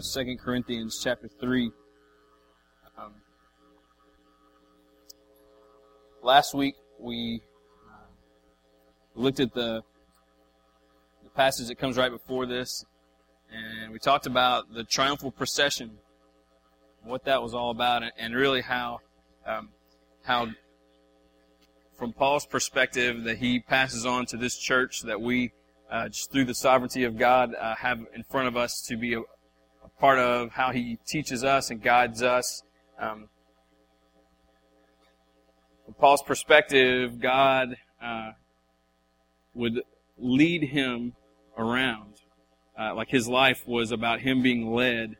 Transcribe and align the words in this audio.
to 0.00 0.24
2 0.24 0.36
Corinthians 0.36 0.98
chapter 1.02 1.28
3. 1.28 1.70
Um, 2.96 3.12
last 6.22 6.54
week 6.54 6.74
we 6.98 7.42
uh, 7.86 8.06
looked 9.14 9.40
at 9.40 9.52
the, 9.52 9.82
the 11.22 11.30
passage 11.30 11.68
that 11.68 11.78
comes 11.78 11.98
right 11.98 12.10
before 12.10 12.46
this, 12.46 12.84
and 13.52 13.92
we 13.92 13.98
talked 13.98 14.26
about 14.26 14.72
the 14.72 14.84
triumphal 14.84 15.30
procession, 15.30 15.90
what 17.04 17.24
that 17.24 17.42
was 17.42 17.52
all 17.52 17.70
about, 17.70 18.02
and 18.16 18.34
really 18.34 18.62
how 18.62 19.00
um, 19.46 19.68
how 20.22 20.48
from 21.98 22.12
Paul's 22.14 22.46
perspective 22.46 23.24
that 23.24 23.36
he 23.38 23.60
passes 23.60 24.06
on 24.06 24.24
to 24.26 24.38
this 24.38 24.56
church 24.56 25.02
that 25.02 25.20
we 25.20 25.52
uh, 25.90 26.08
just 26.08 26.32
through 26.32 26.44
the 26.44 26.54
sovereignty 26.54 27.04
of 27.04 27.18
God 27.18 27.54
uh, 27.54 27.74
have 27.74 28.00
in 28.14 28.22
front 28.22 28.48
of 28.48 28.56
us 28.56 28.80
to 28.82 28.96
be 28.96 29.14
a, 29.14 29.20
part 30.00 30.18
of 30.18 30.50
how 30.52 30.72
he 30.72 30.98
teaches 31.06 31.44
us 31.44 31.70
and 31.70 31.82
guides 31.82 32.22
us. 32.22 32.62
Um, 32.98 33.28
from 35.84 35.94
Paul's 35.94 36.22
perspective, 36.22 37.20
God 37.20 37.76
uh, 38.02 38.32
would 39.54 39.82
lead 40.18 40.64
him 40.64 41.12
around. 41.56 42.14
Uh, 42.78 42.94
like 42.94 43.10
his 43.10 43.28
life 43.28 43.62
was 43.66 43.92
about 43.92 44.20
him 44.20 44.42
being 44.42 44.72
led 44.72 45.16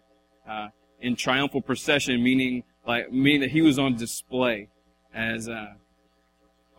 uh, 0.48 0.68
in 1.00 1.14
triumphal 1.14 1.60
procession, 1.60 2.22
meaning 2.22 2.62
like 2.86 3.12
meaning 3.12 3.42
that 3.42 3.50
he 3.50 3.60
was 3.60 3.78
on 3.78 3.96
display 3.96 4.68
as 5.14 5.46
uh, 5.46 5.74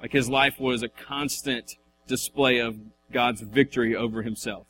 like 0.02 0.12
his 0.12 0.28
life 0.28 0.60
was 0.60 0.82
a 0.82 0.90
constant 0.90 1.76
display 2.08 2.58
of 2.58 2.78
God's 3.12 3.42
victory 3.42 3.96
over 3.96 4.24
himself. 4.24 4.66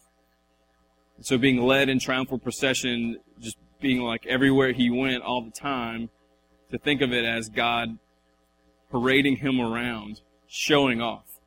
So 1.22 1.38
being 1.38 1.62
led 1.62 1.90
in 1.90 2.00
triumphal 2.00 2.40
procession, 2.40 3.18
just 3.40 3.58
being 3.80 4.02
like 4.02 4.26
everywhere 4.26 4.72
he 4.72 4.90
went 4.90 5.24
all 5.24 5.42
the 5.42 5.52
time, 5.52 6.10
to 6.72 6.78
think 6.78 7.02
of 7.02 7.14
it 7.14 7.26
as 7.26 7.50
God 7.50 7.98
parading 8.90 9.38
him 9.38 9.60
around, 9.60 10.22
showing 10.48 11.02
off. 11.02 11.40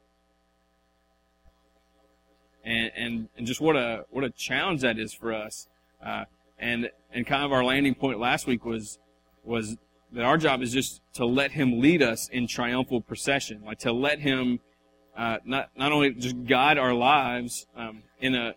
And, 2.64 2.90
and, 2.96 3.28
and 3.36 3.46
just 3.46 3.60
what 3.60 3.76
a, 3.76 4.04
what 4.10 4.24
a 4.24 4.30
challenge 4.30 4.80
that 4.82 4.98
is 4.98 5.12
for 5.12 5.32
us. 5.32 5.68
Uh, 6.04 6.24
and, 6.58 6.90
and 7.12 7.26
kind 7.26 7.44
of 7.44 7.52
our 7.52 7.64
landing 7.64 7.94
point 7.94 8.18
last 8.18 8.46
week 8.46 8.64
was, 8.64 8.98
was 9.42 9.76
that 10.12 10.24
our 10.24 10.38
job 10.38 10.62
is 10.62 10.72
just 10.72 11.02
to 11.14 11.26
let 11.26 11.52
him 11.52 11.80
lead 11.80 12.02
us 12.02 12.28
in 12.28 12.46
triumphal 12.46 13.00
procession, 13.00 13.62
like 13.66 13.80
to 13.80 13.92
let 13.92 14.20
him 14.20 14.60
uh, 15.16 15.38
not 15.44 15.70
not 15.76 15.92
only 15.92 16.12
just 16.12 16.44
guide 16.44 16.76
our 16.76 16.92
lives 16.92 17.66
um, 17.76 18.02
in 18.20 18.34
a 18.34 18.54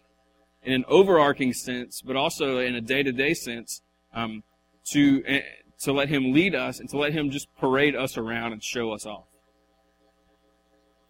in 0.64 0.74
an 0.74 0.86
overarching 0.88 1.54
sense, 1.54 2.02
but 2.02 2.16
also 2.16 2.60
in 2.60 2.76
a 2.76 2.82
day 2.82 3.04
to 3.04 3.12
day 3.12 3.34
sense, 3.34 3.82
um, 4.14 4.44
to 4.92 5.24
uh, 5.28 5.40
to 5.82 5.94
let 5.94 6.10
him 6.10 6.34
lead 6.34 6.56
us 6.56 6.80
and 6.80 6.90
to 6.90 6.98
let 6.98 7.14
him 7.14 7.30
just 7.30 7.48
parade 7.60 7.96
us 7.96 8.18
around 8.18 8.54
and 8.54 8.64
show 8.64 8.92
us 8.92 9.06
off. 9.06 9.28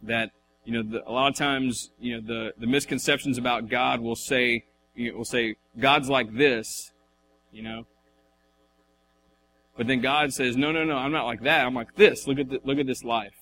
That 0.02 0.30
you 0.64 0.72
know, 0.72 0.82
the, 0.82 1.08
a 1.08 1.10
lot 1.10 1.28
of 1.28 1.36
times, 1.36 1.90
you 1.98 2.16
know, 2.16 2.26
the 2.26 2.52
the 2.58 2.66
misconceptions 2.66 3.38
about 3.38 3.68
God 3.68 4.00
will 4.00 4.16
say 4.16 4.64
you 4.94 5.12
know, 5.12 5.18
will 5.18 5.24
say 5.24 5.56
God's 5.78 6.08
like 6.08 6.34
this, 6.36 6.92
you 7.52 7.62
know. 7.62 7.86
But 9.76 9.86
then 9.86 10.00
God 10.00 10.34
says, 10.34 10.56
no, 10.56 10.72
no, 10.72 10.84
no, 10.84 10.96
I'm 10.96 11.12
not 11.12 11.24
like 11.24 11.42
that. 11.42 11.64
I'm 11.64 11.74
like 11.74 11.94
this. 11.94 12.26
Look 12.26 12.40
at 12.40 12.50
the, 12.50 12.60
look 12.64 12.78
at 12.78 12.86
this 12.86 13.04
life. 13.04 13.34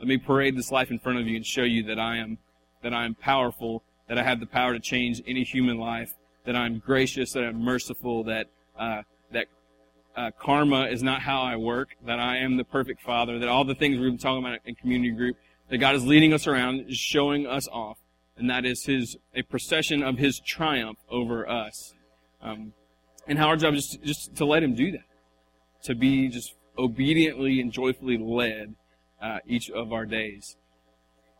Let 0.00 0.08
me 0.08 0.18
parade 0.18 0.58
this 0.58 0.72
life 0.72 0.90
in 0.90 0.98
front 0.98 1.20
of 1.20 1.28
you 1.28 1.36
and 1.36 1.46
show 1.46 1.62
you 1.62 1.84
that 1.84 1.98
I 1.98 2.16
am, 2.16 2.38
that 2.82 2.92
I 2.92 3.04
am 3.04 3.14
powerful, 3.14 3.84
that 4.10 4.18
I 4.18 4.24
have 4.24 4.40
the 4.40 4.46
power 4.46 4.72
to 4.72 4.80
change 4.80 5.22
any 5.24 5.44
human 5.44 5.78
life, 5.78 6.12
that 6.44 6.56
I'm 6.56 6.80
gracious, 6.80 7.32
that 7.34 7.44
I'm 7.44 7.62
merciful, 7.62 8.24
that, 8.24 8.48
uh, 8.76 9.02
that, 9.30 9.46
uh, 10.16 10.32
karma 10.36 10.88
is 10.88 11.00
not 11.00 11.22
how 11.22 11.42
I 11.42 11.54
work, 11.54 11.90
that 12.04 12.18
I 12.18 12.38
am 12.38 12.56
the 12.56 12.64
perfect 12.64 13.02
father, 13.02 13.38
that 13.38 13.48
all 13.48 13.64
the 13.64 13.76
things 13.76 14.00
we've 14.00 14.10
been 14.10 14.18
talking 14.18 14.44
about 14.44 14.58
in 14.64 14.74
community 14.74 15.12
group, 15.12 15.36
that 15.68 15.78
God 15.78 15.94
is 15.94 16.04
leading 16.04 16.32
us 16.32 16.48
around, 16.48 16.86
is 16.88 16.98
showing 16.98 17.46
us 17.46 17.68
off, 17.68 17.98
and 18.36 18.50
that 18.50 18.66
is 18.66 18.84
His, 18.84 19.16
a 19.32 19.42
procession 19.42 20.02
of 20.02 20.18
His 20.18 20.40
triumph 20.40 20.98
over 21.08 21.48
us. 21.48 21.94
Um, 22.42 22.72
and 23.28 23.38
how 23.38 23.46
our 23.46 23.56
job 23.56 23.74
is 23.74 23.90
just, 23.90 24.02
just 24.02 24.36
to 24.38 24.44
let 24.44 24.64
Him 24.64 24.74
do 24.74 24.90
that. 24.90 25.04
To 25.84 25.94
be 25.94 26.26
just 26.26 26.56
obediently 26.76 27.60
and 27.60 27.70
joyfully 27.70 28.18
led 28.18 28.74
uh, 29.22 29.38
each 29.46 29.70
of 29.70 29.92
our 29.92 30.04
days. 30.04 30.56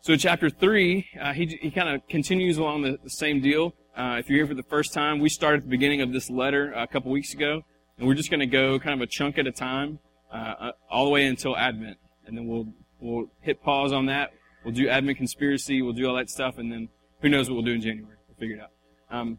So 0.03 0.16
chapter 0.16 0.49
3, 0.49 1.09
uh, 1.21 1.33
he, 1.34 1.59
he 1.61 1.71
kind 1.71 1.91
of 1.91 2.09
continues 2.09 2.56
along 2.56 2.83
the, 2.83 2.99
the 3.05 3.11
same 3.11 3.43
deal. 3.43 3.75
Uh, 3.94 4.16
if 4.19 4.31
you're 4.31 4.38
here 4.38 4.47
for 4.47 4.55
the 4.55 4.62
first 4.62 4.94
time, 4.94 5.19
we 5.19 5.28
started 5.28 5.59
at 5.59 5.65
the 5.65 5.69
beginning 5.69 6.00
of 6.00 6.11
this 6.11 6.31
letter 6.31 6.72
a 6.72 6.87
couple 6.87 7.12
weeks 7.12 7.34
ago, 7.34 7.61
and 7.99 8.09
we're 8.09 8.15
just 8.15 8.31
going 8.31 8.41
to 8.41 8.47
go 8.47 8.78
kind 8.78 8.94
of 8.94 9.03
a 9.03 9.06
chunk 9.06 9.37
at 9.37 9.47
a 9.47 9.53
time, 9.53 9.99
uh, 10.33 10.55
uh, 10.59 10.72
all 10.91 11.05
the 11.05 11.11
way 11.11 11.27
until 11.27 11.55
Advent. 11.55 11.99
And 12.25 12.34
then 12.34 12.47
we'll, 12.47 12.72
we'll 12.99 13.31
hit 13.43 13.62
pause 13.62 13.93
on 13.93 14.06
that. 14.06 14.31
We'll 14.65 14.72
do 14.72 14.88
Advent 14.88 15.19
conspiracy, 15.19 15.83
we'll 15.83 15.93
do 15.93 16.09
all 16.09 16.17
that 16.17 16.31
stuff, 16.31 16.56
and 16.56 16.72
then 16.72 16.88
who 17.21 17.28
knows 17.28 17.50
what 17.50 17.56
we'll 17.56 17.65
do 17.67 17.75
in 17.75 17.82
January. 17.82 18.17
We'll 18.27 18.38
figure 18.38 18.56
it 18.56 18.62
out. 18.62 18.71
Um, 19.11 19.38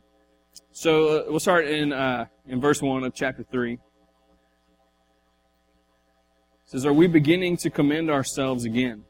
so 0.72 1.22
uh, 1.22 1.24
we'll 1.28 1.40
start 1.40 1.66
in, 1.66 1.92
in 2.48 2.62
verse 2.62 2.84
1 2.84 3.04
of 3.04 3.16
chapter 3.16 3.44
3 3.52 3.74
It 3.74 3.80
says, 6.66 6.86
Are 6.86 6.94
we 6.94 7.08
beginning 7.08 7.58
to 7.58 7.72
commend 7.72 8.12
ourselves 8.12 8.64
again? 8.64 9.06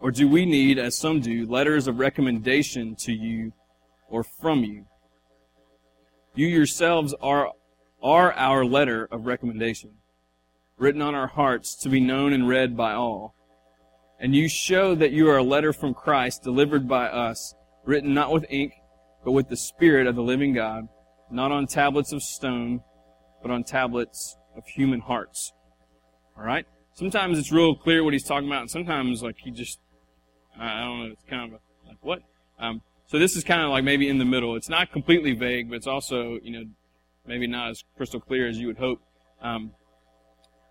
Or 0.00 0.10
do 0.10 0.26
we 0.28 0.46
need, 0.46 0.78
as 0.78 0.96
some 0.96 1.20
do, 1.20 1.46
letters 1.46 1.86
of 1.86 1.98
recommendation 1.98 2.96
to 3.00 3.12
you 3.12 3.52
or 4.08 4.24
from 4.24 4.64
you? 4.64 4.86
You 6.34 6.46
yourselves 6.46 7.14
are, 7.20 7.52
are 8.02 8.32
our 8.32 8.64
letter 8.64 9.06
of 9.10 9.26
recommendation, 9.26 9.90
written 10.78 11.02
on 11.02 11.14
our 11.14 11.26
hearts 11.26 11.74
to 11.82 11.88
be 11.88 12.00
known 12.00 12.32
and 12.32 12.48
read 12.48 12.76
by 12.76 12.94
all. 12.94 13.34
And 14.18 14.34
you 14.34 14.48
show 14.48 14.94
that 14.94 15.12
you 15.12 15.28
are 15.28 15.38
a 15.38 15.42
letter 15.42 15.72
from 15.72 15.94
Christ 15.94 16.42
delivered 16.42 16.88
by 16.88 17.06
us, 17.06 17.54
written 17.84 18.14
not 18.14 18.32
with 18.32 18.46
ink, 18.48 18.72
but 19.24 19.32
with 19.32 19.48
the 19.48 19.56
Spirit 19.56 20.06
of 20.06 20.14
the 20.14 20.22
living 20.22 20.54
God, 20.54 20.88
not 21.30 21.52
on 21.52 21.66
tablets 21.66 22.12
of 22.12 22.22
stone, 22.22 22.80
but 23.42 23.50
on 23.50 23.64
tablets 23.64 24.36
of 24.56 24.66
human 24.66 25.00
hearts. 25.00 25.52
All 26.36 26.44
right. 26.44 26.66
Sometimes 26.94 27.38
it's 27.38 27.52
real 27.52 27.74
clear 27.74 28.04
what 28.04 28.12
he's 28.12 28.24
talking 28.24 28.48
about, 28.48 28.62
and 28.62 28.70
sometimes 28.70 29.22
like 29.22 29.36
he 29.38 29.50
just, 29.50 29.78
I 30.58 30.80
don't 30.80 31.00
know, 31.00 31.12
it's 31.12 31.24
kind 31.28 31.52
of 31.52 31.60
like 31.86 31.98
what. 32.00 32.22
Um, 32.58 32.82
so 33.06 33.18
this 33.18 33.36
is 33.36 33.44
kind 33.44 33.62
of 33.62 33.70
like 33.70 33.84
maybe 33.84 34.08
in 34.08 34.18
the 34.18 34.24
middle. 34.24 34.56
It's 34.56 34.68
not 34.68 34.92
completely 34.92 35.32
vague, 35.32 35.68
but 35.68 35.76
it's 35.76 35.86
also 35.86 36.38
you 36.42 36.52
know 36.52 36.64
maybe 37.26 37.46
not 37.46 37.70
as 37.70 37.84
crystal 37.96 38.20
clear 38.20 38.48
as 38.48 38.58
you 38.58 38.66
would 38.66 38.78
hope. 38.78 39.00
Um, 39.42 39.72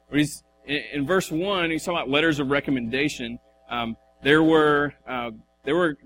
but 0.09 0.19
he's 0.19 0.43
in, 0.65 0.83
in, 0.93 1.05
verse 1.05 1.31
one. 1.31 1.71
He's 1.71 1.83
talking 1.83 1.97
about 1.97 2.09
letters 2.09 2.39
of 2.39 2.49
recommendation. 2.49 3.39
Um, 3.69 3.97
there 4.23 4.43
were 4.43 4.93
uh, 5.07 5.31
there 5.65 5.75
were 5.75 5.97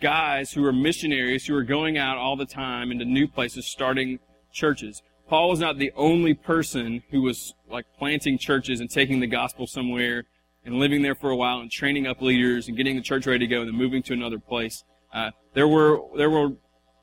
guys 0.00 0.52
who 0.52 0.62
were 0.62 0.72
missionaries 0.72 1.46
who 1.46 1.54
were 1.54 1.64
going 1.64 1.98
out 1.98 2.16
all 2.16 2.36
the 2.36 2.46
time 2.46 2.90
into 2.90 3.04
new 3.04 3.26
places, 3.26 3.66
starting 3.66 4.18
churches. 4.52 5.02
Paul 5.28 5.50
was 5.50 5.60
not 5.60 5.78
the 5.78 5.92
only 5.96 6.34
person 6.34 7.02
who 7.10 7.22
was 7.22 7.54
like 7.70 7.84
planting 7.98 8.38
churches 8.38 8.80
and 8.80 8.90
taking 8.90 9.20
the 9.20 9.26
gospel 9.26 9.66
somewhere 9.66 10.24
and 10.68 10.78
living 10.78 11.00
there 11.00 11.14
for 11.14 11.30
a 11.30 11.36
while 11.36 11.60
and 11.60 11.70
training 11.70 12.06
up 12.06 12.20
leaders 12.20 12.68
and 12.68 12.76
getting 12.76 12.94
the 12.94 13.02
church 13.02 13.26
ready 13.26 13.40
to 13.40 13.46
go 13.46 13.60
and 13.60 13.68
then 13.68 13.74
moving 13.74 14.02
to 14.02 14.12
another 14.12 14.38
place. 14.38 14.84
Uh, 15.12 15.30
there 15.54 15.66
were 15.66 16.00
there 16.16 16.28
were 16.30 16.50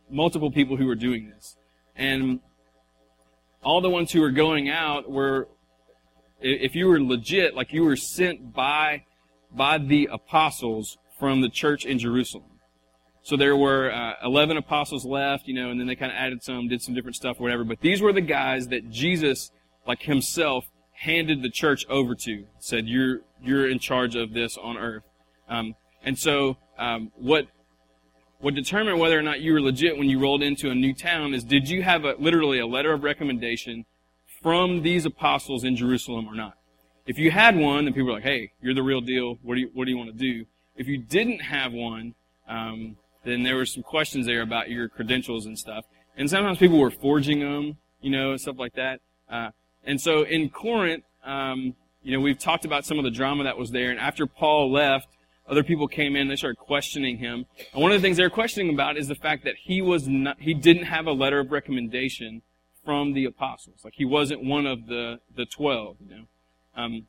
multiple 0.09 0.51
people 0.51 0.77
who 0.77 0.85
were 0.85 0.95
doing 0.95 1.29
this, 1.29 1.57
and 1.95 2.39
all 3.63 3.81
the 3.81 3.89
ones 3.89 4.11
who 4.11 4.21
were 4.21 4.31
going 4.31 4.69
out 4.69 5.09
were, 5.09 5.47
if 6.39 6.75
you 6.75 6.87
were 6.87 7.01
legit, 7.01 7.55
like 7.55 7.73
you 7.73 7.83
were 7.83 7.95
sent 7.95 8.53
by 8.53 9.03
by 9.51 9.79
the 9.79 10.07
apostles 10.11 10.97
from 11.19 11.41
the 11.41 11.49
church 11.49 11.85
in 11.85 11.97
Jerusalem. 11.97 12.51
So 13.23 13.35
there 13.35 13.57
were 13.57 13.91
uh, 13.91 14.13
11 14.23 14.57
apostles 14.57 15.03
left, 15.03 15.47
you 15.47 15.55
know, 15.55 15.71
and 15.71 15.79
then 15.79 15.87
they 15.87 15.95
kind 15.95 16.11
of 16.11 16.17
added 16.17 16.43
some, 16.43 16.67
did 16.67 16.83
some 16.83 16.93
different 16.93 17.15
stuff, 17.15 17.39
whatever. 17.39 17.63
But 17.63 17.79
these 17.81 17.99
were 17.99 18.13
the 18.13 18.21
guys 18.21 18.67
that 18.67 18.91
Jesus, 18.91 19.49
like 19.87 20.03
himself, 20.03 20.65
handed 20.95 21.41
the 21.41 21.49
church 21.49 21.85
over 21.89 22.15
to. 22.15 22.45
Said, 22.59 22.87
"You're 22.87 23.21
you're 23.45 23.69
in 23.69 23.79
charge 23.79 24.15
of 24.15 24.33
this 24.33 24.57
on 24.57 24.77
earth." 24.77 25.03
Um, 25.47 25.75
and 26.03 26.17
so, 26.17 26.57
um, 26.77 27.11
what 27.15 27.47
what 28.39 28.53
determined 28.53 28.99
whether 28.99 29.17
or 29.17 29.21
not 29.21 29.41
you 29.41 29.53
were 29.53 29.61
legit 29.61 29.97
when 29.97 30.09
you 30.09 30.19
rolled 30.19 30.43
into 30.43 30.69
a 30.69 30.75
new 30.75 30.93
town 30.93 31.33
is 31.33 31.43
did 31.43 31.69
you 31.69 31.83
have 31.83 32.05
a, 32.05 32.15
literally 32.19 32.59
a 32.59 32.67
letter 32.67 32.93
of 32.93 33.03
recommendation 33.03 33.85
from 34.41 34.81
these 34.83 35.05
apostles 35.05 35.63
in 35.63 35.75
Jerusalem 35.75 36.27
or 36.27 36.35
not? 36.35 36.57
If 37.07 37.17
you 37.17 37.31
had 37.31 37.55
one, 37.55 37.85
then 37.85 37.93
people 37.93 38.07
were 38.07 38.13
like, 38.13 38.23
"Hey, 38.23 38.51
you're 38.61 38.73
the 38.73 38.83
real 38.83 39.01
deal. 39.01 39.39
What 39.41 39.55
do 39.55 39.61
you 39.61 39.71
what 39.73 39.85
do 39.85 39.91
you 39.91 39.97
want 39.97 40.11
to 40.11 40.17
do?" 40.17 40.45
If 40.75 40.87
you 40.87 40.97
didn't 40.97 41.39
have 41.39 41.71
one, 41.71 42.15
um, 42.47 42.97
then 43.23 43.43
there 43.43 43.55
were 43.55 43.65
some 43.65 43.83
questions 43.83 44.25
there 44.25 44.41
about 44.41 44.69
your 44.69 44.89
credentials 44.89 45.45
and 45.45 45.57
stuff. 45.57 45.85
And 46.17 46.29
sometimes 46.29 46.57
people 46.57 46.79
were 46.79 46.91
forging 46.91 47.39
them, 47.39 47.77
you 48.01 48.09
know, 48.09 48.37
stuff 48.37 48.57
like 48.57 48.73
that. 48.75 49.01
Uh, 49.29 49.49
and 49.83 49.99
so 49.99 50.23
in 50.23 50.49
Corinth, 50.49 51.03
um, 51.23 51.75
you 52.05 52.11
know, 52.11 52.19
we've 52.19 52.37
talked 52.37 52.65
about 52.65 52.85
some 52.85 52.99
of 52.99 53.03
the 53.03 53.09
drama 53.09 53.45
that 53.45 53.57
was 53.57 53.71
there. 53.71 53.89
And 53.89 53.99
after 53.99 54.27
Paul 54.27 54.71
left, 54.71 55.07
other 55.49 55.63
people 55.63 55.87
came 55.87 56.15
in, 56.15 56.27
they 56.27 56.35
started 56.35 56.57
questioning 56.57 57.17
him. 57.17 57.47
And 57.73 57.81
one 57.81 57.91
of 57.91 57.99
the 57.99 58.05
things 58.05 58.17
they 58.17 58.23
were 58.23 58.29
questioning 58.29 58.71
about 58.71 58.95
is 58.95 59.07
the 59.07 59.15
fact 59.15 59.43
that 59.43 59.55
he 59.63 59.81
was 59.81 60.07
not, 60.07 60.39
he 60.39 60.53
didn't 60.53 60.83
have 60.85 61.07
a 61.07 61.11
letter 61.11 61.39
of 61.39 61.51
recommendation 61.51 62.43
from 62.85 63.13
the 63.13 63.25
apostles. 63.25 63.81
Like 63.83 63.95
he 63.95 64.05
wasn't 64.05 64.43
one 64.43 64.67
of 64.67 64.85
the, 64.85 65.19
the 65.35 65.47
twelve, 65.47 65.97
you 65.99 66.15
know. 66.15 66.25
Um, 66.75 67.07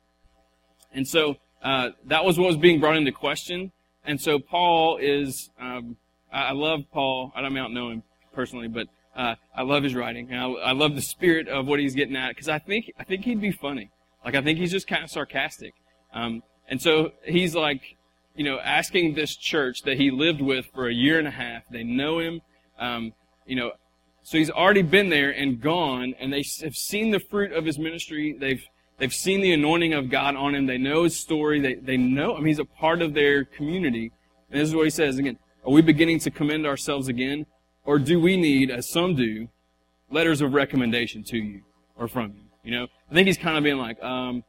and 0.91 1.07
so, 1.07 1.37
uh, 1.61 1.89
that 2.05 2.25
was 2.25 2.39
what 2.39 2.47
was 2.47 2.57
being 2.57 2.79
brought 2.79 2.97
into 2.97 3.11
question. 3.11 3.71
And 4.03 4.19
so 4.19 4.39
Paul 4.39 4.97
is, 4.99 5.51
um, 5.59 5.97
I, 6.33 6.53
love 6.53 6.81
Paul. 6.91 7.31
I 7.35 7.41
don't, 7.41 7.55
I 7.55 7.59
don't 7.61 7.73
know 7.75 7.89
him 7.91 8.01
personally, 8.33 8.67
but, 8.67 8.87
uh, 9.15 9.35
I 9.55 9.61
love 9.61 9.83
his 9.83 9.93
writing. 9.93 10.33
I, 10.33 10.45
I 10.45 10.71
love 10.71 10.95
the 10.95 11.01
spirit 11.03 11.47
of 11.47 11.67
what 11.67 11.79
he's 11.79 11.93
getting 11.93 12.15
at 12.15 12.29
because 12.29 12.49
I 12.49 12.57
think, 12.57 12.91
I 12.97 13.03
think 13.03 13.25
he'd 13.25 13.41
be 13.41 13.51
funny. 13.51 13.91
Like 14.23 14.35
I 14.35 14.41
think 14.41 14.59
he's 14.59 14.71
just 14.71 14.87
kind 14.87 15.03
of 15.03 15.09
sarcastic. 15.09 15.73
Um, 16.13 16.43
and 16.69 16.81
so 16.81 17.11
he's 17.23 17.55
like, 17.55 17.81
you 18.35 18.43
know, 18.43 18.59
asking 18.59 19.15
this 19.15 19.35
church 19.35 19.81
that 19.83 19.97
he 19.97 20.11
lived 20.11 20.41
with 20.41 20.67
for 20.73 20.87
a 20.87 20.93
year 20.93 21.17
and 21.17 21.27
a 21.27 21.31
half. 21.31 21.63
They 21.71 21.83
know 21.83 22.19
him. 22.19 22.41
Um, 22.79 23.13
you 23.45 23.55
know, 23.55 23.71
so 24.23 24.37
he's 24.37 24.49
already 24.49 24.81
been 24.81 25.09
there 25.09 25.31
and 25.31 25.61
gone, 25.61 26.13
and 26.19 26.31
they 26.33 26.43
have 26.61 26.75
seen 26.75 27.11
the 27.11 27.19
fruit 27.19 27.53
of 27.53 27.65
his 27.65 27.79
ministry. 27.79 28.35
They've 28.37 28.63
they've 28.97 29.13
seen 29.13 29.41
the 29.41 29.53
anointing 29.53 29.93
of 29.93 30.09
God 30.09 30.35
on 30.35 30.53
him. 30.53 30.65
They 30.65 30.77
know 30.77 31.03
his 31.03 31.17
story. 31.17 31.61
They 31.61 31.75
they 31.75 31.97
know. 31.97 32.35
Mean, 32.35 32.47
he's 32.47 32.59
a 32.59 32.65
part 32.65 33.01
of 33.01 33.13
their 33.13 33.45
community. 33.45 34.11
And 34.51 34.59
this 34.59 34.69
is 34.69 34.75
what 34.75 34.83
he 34.83 34.89
says 34.89 35.17
again. 35.17 35.37
Are 35.65 35.71
we 35.71 35.81
beginning 35.81 36.19
to 36.19 36.31
commend 36.31 36.65
ourselves 36.65 37.07
again, 37.07 37.45
or 37.85 37.99
do 37.99 38.19
we 38.19 38.37
need, 38.37 38.69
as 38.69 38.89
some 38.89 39.15
do, 39.15 39.49
letters 40.09 40.41
of 40.41 40.53
recommendation 40.53 41.23
to 41.25 41.37
you 41.37 41.61
or 41.95 42.07
from 42.07 42.33
you? 42.35 42.46
You 42.67 42.73
know, 42.73 42.87
I 43.09 43.13
think 43.13 43.27
he's 43.27 43.37
kind 43.37 43.57
of 43.57 43.63
being 43.63 43.77
like, 43.77 44.03
um, 44.03 44.43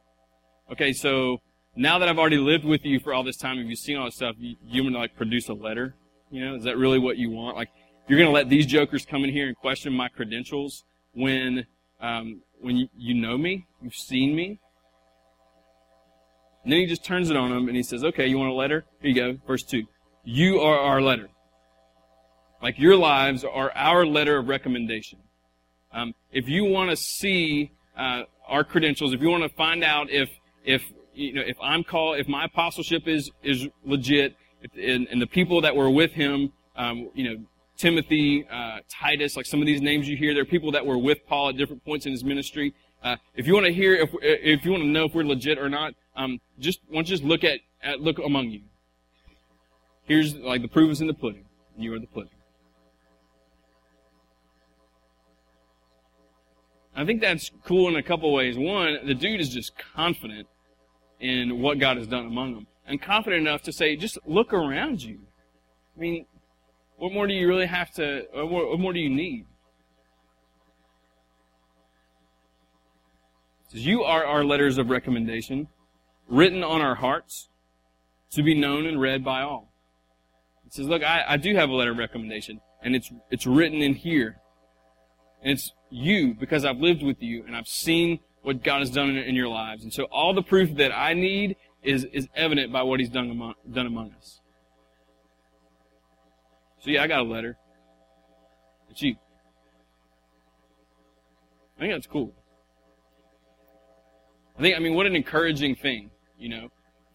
okay, 0.69 0.91
so 0.91 1.37
now 1.77 1.99
that 1.99 2.09
I've 2.09 2.19
already 2.19 2.37
lived 2.37 2.65
with 2.65 2.83
you 2.83 2.99
for 2.99 3.13
all 3.13 3.23
this 3.23 3.37
time, 3.37 3.57
have 3.59 3.65
you 3.67 3.77
seen 3.77 3.95
all 3.95 4.03
this 4.03 4.15
stuff? 4.15 4.35
You, 4.37 4.57
you 4.67 4.83
want 4.83 4.93
to 4.95 4.99
like 4.99 5.15
produce 5.15 5.47
a 5.47 5.53
letter? 5.53 5.95
You 6.29 6.43
know, 6.43 6.55
is 6.55 6.65
that 6.65 6.75
really 6.75 6.99
what 6.99 7.15
you 7.15 7.29
want? 7.29 7.55
Like, 7.55 7.69
you're 8.09 8.19
going 8.19 8.27
to 8.27 8.33
let 8.33 8.49
these 8.49 8.65
jokers 8.65 9.05
come 9.05 9.23
in 9.23 9.29
here 9.29 9.47
and 9.47 9.55
question 9.55 9.93
my 9.93 10.09
credentials 10.09 10.83
when 11.13 11.65
um, 12.01 12.41
when 12.59 12.75
you, 12.75 12.89
you 12.97 13.13
know 13.13 13.37
me, 13.37 13.65
you've 13.81 13.95
seen 13.95 14.35
me. 14.35 14.59
And 16.65 16.73
then 16.73 16.79
he 16.81 16.87
just 16.87 17.05
turns 17.05 17.29
it 17.29 17.37
on 17.37 17.51
them 17.51 17.69
and 17.69 17.77
he 17.77 17.83
says, 17.83 18.03
"Okay, 18.03 18.27
you 18.27 18.37
want 18.37 18.51
a 18.51 18.53
letter? 18.53 18.83
Here 19.01 19.11
you 19.11 19.15
go, 19.15 19.37
verse 19.47 19.63
two. 19.63 19.85
You 20.25 20.59
are 20.59 20.77
our 20.77 21.01
letter. 21.01 21.29
Like 22.61 22.79
your 22.79 22.97
lives 22.97 23.45
are 23.45 23.71
our 23.75 24.05
letter 24.05 24.35
of 24.35 24.49
recommendation. 24.49 25.19
Um, 25.93 26.13
if 26.33 26.49
you 26.49 26.65
want 26.65 26.89
to 26.89 26.97
see 26.97 27.71
uh, 27.99 28.23
our 28.47 28.63
credentials, 28.63 29.13
if 29.13 29.21
you 29.21 29.29
want 29.29 29.43
to 29.43 29.49
find 29.49 29.83
out 29.83 30.09
if 30.09 30.29
if 30.63 30.81
you 31.13 31.33
know 31.33 31.43
if 31.45 31.57
I'm 31.61 31.83
called, 31.83 32.17
if 32.17 32.27
my 32.27 32.45
apostleship 32.45 33.07
is 33.07 33.29
is 33.43 33.67
legit, 33.83 34.35
if, 34.61 34.71
and, 34.73 35.07
and, 35.11 35.21
the 35.21 35.27
people 35.27 35.61
that 35.61 35.75
were 35.75 35.89
with 35.89 36.13
him, 36.13 36.53
um, 36.77 37.09
you 37.13 37.23
know, 37.29 37.43
Timothy, 37.77 38.47
uh, 38.49 38.79
Titus, 38.89 39.35
like 39.35 39.45
some 39.45 39.59
of 39.59 39.65
these 39.65 39.81
names 39.81 40.07
you 40.07 40.15
hear, 40.15 40.33
there 40.33 40.43
are 40.43 40.45
people 40.45 40.71
that 40.71 40.85
were 40.85 40.97
with 40.97 41.19
Paul 41.27 41.49
at 41.49 41.57
different 41.57 41.83
points 41.83 42.05
in 42.05 42.13
his 42.13 42.23
ministry. 42.23 42.73
Uh, 43.03 43.17
if 43.35 43.47
you 43.47 43.53
want 43.53 43.65
to 43.65 43.73
hear, 43.73 43.93
if 43.95 44.09
if 44.21 44.63
you 44.63 44.71
want 44.71 44.83
to 44.83 44.89
know 44.89 45.05
if 45.05 45.13
we're 45.13 45.23
legit 45.23 45.57
or 45.57 45.69
not, 45.69 45.93
um, 46.15 46.39
just 46.57 46.79
want 46.89 47.05
just 47.05 47.23
look 47.23 47.43
at, 47.43 47.59
at 47.83 47.99
look 47.99 48.17
among 48.19 48.49
you. 48.49 48.61
Here's 50.05 50.35
like 50.35 50.61
the 50.61 50.67
proof 50.69 50.89
is 50.91 51.01
in 51.01 51.07
the 51.07 51.13
pudding. 51.13 51.45
You 51.77 51.93
are 51.93 51.99
the 51.99 52.07
pudding. 52.07 52.31
I 56.99 57.05
think 57.05 57.21
that's 57.21 57.49
cool 57.63 57.87
in 57.87 57.95
a 57.95 58.03
couple 58.03 58.33
ways. 58.33 58.57
One, 58.57 58.97
the 59.05 59.13
dude 59.13 59.39
is 59.39 59.47
just 59.47 59.71
confident 59.95 60.49
in 61.21 61.61
what 61.61 61.79
God 61.79 61.95
has 61.95 62.07
done 62.07 62.25
among 62.25 62.55
them. 62.55 62.67
And 62.85 63.01
confident 63.01 63.47
enough 63.47 63.63
to 63.63 63.71
say, 63.71 63.95
just 63.95 64.17
look 64.25 64.51
around 64.51 65.01
you. 65.01 65.19
I 65.95 65.99
mean, 66.01 66.25
what 66.97 67.13
more 67.13 67.25
do 67.25 67.33
you 67.33 67.47
really 67.47 67.67
have 67.67 67.93
to, 67.93 68.25
what 68.33 68.51
more, 68.51 68.69
what 68.71 68.79
more 68.81 68.91
do 68.91 68.99
you 68.99 69.09
need? 69.09 69.45
says, 73.69 73.85
You 73.85 74.03
are 74.03 74.25
our 74.25 74.43
letters 74.43 74.77
of 74.77 74.89
recommendation, 74.89 75.69
written 76.27 76.65
on 76.65 76.81
our 76.81 76.95
hearts, 76.95 77.47
to 78.31 78.43
be 78.43 78.53
known 78.53 78.85
and 78.85 78.99
read 78.99 79.23
by 79.23 79.41
all. 79.41 79.71
It 80.65 80.73
says, 80.73 80.87
Look, 80.87 81.01
I, 81.01 81.23
I 81.29 81.37
do 81.37 81.55
have 81.55 81.69
a 81.69 81.73
letter 81.73 81.91
of 81.91 81.97
recommendation, 81.97 82.59
and 82.83 82.93
it's, 82.93 83.09
it's 83.31 83.47
written 83.47 83.81
in 83.81 83.93
here. 83.93 84.41
And 85.41 85.53
it's 85.53 85.71
you 85.89 86.33
because 86.33 86.65
I've 86.65 86.77
lived 86.77 87.03
with 87.03 87.21
you 87.21 87.43
and 87.45 87.55
I've 87.55 87.67
seen 87.67 88.19
what 88.41 88.63
God 88.63 88.79
has 88.79 88.89
done 88.89 89.09
in, 89.09 89.17
in 89.17 89.35
your 89.35 89.47
lives. 89.47 89.83
And 89.83 89.93
so 89.93 90.03
all 90.05 90.33
the 90.33 90.41
proof 90.41 90.75
that 90.77 90.91
I 90.91 91.13
need 91.13 91.55
is, 91.83 92.05
is 92.05 92.27
evident 92.35 92.71
by 92.71 92.83
what 92.83 92.99
He's 92.99 93.09
done 93.09 93.29
among, 93.29 93.53
done 93.71 93.85
among 93.85 94.13
us. 94.13 94.41
So 96.79 96.91
yeah, 96.91 97.03
I 97.03 97.07
got 97.07 97.19
a 97.19 97.23
letter. 97.23 97.57
It's 98.89 99.01
you. 99.01 99.15
I 101.77 101.81
think 101.81 101.93
that's 101.93 102.07
cool. 102.07 102.33
I 104.57 104.61
think, 104.61 104.75
I 104.75 104.79
mean, 104.79 104.93
what 104.93 105.05
an 105.05 105.15
encouraging 105.15 105.75
thing, 105.75 106.11
you 106.37 106.49
know, 106.49 106.69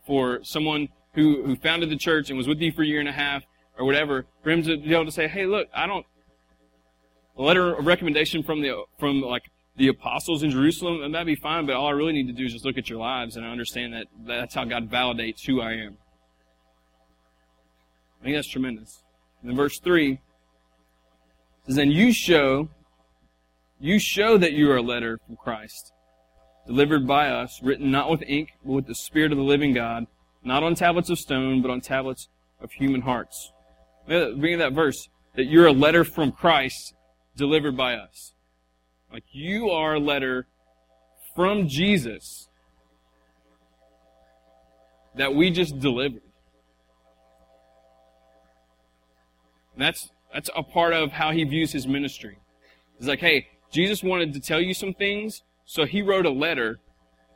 for 0.06 0.40
someone 0.42 0.88
who, 1.14 1.44
who 1.44 1.56
founded 1.56 1.90
the 1.90 1.96
church 1.96 2.30
and 2.30 2.38
was 2.38 2.48
with 2.48 2.58
you 2.60 2.72
for 2.72 2.82
a 2.82 2.86
year 2.86 3.00
and 3.00 3.08
a 3.08 3.12
half 3.12 3.42
or 3.78 3.84
whatever, 3.84 4.24
for 4.42 4.50
him 4.50 4.62
to 4.62 4.76
be 4.78 4.94
able 4.94 5.04
to 5.04 5.12
say, 5.12 5.28
hey, 5.28 5.44
look, 5.44 5.68
I 5.74 5.86
don't, 5.86 6.06
a 7.36 7.42
letter 7.42 7.74
of 7.74 7.86
recommendation 7.86 8.42
from 8.42 8.60
the 8.62 8.84
from 8.98 9.20
like 9.20 9.50
the 9.76 9.88
apostles 9.88 10.42
in 10.42 10.50
Jerusalem, 10.50 11.02
and 11.02 11.14
that'd 11.14 11.26
be 11.26 11.34
fine. 11.34 11.66
But 11.66 11.74
all 11.74 11.88
I 11.88 11.92
really 11.92 12.12
need 12.12 12.28
to 12.28 12.32
do 12.32 12.44
is 12.44 12.52
just 12.52 12.64
look 12.64 12.78
at 12.78 12.88
your 12.88 12.98
lives 12.98 13.36
and 13.36 13.44
I 13.44 13.50
understand 13.50 13.92
that 13.92 14.06
that's 14.24 14.54
how 14.54 14.64
God 14.64 14.88
validates 14.90 15.44
who 15.44 15.60
I 15.60 15.72
am. 15.72 15.96
I 18.20 18.24
think 18.24 18.36
that's 18.36 18.48
tremendous. 18.48 19.02
And 19.40 19.50
then 19.50 19.56
verse 19.56 19.78
three 19.80 20.20
says, 21.66 21.76
"And 21.76 21.92
you 21.92 22.12
show, 22.12 22.68
you 23.80 23.98
show 23.98 24.38
that 24.38 24.52
you 24.52 24.70
are 24.70 24.76
a 24.76 24.82
letter 24.82 25.18
from 25.26 25.36
Christ, 25.36 25.92
delivered 26.66 27.06
by 27.06 27.28
us, 27.28 27.60
written 27.62 27.90
not 27.90 28.08
with 28.10 28.22
ink, 28.22 28.50
but 28.64 28.72
with 28.72 28.86
the 28.86 28.94
Spirit 28.94 29.32
of 29.32 29.38
the 29.38 29.44
living 29.44 29.74
God, 29.74 30.06
not 30.42 30.62
on 30.62 30.74
tablets 30.74 31.10
of 31.10 31.18
stone, 31.18 31.62
but 31.62 31.70
on 31.70 31.80
tablets 31.80 32.28
of 32.60 32.70
human 32.72 33.02
hearts." 33.02 33.52
Bring 34.06 34.58
that 34.58 34.72
verse 34.72 35.08
that 35.34 35.46
you're 35.46 35.66
a 35.66 35.72
letter 35.72 36.04
from 36.04 36.30
Christ 36.30 36.94
delivered 37.36 37.76
by 37.76 37.94
us. 37.94 38.32
Like 39.12 39.24
you 39.32 39.70
are 39.70 39.94
a 39.94 40.00
letter 40.00 40.46
from 41.34 41.68
Jesus 41.68 42.48
that 45.16 45.34
we 45.34 45.50
just 45.50 45.78
delivered. 45.78 46.22
And 49.74 49.82
that's 49.82 50.10
that's 50.32 50.50
a 50.56 50.62
part 50.62 50.94
of 50.94 51.12
how 51.12 51.30
he 51.30 51.44
views 51.44 51.72
his 51.72 51.86
ministry. 51.86 52.38
It's 52.98 53.06
like, 53.06 53.20
hey, 53.20 53.46
Jesus 53.70 54.02
wanted 54.02 54.32
to 54.34 54.40
tell 54.40 54.60
you 54.60 54.74
some 54.74 54.94
things, 54.94 55.42
so 55.64 55.84
he 55.84 56.02
wrote 56.02 56.26
a 56.26 56.30
letter, 56.30 56.80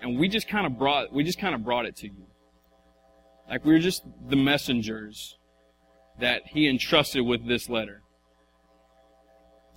and 0.01 0.19
we 0.19 0.29
just 0.29 0.49
kind 0.49 0.67
of 0.67 0.79
brought 0.79 1.13
we 1.13 1.25
just 1.25 1.39
kind 1.39 1.55
of 1.55 1.65
brought 1.65 1.87
it 1.87 1.97
to 1.97 2.07
you. 2.07 2.27
Like 3.49 3.65
we 3.65 3.73
were 3.73 3.79
just 3.79 4.03
the 4.29 4.37
messengers 4.37 5.39
that 6.21 6.43
he 6.47 6.69
entrusted 6.69 7.25
with 7.25 7.47
this 7.47 7.69
letter. 7.69 8.03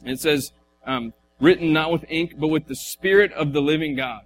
It 0.06 0.20
says, 0.20 0.52
um, 0.86 1.14
written 1.40 1.74
not 1.74 1.92
with 1.92 2.06
ink, 2.10 2.34
but 2.38 2.48
with 2.48 2.68
the 2.68 2.76
Spirit 2.76 3.32
of 3.34 3.54
the 3.54 3.62
living 3.62 3.96
God. 3.96 4.22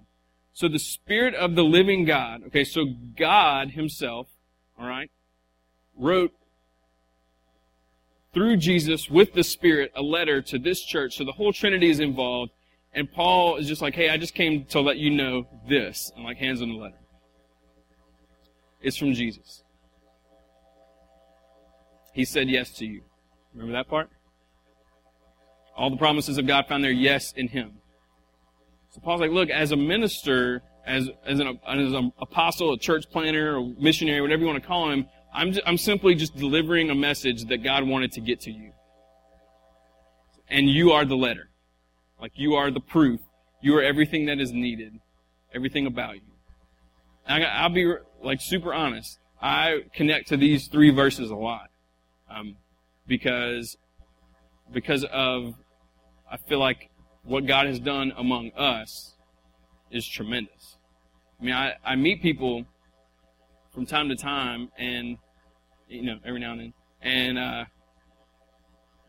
So 0.52 0.68
the 0.68 0.78
Spirit 0.78 1.34
of 1.34 1.54
the 1.54 1.64
living 1.64 2.04
God, 2.04 2.42
okay, 2.46 2.64
so 2.64 2.86
God 3.16 3.72
Himself, 3.72 4.28
alright, 4.80 5.10
wrote 5.96 6.32
through 8.32 8.58
Jesus 8.58 9.08
with 9.08 9.32
the 9.32 9.42
Spirit 9.42 9.92
a 9.96 10.02
letter 10.02 10.42
to 10.42 10.58
this 10.58 10.82
church. 10.82 11.16
So 11.16 11.24
the 11.24 11.32
whole 11.32 11.52
Trinity 11.52 11.90
is 11.90 12.00
involved. 12.00 12.52
And 12.92 13.10
Paul 13.10 13.56
is 13.56 13.66
just 13.66 13.82
like, 13.82 13.94
hey, 13.94 14.08
I 14.08 14.16
just 14.16 14.34
came 14.34 14.64
to 14.66 14.80
let 14.80 14.96
you 14.96 15.10
know 15.10 15.46
this. 15.68 16.12
And 16.14 16.24
like 16.24 16.36
hands 16.38 16.62
on 16.62 16.68
the 16.68 16.74
letter. 16.74 16.98
It's 18.80 18.96
from 18.96 19.14
Jesus. 19.14 19.62
He 22.12 22.24
said 22.24 22.48
yes 22.48 22.70
to 22.72 22.86
you. 22.86 23.02
Remember 23.54 23.72
that 23.72 23.88
part? 23.88 24.10
All 25.76 25.90
the 25.90 25.96
promises 25.96 26.38
of 26.38 26.46
God 26.46 26.66
found 26.66 26.82
their 26.82 26.90
yes 26.90 27.32
in 27.32 27.48
him. 27.48 27.72
So 28.90 29.00
Paul's 29.00 29.20
like, 29.20 29.30
look, 29.30 29.50
as 29.50 29.72
a 29.72 29.76
minister, 29.76 30.62
as, 30.86 31.10
as, 31.26 31.38
an, 31.38 31.60
as 31.68 31.92
an 31.92 32.12
apostle, 32.18 32.72
a 32.72 32.78
church 32.78 33.04
planter, 33.10 33.58
or 33.58 33.74
missionary, 33.78 34.22
whatever 34.22 34.40
you 34.40 34.48
want 34.48 34.62
to 34.62 34.66
call 34.66 34.90
him, 34.90 35.06
I'm, 35.34 35.52
just, 35.52 35.66
I'm 35.66 35.76
simply 35.76 36.14
just 36.14 36.34
delivering 36.34 36.88
a 36.88 36.94
message 36.94 37.44
that 37.46 37.62
God 37.62 37.84
wanted 37.84 38.12
to 38.12 38.22
get 38.22 38.40
to 38.42 38.50
you. 38.50 38.72
And 40.48 40.70
you 40.70 40.92
are 40.92 41.04
the 41.04 41.16
letter. 41.16 41.50
Like 42.18 42.32
you 42.36 42.54
are 42.54 42.70
the 42.70 42.80
proof. 42.80 43.20
You 43.60 43.76
are 43.76 43.82
everything 43.82 44.26
that 44.26 44.40
is 44.40 44.52
needed. 44.52 44.98
Everything 45.54 45.86
about 45.86 46.14
you. 46.14 46.22
And 47.26 47.44
I, 47.44 47.66
will 47.66 47.74
be 47.74 47.92
like 48.22 48.40
super 48.40 48.72
honest. 48.72 49.18
I 49.42 49.82
connect 49.94 50.28
to 50.28 50.38
these 50.38 50.68
three 50.68 50.90
verses 50.90 51.30
a 51.30 51.34
lot. 51.34 51.68
Um, 52.30 52.56
because, 53.06 53.76
because 54.72 55.04
of 55.04 55.54
I 56.30 56.36
feel 56.36 56.58
like 56.58 56.90
what 57.22 57.46
God 57.46 57.66
has 57.66 57.78
done 57.78 58.12
among 58.16 58.52
us 58.52 59.14
is 59.90 60.06
tremendous. 60.06 60.76
I 61.40 61.44
mean, 61.44 61.54
I, 61.54 61.74
I 61.84 61.96
meet 61.96 62.22
people 62.22 62.64
from 63.72 63.86
time 63.86 64.08
to 64.08 64.16
time, 64.16 64.70
and 64.78 65.18
you 65.88 66.02
know, 66.02 66.18
every 66.24 66.40
now 66.40 66.52
and 66.52 66.60
then, 66.60 66.72
and 67.02 67.38
uh, 67.38 67.64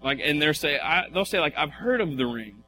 like, 0.03 0.19
and 0.24 0.41
they'll 0.41 0.53
say, 0.53 0.77
I, 0.79 1.09
they'll 1.09 1.25
say 1.25 1.39
like, 1.39 1.53
I've 1.57 1.71
heard 1.71 2.01
of 2.01 2.17
the 2.17 2.25
ring, 2.25 2.63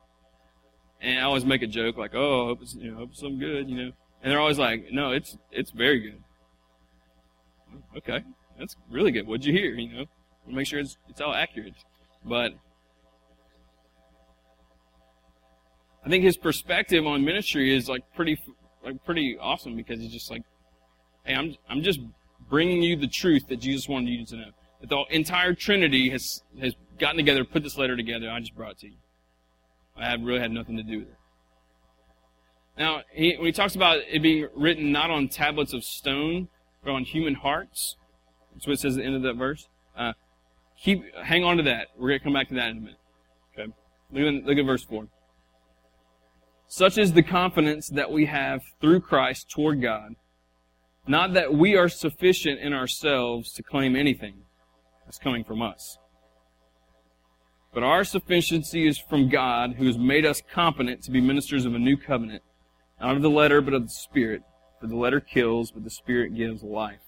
and 1.02 1.20
I 1.20 1.24
always 1.24 1.46
make 1.46 1.62
a 1.62 1.68
joke 1.68 1.98
like, 1.98 2.16
oh, 2.16 2.44
I 2.44 2.48
hope 2.48 2.62
it's, 2.62 2.76
you 2.76 2.92
know, 2.92 2.98
hope 2.98 3.10
it's 3.12 3.20
something 3.20 3.40
good, 3.40 3.70
you 3.70 3.76
know, 3.76 3.92
and 4.24 4.32
they're 4.32 4.40
always 4.40 4.58
like, 4.58 4.92
no, 4.92 5.12
it's 5.12 5.38
it's 5.52 5.72
very 5.72 6.00
good. 6.00 6.24
Okay, 7.98 8.24
that's 8.58 8.76
really 8.90 9.12
good. 9.12 9.28
What'd 9.28 9.46
you 9.46 9.54
hear? 9.54 9.74
You 9.74 9.94
know, 9.94 10.06
make 10.48 10.68
sure 10.68 10.80
it's 10.80 10.98
it's 11.08 11.22
all 11.22 11.34
accurate, 11.34 11.76
but. 12.26 12.54
I 16.10 16.12
think 16.12 16.24
his 16.24 16.38
perspective 16.38 17.06
on 17.06 17.24
ministry 17.24 17.72
is 17.72 17.88
like 17.88 18.02
pretty, 18.16 18.42
like 18.84 19.06
pretty 19.06 19.38
awesome 19.40 19.76
because 19.76 20.00
he's 20.00 20.12
just 20.12 20.32
like, 20.32 20.42
hey, 21.24 21.36
I'm 21.36 21.54
I'm 21.70 21.84
just 21.84 22.00
bringing 22.50 22.82
you 22.82 22.96
the 22.96 23.08
truth 23.08 23.48
that 23.50 23.58
Jesus 23.58 23.88
wanted 23.88 24.10
you 24.10 24.26
to 24.26 24.36
know. 24.36 24.50
That 24.82 24.90
the 24.90 25.04
entire 25.12 25.54
Trinity 25.54 26.10
has 26.10 26.42
has 26.60 26.74
gotten 26.98 27.18
together, 27.18 27.46
put 27.46 27.62
this 27.62 27.78
letter 27.78 27.96
together. 27.96 28.28
I 28.28 28.40
just 28.40 28.56
brought 28.56 28.72
it 28.72 28.80
to 28.80 28.88
you. 28.88 28.96
I 29.96 30.16
really 30.16 30.40
had 30.40 30.52
nothing 30.52 30.78
to 30.78 30.82
do 30.82 30.98
with 30.98 31.10
it. 31.10 31.18
Now, 32.76 33.04
he, 33.14 33.36
when 33.36 33.46
he 33.46 33.52
talks 33.52 33.76
about 33.76 34.00
it 34.10 34.24
being 34.24 34.48
written 34.56 34.92
not 34.92 35.12
on 35.12 35.28
tablets 35.28 35.74
of 35.74 35.84
stone, 35.84 36.48
but 36.84 36.90
on 36.90 37.04
human 37.04 37.36
hearts, 37.36 37.98
that's 38.56 38.66
what 38.66 38.74
it 38.74 38.80
says 38.80 38.98
at 38.98 39.02
the 39.02 39.06
end 39.06 39.16
of 39.16 39.22
that 39.22 39.36
verse. 39.36 39.68
Uh, 39.96 40.14
keep 40.76 41.04
hang 41.18 41.44
on 41.44 41.58
to 41.58 41.64
that. 41.64 41.90
We're 42.00 42.08
going 42.08 42.20
to 42.20 42.24
come 42.24 42.34
back 42.34 42.48
to 42.48 42.56
that 42.56 42.70
in 42.72 42.78
a 42.78 42.82
minute. 42.82 43.00
Okay, 43.54 43.72
look 44.12 44.42
at, 44.42 44.48
look 44.48 44.58
at 44.58 44.66
verse 44.66 44.84
four. 44.84 45.08
Such 46.70 46.98
is 46.98 47.12
the 47.12 47.24
confidence 47.24 47.90
that 47.90 48.12
we 48.12 48.28
have 48.28 48.62
through 48.80 49.02
Christ 49.02 49.50
toward 49.50 49.82
God 49.82 50.16
not 51.10 51.34
that 51.34 51.52
we 51.52 51.76
are 51.76 51.90
sufficient 51.90 52.60
in 52.60 52.72
ourselves 52.72 53.52
to 53.54 53.64
claim 53.64 53.96
anything 53.96 54.44
that's 55.06 55.18
coming 55.18 55.44
from 55.44 55.60
us. 55.60 55.98
But 57.74 57.82
our 57.82 58.04
sufficiency 58.04 58.88
is 58.88 59.00
from 59.00 59.28
God, 59.28 59.74
who 59.74 59.88
has 59.88 59.98
made 59.98 60.24
us 60.24 60.42
competent 60.54 61.02
to 61.04 61.12
be 61.12 61.20
ministers 61.20 61.66
of 61.66 61.74
a 61.74 61.80
new 61.80 61.98
covenant, 61.98 62.44
not 63.02 63.16
of 63.16 63.24
the 63.24 63.30
letter, 63.30 63.60
but 63.60 63.74
of 63.74 63.84
the 63.84 63.94
Spirit. 63.94 64.44
For 64.80 64.86
the 64.86 64.96
letter 64.96 65.20
kills, 65.20 65.72
but 65.72 65.84
the 65.84 65.90
Spirit 65.90 66.36
gives 66.36 66.62
life. 66.62 67.02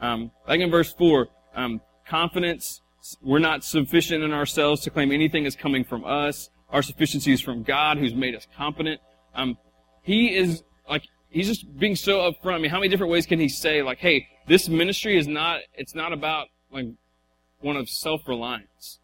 Um, 0.00 0.30
like 0.48 0.60
in 0.60 0.70
verse 0.70 0.94
4, 0.94 1.28
um, 1.54 1.82
confidence, 2.06 2.80
we're 3.22 3.38
not 3.38 3.64
sufficient 3.64 4.24
in 4.24 4.32
ourselves 4.32 4.80
to 4.82 4.90
claim 4.90 5.12
anything 5.12 5.44
is 5.44 5.56
coming 5.56 5.84
from 5.84 6.06
us. 6.06 6.48
Our 6.76 6.82
sufficiency 6.82 7.32
is 7.32 7.40
from 7.40 7.62
God, 7.62 7.96
who's 7.96 8.14
made 8.14 8.34
us 8.34 8.46
competent. 8.54 9.00
Um, 9.34 9.56
he 10.02 10.36
is 10.36 10.62
like 10.86 11.04
he's 11.30 11.46
just 11.46 11.78
being 11.78 11.96
so 11.96 12.30
upfront. 12.30 12.52
I 12.52 12.58
mean, 12.58 12.70
how 12.70 12.76
many 12.76 12.90
different 12.90 13.10
ways 13.10 13.24
can 13.24 13.40
he 13.40 13.48
say, 13.48 13.80
like, 13.80 13.96
hey, 13.96 14.28
this 14.46 14.68
ministry 14.68 15.16
is 15.16 15.26
not, 15.26 15.60
it's 15.72 15.94
not 15.94 16.12
about, 16.12 16.48
like, 16.70 16.84
one 17.60 17.78
of 17.78 17.88
self-reliance. 17.88 18.98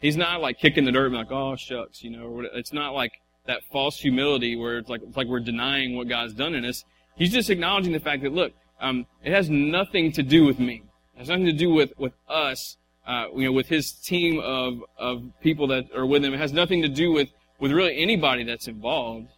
He's 0.00 0.16
not, 0.16 0.40
like, 0.40 0.60
kicking 0.60 0.84
the 0.84 0.92
dirt 0.92 1.06
and 1.06 1.16
like, 1.16 1.32
oh, 1.32 1.56
shucks, 1.56 2.04
you 2.04 2.10
know, 2.10 2.46
it's 2.54 2.72
not 2.72 2.94
like 2.94 3.10
that 3.46 3.64
false 3.72 3.98
humility 3.98 4.54
where 4.54 4.78
it's 4.78 4.88
like, 4.88 5.02
it's 5.02 5.16
like 5.16 5.26
we're 5.26 5.40
denying 5.40 5.96
what 5.96 6.08
God's 6.08 6.34
done 6.34 6.54
in 6.54 6.64
us. 6.64 6.84
He's 7.16 7.32
just 7.32 7.50
acknowledging 7.50 7.92
the 7.92 7.98
fact 7.98 8.22
that, 8.22 8.32
look, 8.32 8.52
um, 8.80 9.06
it 9.24 9.32
has 9.32 9.50
nothing 9.50 10.12
to 10.12 10.22
do 10.22 10.44
with 10.44 10.60
me. 10.60 10.84
It 11.16 11.18
has 11.18 11.28
nothing 11.30 11.46
to 11.46 11.52
do 11.52 11.70
with, 11.74 11.92
with 11.98 12.12
us, 12.28 12.76
uh, 13.08 13.24
you 13.34 13.46
know, 13.46 13.52
with 13.52 13.66
his 13.66 13.90
team 13.90 14.38
of, 14.38 14.80
of 14.98 15.24
people 15.40 15.66
that 15.68 15.86
are 15.96 16.06
with 16.06 16.22
him. 16.22 16.34
It 16.34 16.38
has 16.38 16.52
nothing 16.52 16.82
to 16.82 16.88
do 16.88 17.10
with 17.10 17.30
with 17.58 17.72
really 17.72 18.00
anybody 18.00 18.44
that's 18.44 18.68
involved. 18.68 19.28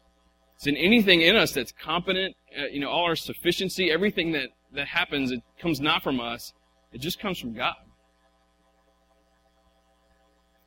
It's 0.57 0.67
in 0.67 0.77
anything 0.77 1.23
in 1.23 1.37
us 1.37 1.53
that's 1.53 1.73
competent, 1.73 2.37
uh, 2.59 2.67
you 2.67 2.81
know, 2.81 2.91
all 2.91 3.05
our 3.05 3.17
sufficiency, 3.17 3.91
everything 3.91 4.33
that, 4.33 4.51
that 4.75 4.89
happens, 4.89 5.31
it 5.31 5.41
comes 5.59 5.81
not 5.81 6.03
from 6.03 6.21
us. 6.21 6.53
It 6.93 7.01
just 7.01 7.19
comes 7.19 7.39
from 7.39 7.55
God. 7.55 7.77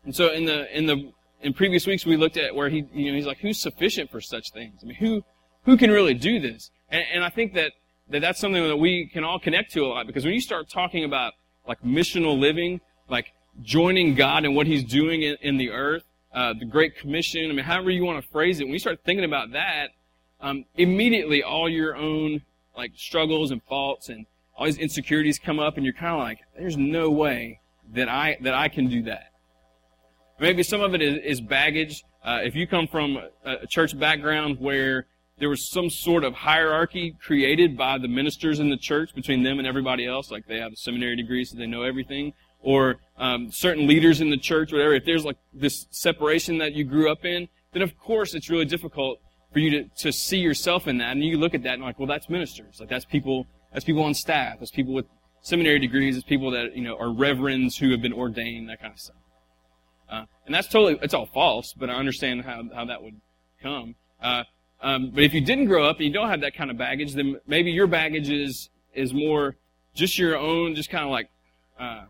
And 0.03 0.15
so 0.15 0.31
in 0.31 0.45
the, 0.45 0.75
in 0.75 0.87
the, 0.87 1.11
in 1.41 1.53
previous 1.53 1.85
weeks 1.85 2.05
we 2.05 2.17
looked 2.17 2.37
at 2.37 2.55
where 2.55 2.69
he, 2.69 2.85
you 2.91 3.11
know, 3.11 3.15
he's 3.15 3.27
like, 3.27 3.37
who's 3.37 3.61
sufficient 3.61 4.09
for 4.09 4.19
such 4.19 4.51
things? 4.51 4.79
I 4.81 4.87
mean, 4.87 4.97
who, 4.97 5.23
who 5.65 5.77
can 5.77 5.91
really 5.91 6.15
do 6.15 6.39
this? 6.39 6.71
And, 6.89 7.03
and 7.13 7.23
I 7.23 7.29
think 7.29 7.53
that, 7.53 7.73
that 8.09 8.21
that's 8.21 8.39
something 8.39 8.67
that 8.67 8.77
we 8.77 9.07
can 9.13 9.23
all 9.23 9.39
connect 9.39 9.71
to 9.73 9.85
a 9.85 9.87
lot 9.87 10.07
because 10.07 10.25
when 10.25 10.33
you 10.33 10.41
start 10.41 10.69
talking 10.69 11.03
about 11.03 11.33
like 11.67 11.81
missional 11.83 12.37
living, 12.37 12.81
like 13.09 13.33
joining 13.61 14.15
God 14.15 14.45
and 14.45 14.55
what 14.55 14.67
He's 14.67 14.83
doing 14.83 15.21
in, 15.21 15.37
in 15.41 15.57
the 15.57 15.71
earth, 15.71 16.03
uh, 16.33 16.53
the 16.57 16.65
Great 16.65 16.97
Commission. 16.97 17.49
I 17.49 17.53
mean, 17.53 17.65
however 17.65 17.89
you 17.91 18.03
want 18.03 18.23
to 18.23 18.29
phrase 18.31 18.59
it. 18.59 18.63
When 18.63 18.73
you 18.73 18.79
start 18.79 18.99
thinking 19.05 19.25
about 19.25 19.51
that, 19.51 19.89
um, 20.41 20.65
immediately 20.75 21.43
all 21.43 21.69
your 21.69 21.95
own 21.95 22.41
like 22.75 22.91
struggles 22.95 23.51
and 23.51 23.61
faults 23.63 24.09
and 24.09 24.25
all 24.55 24.65
these 24.65 24.77
insecurities 24.77 25.39
come 25.39 25.59
up, 25.59 25.77
and 25.77 25.85
you're 25.85 25.93
kind 25.93 26.13
of 26.13 26.19
like, 26.19 26.39
"There's 26.57 26.77
no 26.77 27.09
way 27.09 27.59
that 27.93 28.09
I 28.09 28.37
that 28.41 28.53
I 28.53 28.67
can 28.67 28.87
do 28.87 29.03
that." 29.03 29.31
Maybe 30.39 30.63
some 30.63 30.81
of 30.81 30.93
it 30.93 31.01
is, 31.01 31.19
is 31.23 31.41
baggage. 31.41 32.03
Uh, 32.23 32.39
if 32.43 32.55
you 32.55 32.67
come 32.67 32.87
from 32.87 33.17
a, 33.45 33.51
a 33.63 33.67
church 33.67 33.97
background 33.97 34.59
where 34.59 35.05
there 35.39 35.49
was 35.49 35.69
some 35.69 35.89
sort 35.89 36.23
of 36.23 36.33
hierarchy 36.33 37.15
created 37.21 37.77
by 37.77 37.97
the 37.97 38.07
ministers 38.07 38.59
in 38.59 38.69
the 38.69 38.77
church 38.77 39.13
between 39.13 39.43
them 39.43 39.59
and 39.59 39.67
everybody 39.67 40.05
else, 40.05 40.31
like 40.31 40.47
they 40.47 40.59
have 40.59 40.73
a 40.73 40.75
seminary 40.75 41.15
degree 41.15 41.43
so 41.43 41.57
they 41.57 41.65
know 41.65 41.83
everything, 41.83 42.33
or 42.63 42.97
um, 43.17 43.51
certain 43.51 43.85
leaders 43.87 44.21
in 44.21 44.29
the 44.29 44.37
church, 44.37 44.71
whatever, 44.71 44.93
if 44.93 45.05
there's 45.05 45.25
like 45.25 45.37
this 45.53 45.85
separation 45.91 46.57
that 46.57 46.73
you 46.73 46.83
grew 46.83 47.11
up 47.11 47.25
in, 47.25 47.47
then 47.73 47.81
of 47.81 47.97
course 47.97 48.33
it's 48.33 48.49
really 48.49 48.65
difficult 48.65 49.19
for 49.51 49.59
you 49.59 49.69
to, 49.69 49.83
to 49.97 50.11
see 50.11 50.39
yourself 50.39 50.87
in 50.87 50.97
that. 50.97 51.11
And 51.11 51.23
you 51.23 51.37
look 51.37 51.53
at 51.53 51.63
that 51.63 51.75
and 51.75 51.83
like, 51.83 51.99
well, 51.99 52.07
that's 52.07 52.29
ministers. 52.29 52.79
Like 52.79 52.89
that's 52.89 53.05
people, 53.05 53.45
that's 53.71 53.85
people 53.85 54.03
on 54.03 54.13
staff. 54.13 54.59
That's 54.59 54.71
people 54.71 54.93
with 54.93 55.05
seminary 55.41 55.79
degrees. 55.79 56.15
That's 56.15 56.27
people 56.27 56.51
that, 56.51 56.75
you 56.75 56.83
know, 56.83 56.97
are 56.97 57.13
reverends 57.13 57.77
who 57.77 57.91
have 57.91 58.01
been 58.01 58.13
ordained, 58.13 58.69
that 58.69 58.81
kind 58.81 58.93
of 58.93 58.99
stuff. 58.99 59.15
Uh, 60.09 60.25
and 60.45 60.55
that's 60.55 60.67
totally, 60.67 60.97
it's 61.01 61.13
all 61.13 61.25
false, 61.25 61.73
but 61.73 61.89
I 61.89 61.93
understand 61.93 62.43
how, 62.43 62.63
how 62.73 62.85
that 62.85 63.03
would 63.03 63.19
come. 63.61 63.95
Uh, 64.21 64.43
um, 64.81 65.11
but 65.13 65.23
if 65.23 65.33
you 65.33 65.41
didn't 65.41 65.65
grow 65.65 65.85
up 65.85 65.97
and 65.97 66.05
you 66.05 66.13
don't 66.13 66.29
have 66.29 66.41
that 66.41 66.55
kind 66.55 66.71
of 66.71 66.77
baggage, 66.77 67.13
then 67.13 67.39
maybe 67.47 67.71
your 67.71 67.87
baggage 67.87 68.29
is, 68.29 68.69
is 68.93 69.13
more 69.13 69.55
just 69.93 70.17
your 70.17 70.37
own, 70.37 70.75
just 70.75 70.89
kind 70.89 71.03
of 71.03 71.09
like, 71.09 71.29
uh, 71.79 72.05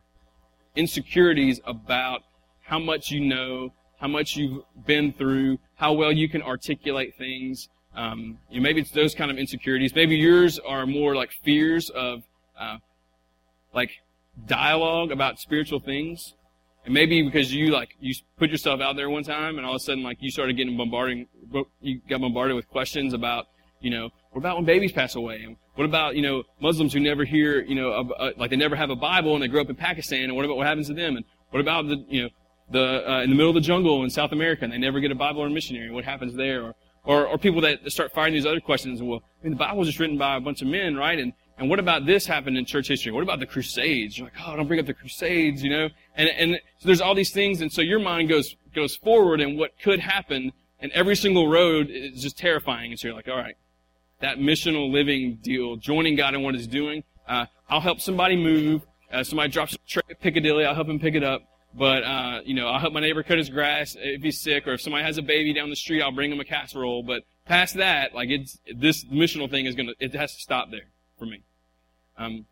insecurities 0.75 1.59
about 1.65 2.21
how 2.61 2.79
much 2.79 3.11
you 3.11 3.19
know, 3.19 3.73
how 3.99 4.07
much 4.07 4.35
you've 4.35 4.63
been 4.85 5.13
through, 5.13 5.59
how 5.75 5.93
well 5.93 6.11
you 6.11 6.27
can 6.27 6.41
articulate 6.41 7.15
things. 7.17 7.69
Um, 7.95 8.39
you 8.49 8.59
know, 8.59 8.63
maybe 8.63 8.81
it's 8.81 8.91
those 8.91 9.13
kind 9.13 9.29
of 9.29 9.37
insecurities. 9.37 9.93
Maybe 9.93 10.15
yours 10.15 10.59
are 10.59 10.85
more 10.85 11.15
like 11.15 11.31
fears 11.43 11.89
of, 11.89 12.23
uh, 12.59 12.77
like 13.73 13.91
dialogue 14.47 15.11
about 15.11 15.39
spiritual 15.39 15.79
things. 15.79 16.33
And 16.85 16.93
maybe 16.93 17.21
because 17.21 17.53
you 17.53 17.71
like 17.71 17.95
you 18.01 18.13
put 18.37 18.49
yourself 18.49 18.81
out 18.81 18.97
there 18.97 19.09
one 19.09 19.23
time, 19.23 19.57
and 19.57 19.65
all 19.65 19.73
of 19.73 19.77
a 19.77 19.79
sudden 19.79 20.03
like 20.03 20.17
you 20.19 20.31
started 20.31 20.57
getting 20.57 20.75
bombarding, 20.75 21.27
you 21.81 22.01
got 22.09 22.19
bombarded 22.19 22.55
with 22.55 22.67
questions 22.67 23.13
about, 23.13 23.47
you 23.83 23.91
know, 23.91 24.09
what 24.31 24.39
about 24.39 24.55
when 24.55 24.65
babies 24.65 24.91
pass 24.91 25.13
away? 25.15 25.43
And 25.43 25.57
what 25.75 25.85
about, 25.85 26.15
you 26.15 26.21
know, 26.21 26.43
Muslims 26.59 26.93
who 26.93 26.99
never 26.99 27.25
hear, 27.25 27.61
you 27.61 27.75
know, 27.75 27.91
a, 27.91 28.01
a, 28.01 28.33
like 28.37 28.49
they 28.49 28.55
never 28.55 28.75
have 28.75 28.89
a 28.89 28.95
Bible 28.95 29.33
and 29.35 29.43
they 29.43 29.47
grow 29.47 29.61
up 29.61 29.69
in 29.69 29.75
Pakistan 29.75 30.23
and 30.23 30.35
what 30.35 30.45
about 30.45 30.57
what 30.57 30.65
happens 30.65 30.87
to 30.87 30.93
them? 30.93 31.17
And 31.17 31.25
what 31.51 31.59
about 31.59 31.87
the, 31.87 32.03
you 32.09 32.23
know, 32.23 32.29
the, 32.71 33.11
uh, 33.11 33.21
in 33.21 33.29
the 33.29 33.35
middle 33.35 33.49
of 33.49 33.55
the 33.55 33.61
jungle 33.61 34.03
in 34.03 34.09
South 34.09 34.31
America 34.31 34.63
and 34.63 34.73
they 34.73 34.77
never 34.77 34.99
get 34.99 35.11
a 35.11 35.15
Bible 35.15 35.43
or 35.43 35.47
a 35.47 35.51
missionary? 35.51 35.91
What 35.91 36.05
happens 36.05 36.33
there? 36.33 36.63
Or, 36.63 36.75
or, 37.05 37.27
or 37.27 37.37
people 37.37 37.61
that 37.61 37.91
start 37.91 38.13
firing 38.13 38.33
these 38.33 38.45
other 38.45 38.61
questions. 38.61 39.01
Well, 39.01 39.21
I 39.41 39.43
mean, 39.43 39.53
the 39.53 39.59
Bible 39.59 39.79
was 39.79 39.89
just 39.89 39.99
written 39.99 40.17
by 40.17 40.37
a 40.37 40.39
bunch 40.39 40.61
of 40.61 40.69
men, 40.69 40.95
right? 40.95 41.19
And, 41.19 41.33
and 41.57 41.69
what 41.69 41.79
about 41.79 42.05
this 42.05 42.25
happened 42.25 42.57
in 42.57 42.65
church 42.65 42.87
history? 42.87 43.11
What 43.11 43.23
about 43.23 43.39
the 43.39 43.45
Crusades? 43.45 44.17
You're 44.17 44.27
like, 44.27 44.37
oh, 44.45 44.55
don't 44.55 44.67
bring 44.67 44.79
up 44.79 44.85
the 44.85 44.93
Crusades, 44.93 45.61
you 45.61 45.69
know? 45.69 45.89
And, 46.15 46.29
and 46.29 46.59
so 46.79 46.87
there's 46.87 47.01
all 47.01 47.13
these 47.13 47.31
things, 47.31 47.61
and 47.61 47.71
so 47.71 47.81
your 47.81 47.99
mind 47.99 48.29
goes, 48.29 48.55
goes 48.73 48.95
forward 48.95 49.41
and 49.41 49.57
what 49.57 49.71
could 49.81 49.99
happen, 49.99 50.53
and 50.79 50.91
every 50.93 51.15
single 51.15 51.49
road 51.49 51.89
is 51.89 52.21
just 52.21 52.37
terrifying. 52.37 52.91
And 52.91 52.99
so 52.99 53.09
you're 53.09 53.15
like, 53.15 53.27
all 53.27 53.37
right, 53.37 53.55
that 54.23 54.37
missional 54.37 54.89
living 54.89 55.37
deal, 55.41 55.75
joining 55.75 56.15
God 56.15 56.33
in 56.33 56.41
what 56.41 56.55
He's 56.55 56.65
doing. 56.65 57.03
Uh, 57.27 57.45
I'll 57.69 57.81
help 57.81 57.99
somebody 57.99 58.37
move. 58.37 58.81
Uh, 59.11 59.21
somebody 59.21 59.51
drops 59.51 59.75
a 59.75 59.77
tray 59.85 60.01
at 60.09 60.21
Piccadilly, 60.21 60.65
I'll 60.65 60.73
help 60.73 60.87
him 60.87 60.97
pick 60.97 61.13
it 61.13 61.23
up. 61.23 61.41
But 61.75 62.03
uh, 62.03 62.39
you 62.45 62.53
know, 62.53 62.67
I'll 62.67 62.79
help 62.79 62.93
my 62.93 63.01
neighbor 63.01 63.21
cut 63.21 63.37
his 63.37 63.49
grass 63.49 63.97
if 63.99 64.21
he's 64.21 64.39
sick, 64.39 64.65
or 64.65 64.73
if 64.73 64.81
somebody 64.81 65.03
has 65.03 65.17
a 65.17 65.21
baby 65.21 65.53
down 65.53 65.69
the 65.69 65.75
street, 65.75 66.01
I'll 66.01 66.11
bring 66.11 66.31
him 66.31 66.39
a 66.39 66.45
casserole. 66.45 67.03
But 67.03 67.23
past 67.45 67.75
that, 67.75 68.15
like 68.15 68.29
it's 68.29 68.57
this 68.73 69.03
missional 69.05 69.49
thing 69.49 69.65
is 69.65 69.75
gonna, 69.75 69.93
it 69.99 70.13
has 70.13 70.33
to 70.35 70.41
stop 70.41 70.71
there 70.71 70.87
for 71.19 71.25
me. 71.25 71.43
Um, 72.17 72.45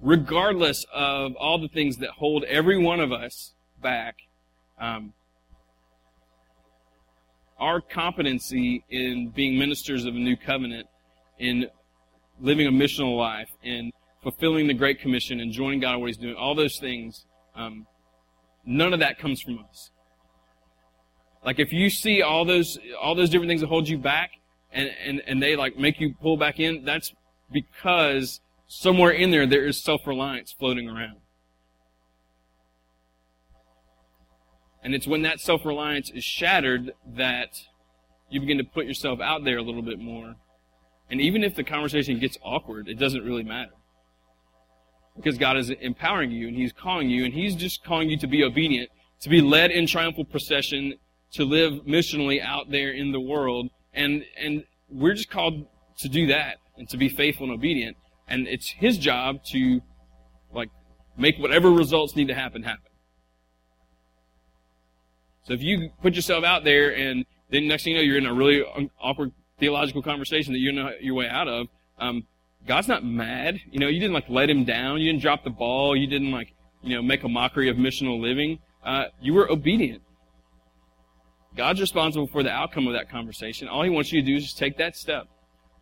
regardless 0.00 0.86
of 0.94 1.34
all 1.36 1.58
the 1.58 1.68
things 1.68 1.98
that 1.98 2.10
hold 2.10 2.44
every 2.44 2.78
one 2.78 3.00
of 3.00 3.12
us 3.12 3.52
back, 3.82 4.16
um, 4.80 5.12
our 7.58 7.80
competency 7.80 8.84
in 8.90 9.30
being 9.30 9.58
ministers 9.58 10.04
of 10.04 10.14
a 10.14 10.18
new 10.18 10.36
covenant, 10.36 10.86
in 11.38 11.66
living 12.40 12.66
a 12.66 12.70
missional 12.70 13.16
life, 13.16 13.48
in 13.62 13.92
fulfilling 14.22 14.66
the 14.66 14.74
Great 14.74 15.00
Commission 15.00 15.40
and 15.40 15.52
joining 15.52 15.80
God 15.80 15.94
in 15.94 16.00
what 16.00 16.06
He's 16.08 16.16
doing, 16.16 16.34
all 16.34 16.54
those 16.54 16.78
things, 16.78 17.26
um, 17.54 17.86
none 18.64 18.92
of 18.92 19.00
that 19.00 19.18
comes 19.18 19.40
from 19.40 19.58
us. 19.70 19.90
Like 21.44 21.58
if 21.58 21.72
you 21.72 21.90
see 21.90 22.22
all 22.22 22.44
those 22.44 22.78
all 23.00 23.14
those 23.14 23.28
different 23.28 23.50
things 23.50 23.60
that 23.60 23.66
hold 23.66 23.86
you 23.88 23.98
back 23.98 24.30
and, 24.72 24.90
and, 25.04 25.22
and 25.26 25.42
they 25.42 25.56
like 25.56 25.76
make 25.76 26.00
you 26.00 26.14
pull 26.20 26.36
back 26.36 26.58
in, 26.58 26.84
that's 26.84 27.12
because 27.52 28.40
somewhere 28.66 29.10
in 29.10 29.30
there 29.30 29.46
there 29.46 29.66
is 29.66 29.82
self-reliance 29.82 30.52
floating 30.58 30.88
around. 30.88 31.18
And 34.84 34.94
it's 34.94 35.06
when 35.06 35.22
that 35.22 35.40
self-reliance 35.40 36.10
is 36.10 36.22
shattered 36.22 36.92
that 37.16 37.58
you 38.30 38.38
begin 38.38 38.58
to 38.58 38.64
put 38.64 38.84
yourself 38.84 39.18
out 39.20 39.42
there 39.42 39.56
a 39.56 39.62
little 39.62 39.82
bit 39.82 39.98
more. 39.98 40.34
And 41.10 41.20
even 41.20 41.42
if 41.42 41.54
the 41.54 41.64
conversation 41.64 42.20
gets 42.20 42.36
awkward, 42.44 42.88
it 42.88 42.98
doesn't 42.98 43.24
really 43.24 43.42
matter. 43.42 43.72
Because 45.16 45.38
God 45.38 45.56
is 45.56 45.70
empowering 45.70 46.30
you 46.30 46.48
and 46.48 46.56
He's 46.56 46.72
calling 46.72 47.08
you 47.08 47.24
and 47.24 47.32
He's 47.32 47.54
just 47.54 47.82
calling 47.82 48.10
you 48.10 48.18
to 48.18 48.26
be 48.26 48.44
obedient, 48.44 48.90
to 49.20 49.30
be 49.30 49.40
led 49.40 49.70
in 49.70 49.86
triumphal 49.86 50.24
procession, 50.24 50.94
to 51.32 51.44
live 51.44 51.84
missionally 51.86 52.42
out 52.42 52.70
there 52.70 52.90
in 52.90 53.12
the 53.12 53.20
world. 53.20 53.70
And, 53.94 54.24
and 54.38 54.64
we're 54.90 55.14
just 55.14 55.30
called 55.30 55.66
to 55.98 56.08
do 56.08 56.26
that 56.26 56.58
and 56.76 56.88
to 56.90 56.96
be 56.96 57.08
faithful 57.08 57.46
and 57.46 57.54
obedient. 57.54 57.96
And 58.28 58.46
it's 58.48 58.68
His 58.68 58.98
job 58.98 59.44
to, 59.52 59.80
like, 60.52 60.70
make 61.16 61.38
whatever 61.38 61.70
results 61.70 62.16
need 62.16 62.28
to 62.28 62.34
happen 62.34 62.64
happen. 62.64 62.90
So 65.44 65.52
if 65.52 65.62
you 65.62 65.90
put 66.02 66.14
yourself 66.14 66.44
out 66.44 66.64
there 66.64 66.94
and 66.94 67.24
then 67.50 67.68
next 67.68 67.84
thing 67.84 67.92
you 67.92 67.98
know, 67.98 68.04
you're 68.04 68.18
in 68.18 68.26
a 68.26 68.34
really 68.34 68.62
awkward 69.00 69.32
theological 69.58 70.02
conversation 70.02 70.52
that 70.52 70.58
you 70.58 70.72
know 70.72 70.90
your 71.00 71.14
way 71.14 71.28
out 71.28 71.48
of. 71.48 71.68
Um, 71.98 72.24
God's 72.66 72.88
not 72.88 73.04
mad. 73.04 73.60
You 73.70 73.78
know, 73.78 73.88
you 73.88 74.00
didn't 74.00 74.14
like 74.14 74.28
let 74.28 74.48
him 74.48 74.64
down. 74.64 75.00
You 75.00 75.12
didn't 75.12 75.22
drop 75.22 75.44
the 75.44 75.50
ball. 75.50 75.94
You 75.94 76.06
didn't 76.06 76.32
like, 76.32 76.54
you 76.82 76.96
know, 76.96 77.02
make 77.02 77.22
a 77.22 77.28
mockery 77.28 77.68
of 77.68 77.76
missional 77.76 78.20
living. 78.20 78.58
Uh, 78.84 79.04
you 79.20 79.34
were 79.34 79.50
obedient. 79.50 80.02
God's 81.56 81.80
responsible 81.80 82.26
for 82.26 82.42
the 82.42 82.50
outcome 82.50 82.86
of 82.86 82.94
that 82.94 83.10
conversation. 83.10 83.68
All 83.68 83.82
he 83.82 83.90
wants 83.90 84.12
you 84.12 84.20
to 84.20 84.26
do 84.26 84.36
is 84.36 84.44
just 84.44 84.58
take 84.58 84.78
that 84.78 84.96
step. 84.96 85.28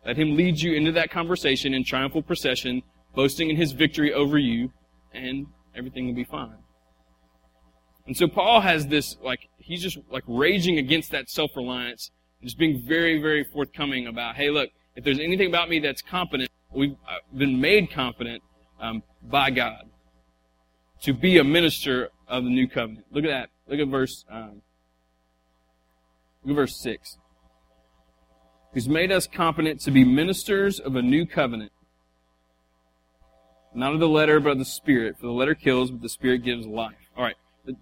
Let 0.05 0.17
him 0.17 0.35
lead 0.35 0.59
you 0.59 0.73
into 0.73 0.91
that 0.91 1.09
conversation 1.09 1.73
in 1.73 1.83
triumphal 1.83 2.21
procession, 2.21 2.83
boasting 3.15 3.49
in 3.49 3.55
his 3.55 3.71
victory 3.71 4.13
over 4.13 4.37
you, 4.37 4.71
and 5.13 5.47
everything 5.75 6.05
will 6.05 6.13
be 6.13 6.25
fine. 6.25 6.57
And 8.05 8.15
so 8.15 8.27
Paul 8.27 8.61
has 8.61 8.87
this, 8.87 9.15
like, 9.23 9.47
he's 9.63 9.81
just 9.81 9.97
like 10.11 10.23
raging 10.27 10.77
against 10.77 11.11
that 11.11 11.29
self-reliance 11.29 12.11
just 12.41 12.57
being 12.57 12.81
very, 12.85 13.21
very 13.21 13.43
forthcoming 13.43 14.07
about, 14.07 14.35
hey, 14.35 14.49
look, 14.49 14.69
if 14.95 15.03
there's 15.03 15.19
anything 15.19 15.47
about 15.47 15.69
me 15.69 15.79
that's 15.79 16.01
competent, 16.01 16.49
we've 16.71 16.95
uh, 17.07 17.17
been 17.35 17.59
made 17.59 17.89
competent 17.89 18.43
um, 18.79 19.01
by 19.21 19.49
God 19.49 19.89
to 21.01 21.13
be 21.13 21.37
a 21.37 21.43
minister 21.43 22.09
of 22.27 22.43
the 22.43 22.49
new 22.49 22.67
covenant. 22.67 23.05
Look 23.11 23.23
at 23.23 23.29
that. 23.29 23.49
Look 23.67 23.79
at 23.79 23.87
verse. 23.87 24.25
Um, 24.29 24.61
look 26.43 26.51
at 26.51 26.55
verse 26.55 26.75
six. 26.75 27.17
He's 28.73 28.89
made 28.89 29.11
us 29.11 29.27
competent 29.27 29.79
to 29.81 29.91
be 29.91 30.03
ministers 30.03 30.79
of 30.79 30.95
a 30.95 31.01
new 31.01 31.25
covenant, 31.25 31.71
not 33.73 33.93
of 33.93 33.99
the 33.99 34.09
letter, 34.09 34.39
but 34.39 34.51
of 34.51 34.59
the 34.59 34.65
Spirit. 34.65 35.17
For 35.19 35.27
the 35.27 35.31
letter 35.31 35.55
kills, 35.55 35.91
but 35.91 36.01
the 36.01 36.09
Spirit 36.09 36.43
gives 36.43 36.65
life. 36.65 37.02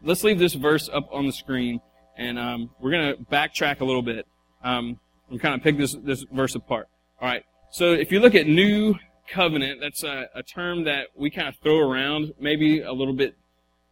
Let's 0.04 0.24
leave 0.24 0.40
this 0.40 0.54
verse 0.54 0.90
up 0.92 1.10
on 1.12 1.26
the 1.26 1.32
screen, 1.32 1.82
and 2.18 2.38
um, 2.38 2.70
we're 2.80 2.92
going 2.92 3.16
to 3.16 3.24
backtrack 3.24 3.82
a 3.82 3.86
little 3.86 4.04
bit 4.04 4.28
um, 4.64 5.00
and 5.30 5.40
kind 5.40 5.56
of 5.56 5.62
pick 5.62 5.78
this, 5.78 5.96
this 6.04 6.24
verse 6.32 6.56
apart. 6.56 6.88
All 7.20 7.28
right. 7.28 7.44
So 7.72 7.94
if 7.94 8.12
you 8.12 8.20
look 8.20 8.36
at 8.36 8.48
new 8.48 8.96
covenant, 9.28 9.80
that's 9.82 10.04
a, 10.04 10.28
a 10.36 10.44
term 10.44 10.84
that 10.84 11.08
we 11.16 11.30
kind 11.30 11.48
of 11.48 11.56
throw 11.64 11.80
around 11.80 12.34
maybe 12.40 12.82
a 12.82 12.92
little 12.92 13.14
bit, 13.14 13.36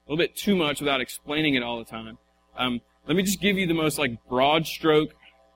a 0.05 0.11
little 0.11 0.23
bit 0.23 0.35
too 0.35 0.55
much 0.55 0.79
without 0.79 1.01
explaining 1.01 1.55
it 1.55 1.63
all 1.63 1.79
the 1.79 1.85
time. 1.85 2.17
Um, 2.57 2.81
let 3.07 3.15
me 3.15 3.23
just 3.23 3.41
give 3.41 3.57
you 3.57 3.65
the 3.65 3.73
most 3.73 3.97
like 3.97 4.11
broad 4.27 4.67
stroke 4.67 5.11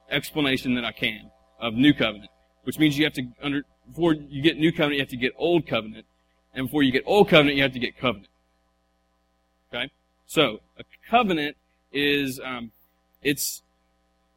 explanation 0.10 0.76
that 0.76 0.86
I 0.86 0.92
can 0.92 1.30
of 1.60 1.74
new 1.74 1.94
covenant, 1.94 2.32
which 2.64 2.80
means 2.80 2.98
you 2.98 3.04
have 3.04 3.14
to 3.14 3.24
under 3.42 3.64
before 3.88 4.14
you 4.14 4.42
get 4.42 4.58
new 4.58 4.72
covenant, 4.72 4.96
you 4.96 5.02
have 5.02 5.10
to 5.10 5.18
get 5.18 5.34
old 5.38 5.68
covenant, 5.68 6.06
and 6.54 6.68
before 6.68 6.84
you 6.84 6.92
get 6.92 7.04
old 7.06 7.30
covenant, 7.30 7.58
you 7.58 7.64
have 7.64 7.74
to 7.74 7.80
get 7.80 7.98
covenant. 7.98 8.30
So, 10.34 10.62
a 10.80 10.84
covenant 11.12 11.58
is, 11.92 12.40
um, 12.44 12.72
it's, 13.22 13.62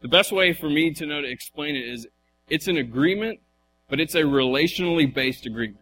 the 0.03 0.09
best 0.09 0.31
way 0.31 0.53
for 0.53 0.69
me 0.69 0.93
to 0.93 1.07
know 1.07 1.23
to 1.23 1.27
explain 1.27 1.75
it 1.75 1.89
is, 1.89 2.07
it's 2.51 2.69
an 2.69 2.77
agreement, 2.77 3.41
but 3.89 3.99
it's 3.99 4.15
a 4.15 4.21
relationally 4.21 5.13
based 5.13 5.47
agreement. 5.47 5.81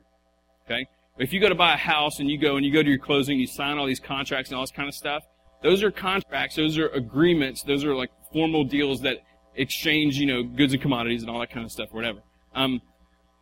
Okay? 0.67 0.87
If 1.19 1.33
you 1.33 1.41
go 1.41 1.49
to 1.49 1.57
buy 1.57 1.75
a 1.75 1.77
house 1.77 2.21
and 2.21 2.31
you 2.31 2.39
go 2.39 2.55
and 2.55 2.65
you 2.65 2.73
go 2.73 2.81
to 2.81 2.89
your 2.89 3.01
closing, 3.01 3.41
you 3.41 3.49
sign 3.49 3.77
all 3.77 3.87
these 3.87 3.99
contracts 3.99 4.51
and 4.51 4.57
all 4.57 4.63
this 4.63 4.71
kind 4.71 4.89
of 4.89 4.95
stuff, 4.95 5.25
those 5.65 5.83
are 5.83 5.91
contracts, 5.91 6.55
those 6.55 6.79
are 6.79 6.91
agreements, 6.91 7.65
those 7.65 7.85
are 7.85 7.97
like 7.97 8.13
formal 8.33 8.63
deals 8.63 9.01
that 9.01 9.17
exchange, 9.57 10.17
you 10.17 10.27
know, 10.27 10.45
goods 10.45 10.75
and 10.75 10.81
commodities 10.81 11.23
and 11.23 11.31
all 11.31 11.41
that 11.41 11.51
kind 11.51 11.67
of 11.67 11.73
stuff, 11.73 11.89
whatever. 11.91 12.21
Um, 12.55 12.83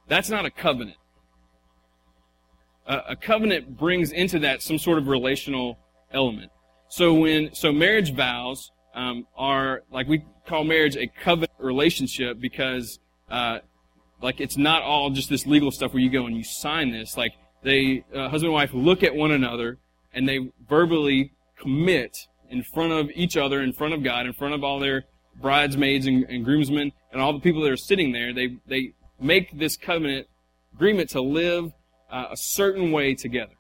that's 0.09 0.31
not 0.31 0.47
a 0.47 0.51
covenant. 0.51 0.97
A, 2.87 3.03
a 3.11 3.17
covenant 3.17 3.77
brings 3.77 4.11
into 4.11 4.39
that 4.39 4.63
some 4.63 4.79
sort 4.79 4.97
of 4.97 5.07
relational 5.07 5.79
element. 6.15 6.51
So 6.93 7.15
when 7.15 7.55
so 7.55 7.73
marriage 7.73 8.13
vows 8.13 8.71
um, 8.95 9.27
are 9.35 9.83
like 9.91 10.09
we 10.09 10.27
call 10.47 10.63
marriage 10.63 10.95
a 10.95 11.07
covenant 11.07 11.59
relationship 11.59 12.39
because 12.39 12.99
uh, 13.31 13.61
like 14.21 14.43
it's 14.43 14.59
not 14.59 14.83
all 14.83 15.09
just 15.09 15.31
this 15.31 15.47
legal 15.47 15.71
stuff 15.71 15.95
where 15.95 16.03
you 16.03 16.11
go 16.11 16.27
and 16.27 16.37
you 16.37 16.45
sign 16.45 16.91
this. 16.93 17.17
Like 17.17 17.33
they 17.63 18.05
uh, 18.15 18.29
husband 18.29 18.49
and 18.49 18.53
wife 18.53 18.75
look 18.75 19.03
at 19.03 19.15
one 19.15 19.31
another 19.31 19.79
and 20.13 20.29
they 20.29 20.51
verbally 20.69 21.33
commit 21.59 22.15
in 22.51 22.63
front 22.63 22.93
of 22.93 23.11
each 23.15 23.39
other, 23.39 23.63
in 23.63 23.73
front 23.73 23.95
of 23.95 24.03
God, 24.03 24.27
in 24.27 24.35
front 24.35 24.53
of 24.53 24.63
all 24.63 24.79
their 24.79 25.05
bridesmaids 25.41 26.07
and, 26.07 26.25
and 26.25 26.45
groomsmen 26.45 26.93
and 27.11 27.23
all 27.23 27.33
the 27.33 27.41
people 27.41 27.63
that 27.63 27.73
are 27.73 27.77
sitting 27.79 28.13
there. 28.13 28.35
They 28.35 28.59
they 28.67 28.93
make 29.19 29.59
this 29.59 29.79
covenant 29.79 30.27
agreement 30.75 31.09
to 31.11 31.23
live 31.23 31.73
uh, 32.11 32.27
a 32.33 32.37
certain 32.37 32.93
way 32.93 33.15
together. 33.15 33.55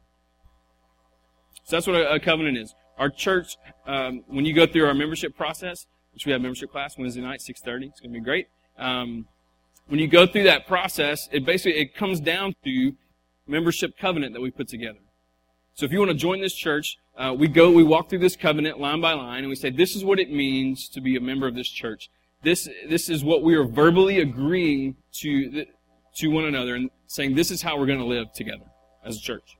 So 1.65 1.77
that's 1.77 1.87
what 1.87 1.97
a, 1.97 2.13
a 2.13 2.21
covenant 2.21 2.59
is. 2.59 2.75
Our 2.99 3.11
church, 3.11 3.57
um, 3.87 4.23
when 4.27 4.45
you 4.45 4.53
go 4.53 4.67
through 4.67 4.87
our 4.87 4.95
membership 4.95 5.37
process, 5.37 5.87
which 6.13 6.27
we 6.27 6.33
have 6.33 6.41
membership 6.41 6.71
class 6.71 6.99
Wednesday 6.99 7.23
night, 7.23 7.41
6.30, 7.41 7.89
it's 7.89 8.01
going 8.01 8.13
to 8.13 8.19
be 8.19 8.21
great. 8.21 8.49
Um, 8.79 9.27
when 9.87 9.99
you 9.99 10.07
go 10.07 10.27
through 10.27 10.45
that 10.45 10.67
process, 10.67 11.29
it 11.33 11.45
basically, 11.45 11.81
it 11.81 11.95
comes 11.95 12.21
down 12.21 12.55
to 12.65 12.93
membership 13.47 13.97
covenant 13.99 14.35
that 14.35 14.41
we 14.41 14.51
put 14.51 14.69
together. 14.69 14.99
So 15.75 15.87
if 15.87 15.93
you 15.93 15.99
want 15.99 16.11
to 16.11 16.17
join 16.17 16.41
this 16.41 16.55
church, 16.55 16.99
uh, 17.17 17.35
we 17.37 17.49
go, 17.49 17.71
we 17.71 17.83
walk 17.83 18.11
through 18.11 18.21
this 18.21 18.37
covenant 18.37 18.79
line 18.79 19.01
by 19.01 19.15
line, 19.15 19.41
and 19.41 19.49
we 19.49 19.55
say, 19.55 19.71
this 19.71 19.97
is 19.97 20.05
what 20.05 20.19
it 20.19 20.31
means 20.31 20.89
to 20.91 21.01
be 21.01 21.17
a 21.17 21.21
member 21.21 21.47
of 21.47 21.55
this 21.55 21.69
church. 21.69 22.11
This, 22.43 22.69
this 22.89 23.09
is 23.09 23.25
what 23.25 23.43
we 23.43 23.55
are 23.55 23.65
verbally 23.65 24.21
agreeing 24.21 24.97
to, 25.21 25.65
to 26.17 26.29
one 26.29 26.45
another 26.45 26.75
and 26.75 26.91
saying, 27.07 27.35
this 27.35 27.51
is 27.51 27.63
how 27.63 27.79
we're 27.79 27.87
going 27.87 28.01
to 28.01 28.05
live 28.05 28.33
together 28.33 28.65
as 29.05 29.17
a 29.17 29.21
church. 29.21 29.57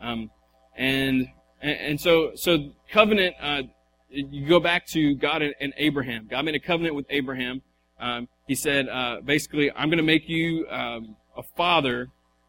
Um, 0.00 0.30
and, 0.76 1.28
and, 1.62 1.78
and, 1.78 2.00
so, 2.00 2.32
so 2.34 2.72
covenant, 2.90 3.36
uh, 3.40 3.62
you 4.10 4.46
go 4.46 4.60
back 4.60 4.86
to 4.88 5.14
God 5.14 5.42
and, 5.42 5.54
and, 5.60 5.72
Abraham. 5.76 6.28
God 6.30 6.44
made 6.44 6.54
a 6.54 6.60
covenant 6.60 6.94
with 6.94 7.06
Abraham. 7.08 7.62
Um, 7.98 8.28
he 8.46 8.54
said, 8.54 8.88
uh, 8.88 9.20
basically, 9.24 9.70
I'm 9.70 9.88
going 9.88 9.98
to 9.98 10.04
make 10.04 10.28
you 10.28 10.66
um, 10.68 11.16
a 11.36 11.42
father, 11.56 12.08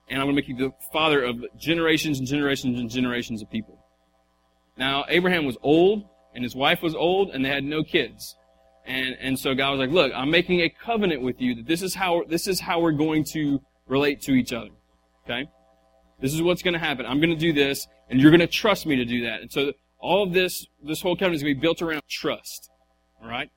and 0.10 0.19
I'm 0.19 0.26
going 0.26 0.36
to 0.36 0.41
make 0.41 0.49
you 0.49 0.58
the 0.58 0.71
father 0.91 1.23
of 1.23 1.45
generations 1.58 2.19
and 2.19 2.28
generations 2.28 2.80
and 2.80 2.89
generations 2.89 3.41
of 3.41 3.49
people. 3.49 3.78
Now, 4.78 5.06
Abraham 5.08 5.45
was 5.45 5.58
old, 5.62 6.06
and 6.34 6.43
his 6.43 6.56
wife 6.56 6.82
was 6.82 6.95
old, 6.95 7.30
and 7.30 7.45
they 7.45 7.49
had 7.49 7.63
no 7.63 7.84
kids. 7.84 8.36
And, 8.86 9.15
and 9.19 9.39
so 9.39 9.54
God 9.54 9.71
was 9.71 9.80
like, 9.80 9.91
look, 9.91 10.12
I'm 10.13 10.30
making 10.30 10.62
a 10.62 10.69
covenant 10.69 11.21
with 11.21 11.39
you 11.39 11.56
that 11.56 11.67
this 11.67 11.82
is 11.82 11.93
how, 11.95 12.23
this 12.28 12.47
is 12.47 12.60
how 12.60 12.82
we're 12.82 12.91
going 12.91 13.23
to 13.34 13.62
relate 13.88 14.21
to 14.23 14.34
each 14.34 14.52
other. 14.52 14.71
Okay? 15.23 15.47
This 16.19 16.34
is 16.34 16.41
what's 16.41 16.63
going 16.63 16.73
to 16.73 16.80
happen. 16.80 17.06
I'm 17.06 17.19
going 17.19 17.30
to 17.30 17.36
do 17.36 17.54
this, 17.54 17.88
and 18.13 18.21
you're 18.21 18.30
going 18.30 18.41
to 18.41 18.47
trust 18.47 18.86
me 18.86 18.95
to 18.95 19.06
do 19.06 19.23
that. 19.23 19.41
And 19.41 19.52
so 19.52 19.73
all 19.97 20.21
of 20.21 20.34
this, 20.34 20.67
this 20.84 21.02
whole 21.02 21.15
covenant 21.15 21.38
is 21.38 21.41
going 21.41 21.56
to 21.56 21.60
be 21.60 21.62
built 21.62 21.82
around 21.82 22.04
trust. 22.08 22.69
All 23.19 23.28
right? 23.28 23.49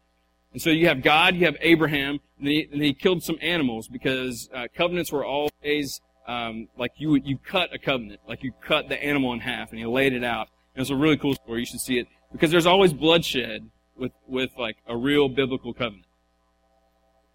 And 0.55 0.63
so 0.63 0.71
you 0.71 0.89
have 0.89 1.03
God, 1.03 1.37
you 1.37 1.45
have 1.45 1.59
Abraham, 1.61 2.21
and 2.39 2.49
he, 2.49 2.67
and 2.73 2.83
he 2.83 2.95
killed 2.95 3.23
some 3.23 3.37
animals 3.43 3.87
because 3.87 4.49
uh, 4.55 4.69
covenants 4.75 5.13
were 5.13 5.27
always 5.27 6.01
um, 6.27 6.69
like 6.79 6.93
you 6.97 7.17
you 7.17 7.37
cut 7.37 7.75
a 7.75 7.79
covenant, 7.79 8.21
like 8.27 8.43
you 8.43 8.53
cut 8.63 8.89
the 8.89 9.03
animal 9.05 9.35
in 9.35 9.41
half 9.41 9.73
and 9.73 9.79
you 9.79 9.91
laid 9.91 10.15
it 10.15 10.25
out. 10.25 10.49
And 10.75 10.81
it's 10.81 10.91
a 10.91 10.97
really 10.97 11.19
cool 11.19 11.35
story. 11.35 11.61
You 11.61 11.67
should 11.67 11.81
see 11.81 11.99
it 11.99 12.09
because 12.33 12.51
there's 12.51 12.65
always 12.65 12.95
bloodshed 12.95 13.69
with 13.95 14.13
with 14.27 14.51
like 14.59 14.79
a 14.87 14.97
real 14.97 15.29
biblical 15.29 15.75
covenant. 15.75 16.07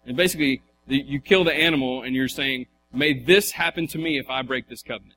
And 0.04 0.16
basically, 0.16 0.62
the, 0.88 0.96
you 0.96 1.20
kill 1.20 1.44
the 1.44 1.54
animal 1.54 2.02
and 2.02 2.16
you're 2.16 2.26
saying, 2.26 2.66
"May 2.92 3.12
this 3.22 3.52
happen 3.52 3.86
to 3.88 3.98
me 3.98 4.18
if 4.18 4.28
I 4.28 4.42
break 4.42 4.68
this 4.68 4.82
covenant." 4.82 5.14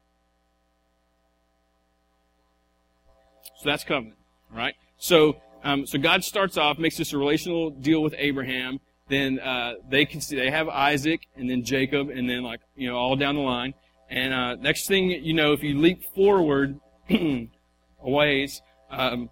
So 3.58 3.70
that's 3.70 3.84
covenant, 3.84 4.18
right? 4.54 4.76
So, 4.98 5.38
um, 5.64 5.86
so 5.86 5.98
God 5.98 6.24
starts 6.24 6.58
off, 6.58 6.78
makes 6.78 6.98
this 6.98 7.14
a 7.14 7.18
relational 7.18 7.70
deal 7.70 8.02
with 8.02 8.14
Abraham. 8.18 8.80
Then 9.08 9.40
uh, 9.40 9.74
they 9.90 10.06
can 10.06 10.22
see 10.22 10.36
they 10.36 10.50
have 10.50 10.68
Isaac, 10.68 11.22
and 11.36 11.50
then 11.50 11.64
Jacob, 11.64 12.10
and 12.10 12.30
then 12.30 12.44
like 12.44 12.62
you 12.76 12.90
know 12.90 12.98
all 12.98 13.16
down 13.16 13.36
the 13.36 13.42
line. 13.42 13.74
And 14.10 14.34
uh, 14.34 14.56
next 14.56 14.88
thing 14.88 15.10
you 15.10 15.34
know, 15.34 15.54
if 15.54 15.64
you 15.64 15.80
leap 15.80 16.04
forward 16.16 16.80
a 17.10 17.50
ways, 18.02 18.62
um, 18.90 19.30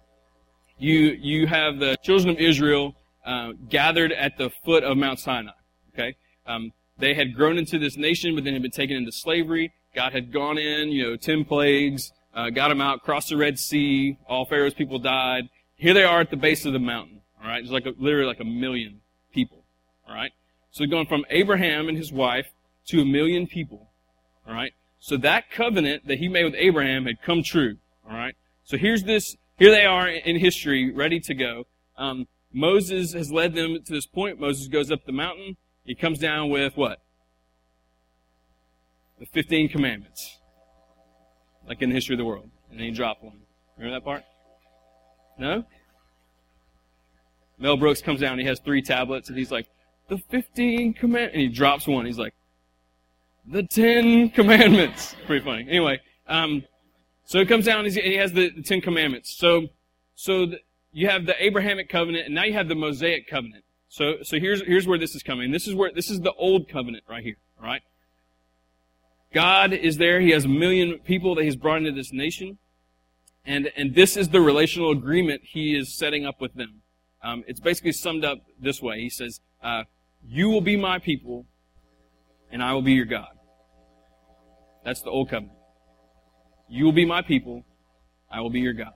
you 0.78 1.16
you 1.20 1.46
have 1.46 1.78
the 1.78 1.96
children 2.02 2.30
of 2.30 2.38
Israel 2.38 2.94
uh, 3.26 3.52
gathered 3.68 4.12
at 4.12 4.38
the 4.38 4.50
foot 4.64 4.84
of 4.84 4.96
Mount 4.96 5.18
Sinai. 5.18 5.52
Okay, 5.92 6.16
um, 6.46 6.72
they 6.98 7.14
had 7.14 7.34
grown 7.34 7.58
into 7.58 7.78
this 7.78 7.96
nation, 7.96 8.34
but 8.34 8.44
then 8.44 8.52
had 8.52 8.62
been 8.62 8.70
taken 8.70 8.96
into 8.96 9.12
slavery. 9.12 9.72
God 9.94 10.12
had 10.12 10.32
gone 10.32 10.58
in, 10.58 10.90
you 10.90 11.04
know, 11.04 11.16
ten 11.16 11.44
plagues, 11.44 12.12
uh, 12.34 12.50
got 12.50 12.68
them 12.68 12.80
out, 12.80 13.02
crossed 13.02 13.28
the 13.28 13.36
Red 13.36 13.58
Sea. 13.58 14.18
All 14.28 14.44
Pharaoh's 14.44 14.74
people 14.74 14.98
died. 14.98 15.48
Here 15.76 15.94
they 15.94 16.04
are 16.04 16.20
at 16.20 16.30
the 16.30 16.36
base 16.36 16.64
of 16.64 16.72
the 16.72 16.78
mountain. 16.78 17.20
All 17.40 17.48
right, 17.48 17.62
it's 17.62 17.70
like 17.70 17.86
a, 17.86 17.92
literally 17.98 18.26
like 18.26 18.40
a 18.40 18.44
million 18.44 19.00
people. 19.32 19.64
All 20.08 20.14
right, 20.14 20.32
so 20.70 20.86
going 20.86 21.06
from 21.06 21.24
Abraham 21.30 21.88
and 21.88 21.96
his 21.96 22.12
wife 22.12 22.46
to 22.86 23.00
a 23.00 23.04
million 23.04 23.46
people. 23.46 23.90
All 24.46 24.54
right, 24.54 24.72
so 24.98 25.16
that 25.18 25.50
covenant 25.50 26.06
that 26.06 26.18
he 26.18 26.28
made 26.28 26.44
with 26.44 26.54
Abraham 26.56 27.06
had 27.06 27.22
come 27.22 27.42
true. 27.42 27.76
All 28.08 28.16
right, 28.16 28.34
so 28.64 28.76
here's 28.76 29.04
this. 29.04 29.36
Here 29.56 29.70
they 29.70 29.84
are 29.84 30.08
in 30.08 30.38
history, 30.38 30.92
ready 30.92 31.20
to 31.20 31.34
go. 31.34 31.64
Um, 31.96 32.26
Moses 32.52 33.12
has 33.12 33.30
led 33.30 33.54
them 33.54 33.82
to 33.84 33.92
this 33.92 34.06
point. 34.06 34.40
Moses 34.40 34.68
goes 34.68 34.90
up 34.90 35.04
the 35.04 35.12
mountain. 35.12 35.56
He 35.84 35.94
comes 35.94 36.18
down 36.18 36.50
with 36.50 36.76
what? 36.76 37.00
The 39.18 39.26
15 39.26 39.68
commandments. 39.68 40.38
Like 41.66 41.82
in 41.82 41.88
the 41.88 41.94
history 41.94 42.14
of 42.14 42.18
the 42.18 42.24
world. 42.24 42.50
And 42.70 42.78
then 42.78 42.86
he 42.86 42.92
dropped 42.92 43.22
one. 43.22 43.40
Remember 43.76 43.98
that 43.98 44.04
part? 44.04 44.24
No? 45.38 45.64
Mel 47.58 47.76
Brooks 47.76 48.02
comes 48.02 48.20
down, 48.20 48.38
he 48.38 48.44
has 48.44 48.60
three 48.60 48.82
tablets, 48.82 49.28
and 49.28 49.38
he's 49.38 49.50
like, 49.50 49.66
the 50.08 50.18
15 50.18 50.94
commandments. 50.94 51.34
And 51.34 51.42
he 51.42 51.48
drops 51.48 51.86
one. 51.86 52.04
He's 52.04 52.18
like, 52.18 52.34
the 53.46 53.62
10 53.62 54.30
commandments. 54.30 55.14
Pretty 55.26 55.44
funny. 55.44 55.66
Anyway, 55.68 56.00
um, 56.26 56.64
so 57.24 57.38
he 57.38 57.46
comes 57.46 57.64
down, 57.64 57.84
and 57.84 57.94
he 57.94 58.16
has 58.16 58.32
the, 58.32 58.50
the 58.50 58.62
10 58.62 58.80
commandments. 58.80 59.34
So, 59.34 59.68
so 60.14 60.46
the, 60.46 60.58
you 60.92 61.08
have 61.08 61.26
the 61.26 61.42
Abrahamic 61.42 61.88
covenant, 61.88 62.26
and 62.26 62.34
now 62.34 62.44
you 62.44 62.52
have 62.52 62.68
the 62.68 62.74
Mosaic 62.74 63.28
covenant. 63.28 63.64
So, 63.88 64.16
so 64.22 64.38
here's, 64.38 64.62
here's 64.62 64.86
where 64.86 64.98
this 64.98 65.14
is 65.14 65.22
coming. 65.22 65.50
This 65.50 65.66
is 65.66 65.74
where, 65.74 65.92
this 65.92 66.10
is 66.10 66.20
the 66.20 66.32
old 66.32 66.68
covenant 66.68 67.04
right 67.08 67.22
here, 67.22 67.36
right? 67.62 67.82
God 69.34 69.72
is 69.72 69.96
there. 69.96 70.20
He 70.20 70.30
has 70.30 70.44
a 70.44 70.48
million 70.48 71.00
people 71.00 71.34
that 71.34 71.44
he's 71.44 71.56
brought 71.56 71.78
into 71.78 71.92
this 71.92 72.12
nation. 72.12 72.58
And, 73.44 73.70
and 73.76 73.94
this 73.94 74.16
is 74.16 74.28
the 74.28 74.40
relational 74.40 74.92
agreement 74.92 75.42
he 75.44 75.76
is 75.76 75.92
setting 75.92 76.24
up 76.24 76.40
with 76.40 76.54
them. 76.54 76.82
Um, 77.22 77.42
it's 77.46 77.60
basically 77.60 77.92
summed 77.92 78.24
up 78.24 78.38
this 78.58 78.80
way. 78.80 79.00
He 79.00 79.10
says, 79.10 79.40
uh, 79.62 79.82
you 80.26 80.48
will 80.48 80.60
be 80.60 80.76
my 80.76 80.98
people, 80.98 81.46
and 82.50 82.62
I 82.62 82.72
will 82.72 82.82
be 82.82 82.92
your 82.92 83.04
God. 83.06 83.28
That's 84.84 85.02
the 85.02 85.10
old 85.10 85.30
covenant. 85.30 85.58
You 86.68 86.84
will 86.84 86.92
be 86.92 87.04
my 87.04 87.22
people, 87.22 87.64
I 88.30 88.40
will 88.40 88.50
be 88.50 88.60
your 88.60 88.72
God. 88.72 88.92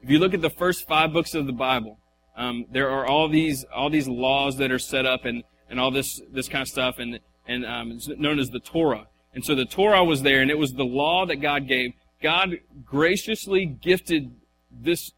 If 0.00 0.10
you 0.10 0.18
look 0.18 0.34
at 0.34 0.42
the 0.42 0.50
first 0.50 0.88
five 0.88 1.12
books 1.12 1.34
of 1.34 1.46
the 1.46 1.52
Bible, 1.52 1.98
um, 2.36 2.66
there 2.70 2.90
are 2.90 3.06
all 3.06 3.28
these 3.28 3.64
all 3.74 3.90
these 3.90 4.08
laws 4.08 4.56
that 4.58 4.72
are 4.72 4.78
set 4.78 5.06
up 5.06 5.24
and, 5.24 5.44
and 5.70 5.78
all 5.78 5.90
this 5.90 6.20
this 6.32 6.48
kind 6.48 6.62
of 6.62 6.68
stuff 6.68 6.98
and 6.98 7.20
and 7.46 7.64
um, 7.64 7.92
it's 7.92 8.08
known 8.08 8.38
as 8.38 8.50
the 8.50 8.60
Torah. 8.60 9.06
And 9.34 9.44
so 9.44 9.54
the 9.54 9.64
Torah 9.64 10.04
was 10.04 10.22
there, 10.22 10.40
and 10.40 10.50
it 10.50 10.58
was 10.58 10.72
the 10.72 10.84
law 10.84 11.26
that 11.26 11.36
God 11.36 11.66
gave. 11.66 11.92
God 12.22 12.58
graciously 12.84 13.66
gifted 13.66 14.34
this 14.70 15.12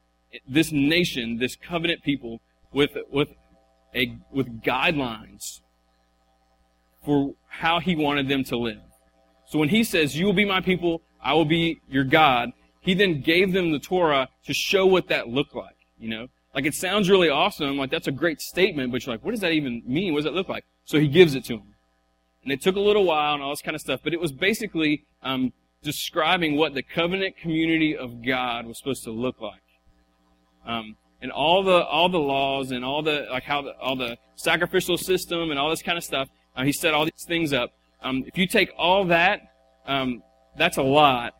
this 0.48 0.72
nation, 0.72 1.38
this 1.38 1.56
covenant 1.56 2.02
people, 2.02 2.40
with 2.72 2.96
with 3.10 3.28
a 3.94 4.16
with 4.30 4.62
guidelines 4.62 5.60
for 7.04 7.34
how 7.48 7.78
He 7.78 7.94
wanted 7.94 8.28
them 8.28 8.44
to 8.44 8.56
live. 8.56 8.80
So 9.48 9.58
when 9.58 9.68
He 9.68 9.84
says, 9.84 10.16
"You 10.16 10.26
will 10.26 10.32
be 10.32 10.44
my 10.44 10.60
people, 10.60 11.02
I 11.22 11.34
will 11.34 11.44
be 11.44 11.80
your 11.88 12.04
God," 12.04 12.52
He 12.80 12.94
then 12.94 13.20
gave 13.20 13.52
them 13.52 13.72
the 13.72 13.78
Torah 13.78 14.28
to 14.46 14.54
show 14.54 14.86
what 14.86 15.08
that 15.08 15.28
looked 15.28 15.54
like. 15.54 15.76
You 15.98 16.08
know, 16.08 16.28
like 16.56 16.64
it 16.64 16.74
sounds 16.74 17.10
really 17.10 17.28
awesome, 17.28 17.76
like 17.76 17.90
that's 17.90 18.08
a 18.08 18.12
great 18.12 18.40
statement, 18.40 18.90
but 18.90 19.04
you're 19.04 19.14
like, 19.14 19.24
what 19.24 19.32
does 19.32 19.40
that 19.40 19.52
even 19.52 19.82
mean? 19.86 20.14
What 20.14 20.20
does 20.20 20.24
that 20.24 20.34
look 20.34 20.48
like? 20.48 20.64
So 20.84 20.98
he 20.98 21.06
gives 21.06 21.34
it 21.34 21.44
to 21.44 21.58
them. 21.58 21.74
And 22.46 22.52
it 22.52 22.62
took 22.62 22.76
a 22.76 22.80
little 22.80 23.02
while 23.02 23.34
and 23.34 23.42
all 23.42 23.50
this 23.50 23.60
kind 23.60 23.74
of 23.74 23.80
stuff, 23.80 24.00
but 24.04 24.14
it 24.14 24.20
was 24.20 24.30
basically 24.30 25.02
um, 25.24 25.52
describing 25.82 26.56
what 26.56 26.74
the 26.74 26.82
covenant 26.82 27.36
community 27.36 27.96
of 27.96 28.24
God 28.24 28.66
was 28.66 28.78
supposed 28.78 29.02
to 29.02 29.10
look 29.10 29.40
like. 29.40 29.60
Um, 30.64 30.96
and 31.20 31.32
all 31.32 31.64
the 31.64 31.84
all 31.84 32.08
the 32.08 32.20
laws 32.20 32.70
and 32.70 32.84
all 32.84 33.02
the 33.02 33.26
like 33.32 33.42
how 33.42 33.62
the, 33.62 33.76
all 33.80 33.96
the 33.96 34.16
sacrificial 34.36 34.96
system 34.96 35.50
and 35.50 35.58
all 35.58 35.70
this 35.70 35.82
kind 35.82 35.98
of 35.98 36.04
stuff. 36.04 36.28
Uh, 36.54 36.62
he 36.62 36.72
set 36.72 36.94
all 36.94 37.04
these 37.04 37.24
things 37.26 37.52
up. 37.52 37.72
Um, 38.00 38.22
if 38.28 38.38
you 38.38 38.46
take 38.46 38.70
all 38.78 39.06
that, 39.06 39.40
um, 39.88 40.22
that's 40.56 40.76
a 40.76 40.82
lot 40.82 41.34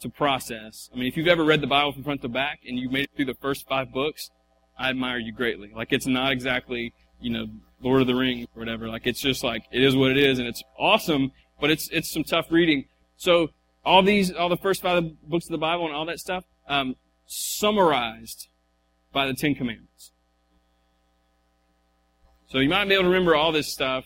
to 0.00 0.08
process. 0.08 0.88
I 0.92 0.96
mean, 0.96 1.08
if 1.08 1.16
you've 1.16 1.26
ever 1.26 1.44
read 1.44 1.60
the 1.60 1.66
Bible 1.66 1.92
from 1.92 2.04
front 2.04 2.22
to 2.22 2.28
back 2.28 2.60
and 2.64 2.78
you 2.78 2.88
made 2.90 3.04
it 3.04 3.10
through 3.16 3.24
the 3.24 3.34
first 3.40 3.66
five 3.68 3.92
books, 3.92 4.30
I 4.78 4.90
admire 4.90 5.18
you 5.18 5.32
greatly. 5.32 5.72
Like, 5.74 5.92
it's 5.92 6.06
not 6.06 6.32
exactly, 6.32 6.92
you 7.20 7.30
know, 7.30 7.46
Lord 7.80 8.00
of 8.00 8.06
the 8.06 8.14
Rings 8.14 8.46
or 8.54 8.60
whatever. 8.60 8.88
Like, 8.88 9.06
it's 9.06 9.20
just 9.20 9.44
like, 9.44 9.64
it 9.70 9.82
is 9.82 9.96
what 9.96 10.10
it 10.10 10.18
is 10.18 10.38
and 10.38 10.48
it's 10.48 10.62
awesome, 10.78 11.32
but 11.60 11.70
it's, 11.70 11.88
it's 11.90 12.12
some 12.12 12.24
tough 12.24 12.50
reading. 12.50 12.86
So, 13.16 13.48
all 13.84 14.02
these, 14.02 14.32
all 14.32 14.48
the 14.48 14.56
first 14.56 14.82
five 14.82 15.04
books 15.28 15.46
of 15.46 15.52
the 15.52 15.58
Bible 15.58 15.86
and 15.86 15.94
all 15.94 16.06
that 16.06 16.18
stuff, 16.18 16.44
um, 16.68 16.96
summarized 17.26 18.48
by 19.12 19.26
the 19.26 19.34
Ten 19.34 19.54
Commandments. 19.54 20.12
So 22.48 22.58
you 22.58 22.68
might 22.68 22.88
be 22.88 22.94
able 22.94 23.04
to 23.04 23.08
remember 23.10 23.34
all 23.34 23.50
this 23.50 23.72
stuff, 23.72 24.04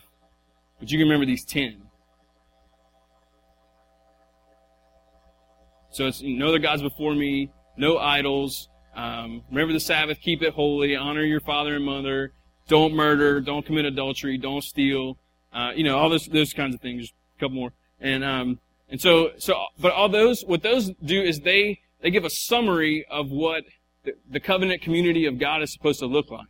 but 0.79 0.91
you 0.91 0.97
can 0.97 1.07
remember 1.07 1.25
these 1.25 1.45
ten. 1.45 1.83
So 5.91 6.07
it's 6.07 6.21
no 6.23 6.47
other 6.47 6.59
gods 6.59 6.81
before 6.81 7.13
me, 7.13 7.51
no 7.77 7.97
idols. 7.97 8.67
Um, 8.95 9.43
remember 9.49 9.73
the 9.73 9.79
Sabbath, 9.79 10.19
keep 10.21 10.41
it 10.41 10.53
holy, 10.53 10.95
honor 10.95 11.23
your 11.23 11.39
father 11.41 11.75
and 11.75 11.85
mother, 11.85 12.33
don't 12.67 12.93
murder, 12.93 13.41
don't 13.41 13.65
commit 13.65 13.85
adultery, 13.85 14.37
don't 14.37 14.63
steal. 14.63 15.17
Uh, 15.53 15.71
you 15.75 15.83
know, 15.83 15.97
all 15.97 16.09
those 16.09 16.27
those 16.27 16.53
kinds 16.53 16.75
of 16.75 16.81
things. 16.81 17.11
A 17.37 17.39
couple 17.39 17.55
more, 17.55 17.73
and 17.99 18.23
um, 18.23 18.59
and 18.89 19.01
so 19.01 19.31
so, 19.37 19.65
but 19.79 19.93
all 19.93 20.09
those 20.09 20.43
what 20.45 20.63
those 20.63 20.91
do 21.03 21.21
is 21.21 21.41
they 21.41 21.81
they 22.01 22.11
give 22.11 22.25
a 22.25 22.29
summary 22.29 23.05
of 23.09 23.29
what 23.29 23.63
the, 24.03 24.13
the 24.29 24.39
covenant 24.39 24.81
community 24.81 25.25
of 25.25 25.39
God 25.39 25.61
is 25.61 25.71
supposed 25.73 25.99
to 25.99 26.05
look 26.05 26.29
like. 26.31 26.47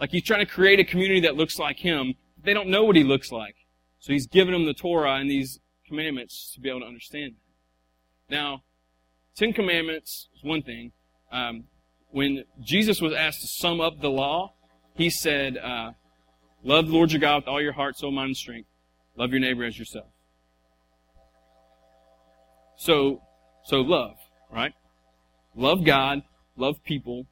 Like 0.00 0.10
he's 0.10 0.24
trying 0.24 0.44
to 0.44 0.50
create 0.50 0.80
a 0.80 0.84
community 0.84 1.20
that 1.20 1.36
looks 1.36 1.58
like 1.58 1.78
him. 1.78 2.14
They 2.42 2.54
don't 2.54 2.68
know 2.68 2.84
what 2.84 2.96
he 2.96 3.04
looks 3.04 3.30
like, 3.30 3.56
so 3.98 4.12
he's 4.12 4.26
giving 4.26 4.52
them 4.52 4.66
the 4.66 4.74
Torah 4.74 5.16
and 5.16 5.30
these 5.30 5.60
commandments 5.86 6.52
to 6.54 6.60
be 6.60 6.68
able 6.68 6.80
to 6.80 6.86
understand. 6.86 7.34
Now, 8.28 8.62
Ten 9.36 9.52
Commandments 9.52 10.28
is 10.34 10.42
one 10.42 10.62
thing. 10.62 10.92
Um, 11.30 11.64
when 12.10 12.44
Jesus 12.60 13.00
was 13.00 13.12
asked 13.12 13.40
to 13.40 13.48
sum 13.48 13.80
up 13.80 14.00
the 14.00 14.10
law, 14.10 14.54
he 14.94 15.10
said, 15.10 15.56
uh, 15.56 15.92
Love 16.62 16.86
the 16.86 16.92
Lord 16.94 17.12
your 17.12 17.20
God 17.20 17.36
with 17.36 17.48
all 17.48 17.60
your 17.60 17.74
heart, 17.74 17.98
soul, 17.98 18.10
mind, 18.10 18.28
and 18.28 18.36
strength. 18.36 18.68
Love 19.16 19.30
your 19.30 19.40
neighbor 19.40 19.64
as 19.64 19.78
yourself. 19.78 20.06
So, 22.76 23.20
so 23.64 23.80
love, 23.82 24.16
right? 24.50 24.72
Love 25.54 25.84
God, 25.84 26.22
love 26.56 26.82
people, 26.84 27.26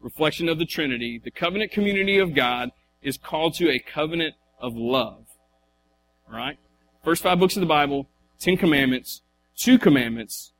reflection 0.00 0.48
of 0.48 0.58
the 0.58 0.66
Trinity. 0.66 1.20
The 1.22 1.30
covenant 1.30 1.70
community 1.70 2.18
of 2.18 2.34
God 2.34 2.70
is 3.02 3.16
called 3.16 3.54
to 3.54 3.70
a 3.70 3.78
covenant 3.78 4.34
of 4.60 4.74
love. 4.74 5.26
Right? 6.30 6.58
First 7.04 7.22
five 7.22 7.38
books 7.38 7.56
of 7.56 7.60
the 7.60 7.66
Bible, 7.66 8.08
Ten 8.38 8.56
Commandments, 8.56 9.22
two 9.56 9.78
commandments 9.78 10.52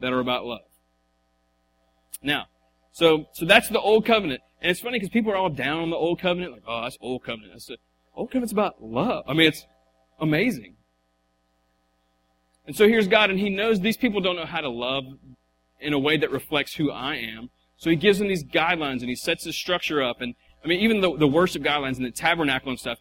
that 0.00 0.12
are 0.12 0.20
about 0.20 0.44
love. 0.44 0.60
Now, 2.22 2.46
so 2.92 3.26
so 3.32 3.44
that's 3.44 3.68
the 3.68 3.80
old 3.80 4.04
covenant, 4.04 4.42
and 4.60 4.70
it's 4.70 4.80
funny 4.80 4.98
because 4.98 5.10
people 5.10 5.32
are 5.32 5.36
all 5.36 5.50
down 5.50 5.80
on 5.80 5.90
the 5.90 5.96
old 5.96 6.20
covenant, 6.20 6.52
like, 6.52 6.62
oh, 6.66 6.82
that's 6.82 6.98
old 7.00 7.24
covenant. 7.24 7.52
That's 7.52 7.70
old 8.14 8.30
covenant's 8.30 8.52
about 8.52 8.82
love. 8.82 9.24
I 9.28 9.34
mean, 9.34 9.48
it's 9.48 9.66
amazing. 10.18 10.76
And 12.66 12.74
so 12.74 12.88
here's 12.88 13.06
God, 13.06 13.30
and 13.30 13.38
He 13.38 13.50
knows 13.50 13.80
these 13.80 13.96
people 13.96 14.20
don't 14.20 14.36
know 14.36 14.46
how 14.46 14.60
to 14.60 14.70
love 14.70 15.04
in 15.80 15.92
a 15.92 15.98
way 15.98 16.16
that 16.16 16.30
reflects 16.30 16.74
who 16.74 16.90
I 16.90 17.16
am. 17.16 17.50
So 17.76 17.90
He 17.90 17.96
gives 17.96 18.18
them 18.18 18.28
these 18.28 18.44
guidelines, 18.44 19.00
and 19.00 19.08
He 19.08 19.16
sets 19.16 19.44
this 19.44 19.56
structure 19.56 20.02
up. 20.02 20.20
And 20.20 20.34
I 20.64 20.68
mean, 20.68 20.80
even 20.80 21.00
the, 21.00 21.16
the 21.16 21.28
worship 21.28 21.62
guidelines 21.62 21.96
and 21.96 22.06
the 22.06 22.10
tabernacle 22.10 22.70
and 22.70 22.80
stuff, 22.80 22.98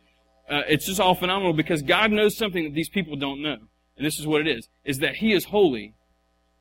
uh, 0.50 0.62
it's 0.68 0.86
just 0.86 1.00
all 1.00 1.16
phenomenal 1.16 1.54
because 1.54 1.82
God 1.82 2.12
knows 2.12 2.38
something 2.38 2.66
that 2.66 2.74
these 2.74 2.90
people 2.90 3.16
don't 3.16 3.42
know 3.42 3.58
and 3.98 4.06
this 4.06 4.20
is 4.20 4.28
what 4.28 4.42
it 4.42 4.48
is, 4.48 4.68
is 4.84 5.00
that 5.00 5.16
he 5.16 5.34
is 5.34 5.46
holy 5.46 5.94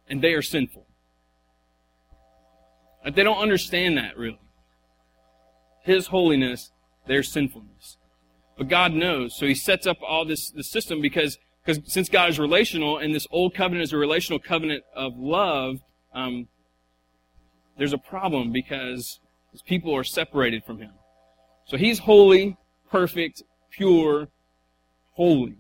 and 0.09 0.23
they 0.23 0.33
are 0.35 0.43
sinful. 0.43 0.87
Like 3.05 3.17
they 3.17 3.23
don't 3.23 3.39
understand 3.39 3.99
that 3.99 4.17
really. 4.17 4.39
His 5.85 6.09
holiness, 6.09 6.73
their 7.07 7.23
sinfulness. 7.23 7.99
But 8.57 8.69
God 8.69 8.93
knows, 8.93 9.37
so 9.37 9.47
he 9.47 9.55
sets 9.55 9.87
up 9.87 9.99
all 10.07 10.25
this, 10.25 10.51
this 10.51 10.71
system 10.71 11.01
because, 11.01 11.39
because 11.65 11.93
since 11.93 12.09
God 12.09 12.31
is 12.31 12.39
relational 12.39 12.99
and 12.99 13.15
this 13.15 13.27
old 13.31 13.55
covenant 13.55 13.85
is 13.85 13.93
a 13.93 13.97
relational 13.97 14.39
covenant 14.39 14.83
of 14.95 15.17
love, 15.17 15.81
um, 16.15 16.49
there's 17.77 17.93
a 17.93 17.99
problem 17.99 18.53
because 18.53 19.21
his 19.53 19.63
people 19.63 19.95
are 19.95 20.05
separated 20.05 20.65
from 20.65 20.79
him. 20.79 20.93
So 21.67 21.77
he's 21.77 22.01
holy, 22.01 22.57
perfect, 22.91 23.43
pure, 23.71 24.29
holy. 25.13 25.59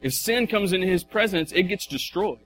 If 0.00 0.12
sin 0.12 0.46
comes 0.46 0.72
into 0.72 0.86
his 0.86 1.04
presence, 1.04 1.52
it 1.52 1.64
gets 1.64 1.86
destroyed. 1.86 2.40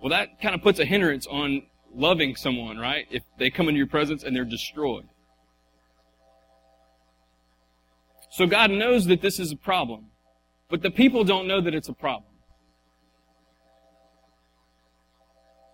Well, 0.00 0.10
that 0.10 0.40
kind 0.40 0.54
of 0.54 0.62
puts 0.62 0.80
a 0.80 0.84
hindrance 0.84 1.26
on 1.26 1.62
loving 1.94 2.36
someone, 2.36 2.78
right? 2.78 3.06
If 3.10 3.22
they 3.38 3.50
come 3.50 3.68
into 3.68 3.78
your 3.78 3.86
presence 3.86 4.22
and 4.22 4.34
they're 4.34 4.44
destroyed. 4.44 5.08
So 8.30 8.46
God 8.46 8.70
knows 8.70 9.06
that 9.06 9.20
this 9.20 9.38
is 9.38 9.52
a 9.52 9.56
problem. 9.56 10.06
But 10.70 10.80
the 10.80 10.90
people 10.90 11.22
don't 11.22 11.46
know 11.46 11.60
that 11.60 11.74
it's 11.74 11.90
a 11.90 11.92
problem. 11.92 12.32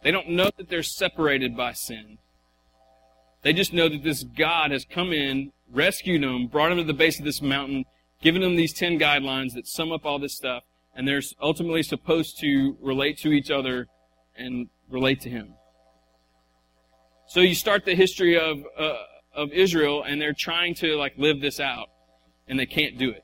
They 0.03 0.11
don't 0.11 0.31
know 0.31 0.51
that 0.57 0.69
they're 0.69 0.83
separated 0.83 1.57
by 1.57 1.73
sin. 1.73 2.19
They 3.43 3.53
just 3.53 3.73
know 3.73 3.89
that 3.89 4.03
this 4.03 4.25
God 4.25 4.73
has 4.73 4.85
come 4.85 5.13
in, 5.13 5.53
rescued 5.73 6.23
them, 6.23 6.49
brought 6.49 6.71
them 6.71 6.79
to 6.79 6.85
the 6.85 6.93
base 6.93 7.19
of 7.19 7.25
this 7.25 7.41
mountain, 7.41 7.85
given 8.21 8.43
them 8.43 8.57
these 8.57 8.73
10 8.73 8.99
guidelines 8.99 9.55
that 9.55 9.69
sum 9.69 9.93
up 9.93 10.05
all 10.05 10.19
this 10.19 10.35
stuff, 10.35 10.65
and 10.95 11.07
they're 11.07 11.23
ultimately 11.41 11.83
supposed 11.85 12.39
to 12.41 12.77
relate 12.81 13.19
to 13.19 13.33
each 13.33 13.51
other 13.51 13.87
and 14.37 14.69
relate 14.91 15.21
to 15.21 15.31
Him. 15.31 15.55
So 17.29 17.41
you 17.41 17.55
start 17.55 17.85
the 17.85 17.95
history 17.95 18.39
of, 18.39 18.65
uh, 18.79 18.95
of 19.35 19.53
Israel, 19.53 20.03
and 20.03 20.21
they're 20.21 20.35
trying 20.37 20.75
to 20.77 20.97
like 20.97 21.13
live 21.19 21.41
this 21.41 21.61
out, 21.61 21.89
and 22.49 22.59
they 22.59 22.67
can't 22.67 22.99
do 22.99 23.11
it. 23.11 23.23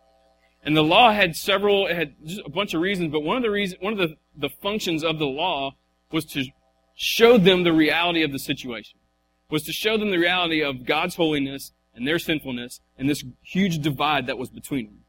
And 0.63 0.77
the 0.77 0.83
law 0.83 1.13
had 1.13 1.37
several, 1.37 1.87
it 1.87 1.97
had 1.97 2.15
a 2.45 2.51
bunch 2.51 2.75
of 2.75 2.81
reasons, 2.81 3.13
but 3.13 3.21
one 3.21 3.37
of 3.37 3.43
the 3.43 3.51
reasons, 3.51 3.83
one 3.83 3.93
of 3.93 3.99
the, 3.99 4.17
the 4.37 4.49
functions 4.63 5.05
of 5.05 5.19
the 5.19 5.27
law 5.27 5.73
was 6.11 6.25
to 6.27 6.45
show 6.95 7.39
them 7.39 7.65
the 7.65 7.73
reality 7.73 8.23
of 8.23 8.33
the 8.33 8.39
situation. 8.39 8.99
Was 9.51 9.63
to 9.65 9.73
show 9.73 9.97
them 9.97 10.11
the 10.11 10.19
reality 10.19 10.63
of 10.63 10.85
God's 10.85 11.17
holiness 11.17 11.73
and 11.95 12.07
their 12.07 12.19
sinfulness 12.19 12.81
and 12.99 13.09
this 13.09 13.25
huge 13.43 13.81
divide 13.81 14.27
that 14.27 14.39
was 14.39 14.51
between 14.51 14.87
them. 14.87 15.01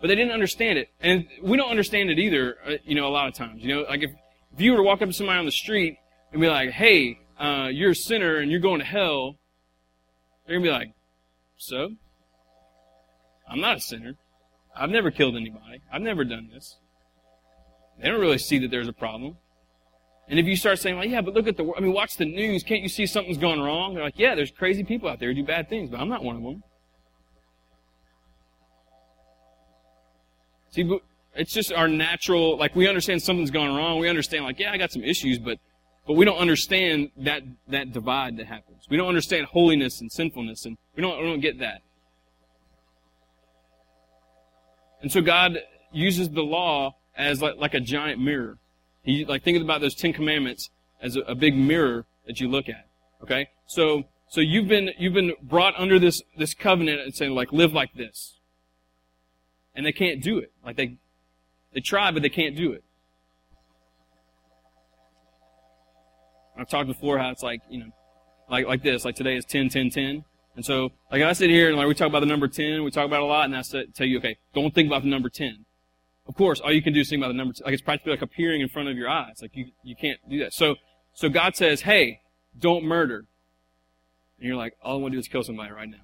But 0.00 0.08
they 0.08 0.14
didn't 0.14 0.32
understand 0.32 0.78
it. 0.78 0.88
And 1.00 1.26
we 1.42 1.56
don't 1.56 1.70
understand 1.70 2.10
it 2.10 2.18
either, 2.18 2.56
uh, 2.66 2.72
you 2.84 2.94
know, 2.94 3.06
a 3.06 3.10
lot 3.10 3.28
of 3.28 3.34
times. 3.34 3.62
You 3.62 3.74
know, 3.74 3.82
like 3.82 4.02
if, 4.02 4.10
if 4.54 4.60
you 4.60 4.72
were 4.72 4.78
to 4.78 4.82
walk 4.82 5.02
up 5.02 5.08
to 5.08 5.12
somebody 5.12 5.38
on 5.38 5.46
the 5.46 5.52
street 5.52 5.98
and 6.32 6.40
be 6.40 6.48
like, 6.48 6.70
hey, 6.70 7.19
uh, 7.40 7.68
you're 7.72 7.92
a 7.92 7.96
sinner 7.96 8.36
and 8.36 8.50
you're 8.50 8.60
going 8.60 8.80
to 8.80 8.84
hell, 8.86 9.36
they're 10.46 10.56
going 10.56 10.64
to 10.64 10.68
be 10.68 10.72
like, 10.72 10.92
so? 11.56 11.90
I'm 13.48 13.60
not 13.60 13.78
a 13.78 13.80
sinner. 13.80 14.14
I've 14.76 14.90
never 14.90 15.10
killed 15.10 15.36
anybody. 15.36 15.80
I've 15.92 16.02
never 16.02 16.24
done 16.24 16.50
this. 16.52 16.76
They 18.00 18.08
don't 18.08 18.20
really 18.20 18.38
see 18.38 18.58
that 18.58 18.70
there's 18.70 18.88
a 18.88 18.92
problem. 18.92 19.36
And 20.28 20.38
if 20.38 20.46
you 20.46 20.54
start 20.54 20.78
saying, 20.78 20.96
well, 20.96 21.06
yeah, 21.06 21.22
but 21.22 21.34
look 21.34 21.48
at 21.48 21.56
the, 21.56 21.72
I 21.76 21.80
mean, 21.80 21.92
watch 21.92 22.16
the 22.16 22.24
news. 22.24 22.62
Can't 22.62 22.82
you 22.82 22.88
see 22.88 23.04
something's 23.06 23.38
going 23.38 23.60
wrong? 23.60 23.94
They're 23.94 24.04
like, 24.04 24.18
yeah, 24.18 24.34
there's 24.36 24.52
crazy 24.52 24.84
people 24.84 25.08
out 25.08 25.18
there 25.18 25.30
who 25.30 25.34
do 25.34 25.44
bad 25.44 25.68
things, 25.68 25.90
but 25.90 25.98
I'm 25.98 26.08
not 26.08 26.22
one 26.22 26.36
of 26.36 26.42
them. 26.42 26.62
See, 30.70 31.00
it's 31.34 31.52
just 31.52 31.72
our 31.72 31.88
natural, 31.88 32.56
like 32.56 32.76
we 32.76 32.86
understand 32.86 33.22
something's 33.22 33.50
gone 33.50 33.74
wrong. 33.74 33.98
We 33.98 34.08
understand, 34.08 34.44
like, 34.44 34.60
yeah, 34.60 34.70
I 34.70 34.78
got 34.78 34.92
some 34.92 35.02
issues, 35.02 35.38
but, 35.38 35.58
but 36.10 36.16
we 36.16 36.24
don't 36.24 36.38
understand 36.38 37.12
that, 37.18 37.44
that 37.68 37.92
divide 37.92 38.36
that 38.38 38.46
happens. 38.46 38.88
We 38.90 38.96
don't 38.96 39.06
understand 39.06 39.46
holiness 39.46 40.00
and 40.00 40.10
sinfulness, 40.10 40.66
and 40.66 40.76
we 40.96 41.02
don't, 41.02 41.16
we 41.22 41.24
don't 41.28 41.38
get 41.38 41.60
that. 41.60 41.82
And 45.02 45.12
so 45.12 45.20
God 45.20 45.58
uses 45.92 46.28
the 46.30 46.42
law 46.42 46.96
as 47.16 47.40
like, 47.40 47.58
like 47.58 47.74
a 47.74 47.80
giant 47.80 48.20
mirror. 48.20 48.58
He, 49.04 49.24
like, 49.24 49.44
thinking 49.44 49.62
about 49.62 49.82
those 49.82 49.94
Ten 49.94 50.12
Commandments 50.12 50.70
as 51.00 51.14
a, 51.14 51.20
a 51.20 51.36
big 51.36 51.54
mirror 51.54 52.06
that 52.26 52.40
you 52.40 52.48
look 52.48 52.68
at. 52.68 52.88
Okay? 53.22 53.46
So, 53.68 54.02
so 54.26 54.40
you've 54.40 54.66
been, 54.66 54.90
you've 54.98 55.14
been 55.14 55.34
brought 55.40 55.78
under 55.78 56.00
this, 56.00 56.22
this 56.36 56.54
covenant 56.54 57.02
and 57.02 57.14
saying, 57.14 57.36
like, 57.36 57.52
live 57.52 57.72
like 57.72 57.94
this. 57.94 58.40
And 59.76 59.86
they 59.86 59.92
can't 59.92 60.20
do 60.20 60.38
it. 60.38 60.50
Like, 60.64 60.74
they, 60.74 60.96
they 61.72 61.78
try, 61.78 62.10
but 62.10 62.22
they 62.22 62.30
can't 62.30 62.56
do 62.56 62.72
it. 62.72 62.82
I've 66.60 66.68
talked 66.68 66.88
before 66.88 67.18
how 67.18 67.30
it's 67.30 67.42
like, 67.42 67.60
you 67.68 67.80
know, 67.80 67.90
like, 68.50 68.66
like 68.66 68.82
this, 68.82 69.04
like 69.04 69.14
today 69.14 69.36
is 69.36 69.44
10, 69.44 69.68
10, 69.68 69.90
10. 69.90 70.24
And 70.56 70.64
so, 70.64 70.90
like 71.10 71.22
I 71.22 71.32
sit 71.32 71.48
here 71.48 71.68
and 71.68 71.76
like 71.76 71.86
we 71.86 71.94
talk 71.94 72.08
about 72.08 72.20
the 72.20 72.26
number 72.26 72.48
10, 72.48 72.82
we 72.82 72.90
talk 72.90 73.06
about 73.06 73.22
a 73.22 73.24
lot, 73.24 73.44
and 73.44 73.56
I 73.56 73.62
say 73.62 73.86
tell 73.94 74.06
you, 74.06 74.18
okay, 74.18 74.36
don't 74.52 74.74
think 74.74 74.88
about 74.88 75.02
the 75.02 75.08
number 75.08 75.28
10. 75.28 75.64
Of 76.26 76.34
course, 76.34 76.60
all 76.60 76.72
you 76.72 76.82
can 76.82 76.92
do 76.92 77.00
is 77.00 77.08
think 77.08 77.20
about 77.20 77.28
the 77.28 77.34
number, 77.34 77.54
10. 77.54 77.64
like 77.64 77.72
it's 77.72 77.82
practically 77.82 78.12
like 78.12 78.22
appearing 78.22 78.60
in 78.60 78.68
front 78.68 78.88
of 78.88 78.96
your 78.96 79.08
eyes. 79.08 79.38
Like 79.40 79.56
you, 79.56 79.70
you 79.82 79.96
can't 79.96 80.18
do 80.28 80.38
that. 80.40 80.52
So, 80.52 80.76
so 81.14 81.28
God 81.28 81.56
says, 81.56 81.82
hey, 81.82 82.20
don't 82.58 82.84
murder. 82.84 83.24
And 84.38 84.46
you're 84.48 84.56
like, 84.56 84.74
all 84.82 84.98
I 84.98 85.00
want 85.00 85.12
to 85.12 85.16
do 85.16 85.20
is 85.20 85.28
kill 85.28 85.42
somebody 85.42 85.72
right 85.72 85.88
now. 85.88 85.98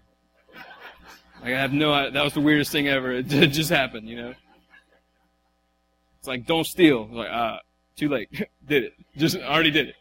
Like 1.43 1.53
I 1.53 1.61
have 1.61 1.73
no, 1.73 2.11
that 2.11 2.25
was 2.25 2.33
the 2.33 2.41
weirdest 2.41 2.73
thing 2.73 2.89
ever. 2.89 3.13
It 3.13 3.25
just 3.29 3.71
happened, 3.71 4.09
you 4.09 4.17
know? 4.17 4.35
It's 6.19 6.29
like, 6.29 6.47
don't 6.47 6.67
steal. 6.67 7.09
like, 7.13 7.29
ah, 7.31 7.61
too 7.97 8.09
late. 8.09 8.31
did 8.67 8.85
it. 8.85 8.95
Just 9.17 9.37
already 9.37 9.71
did 9.71 9.89
it. 9.89 9.97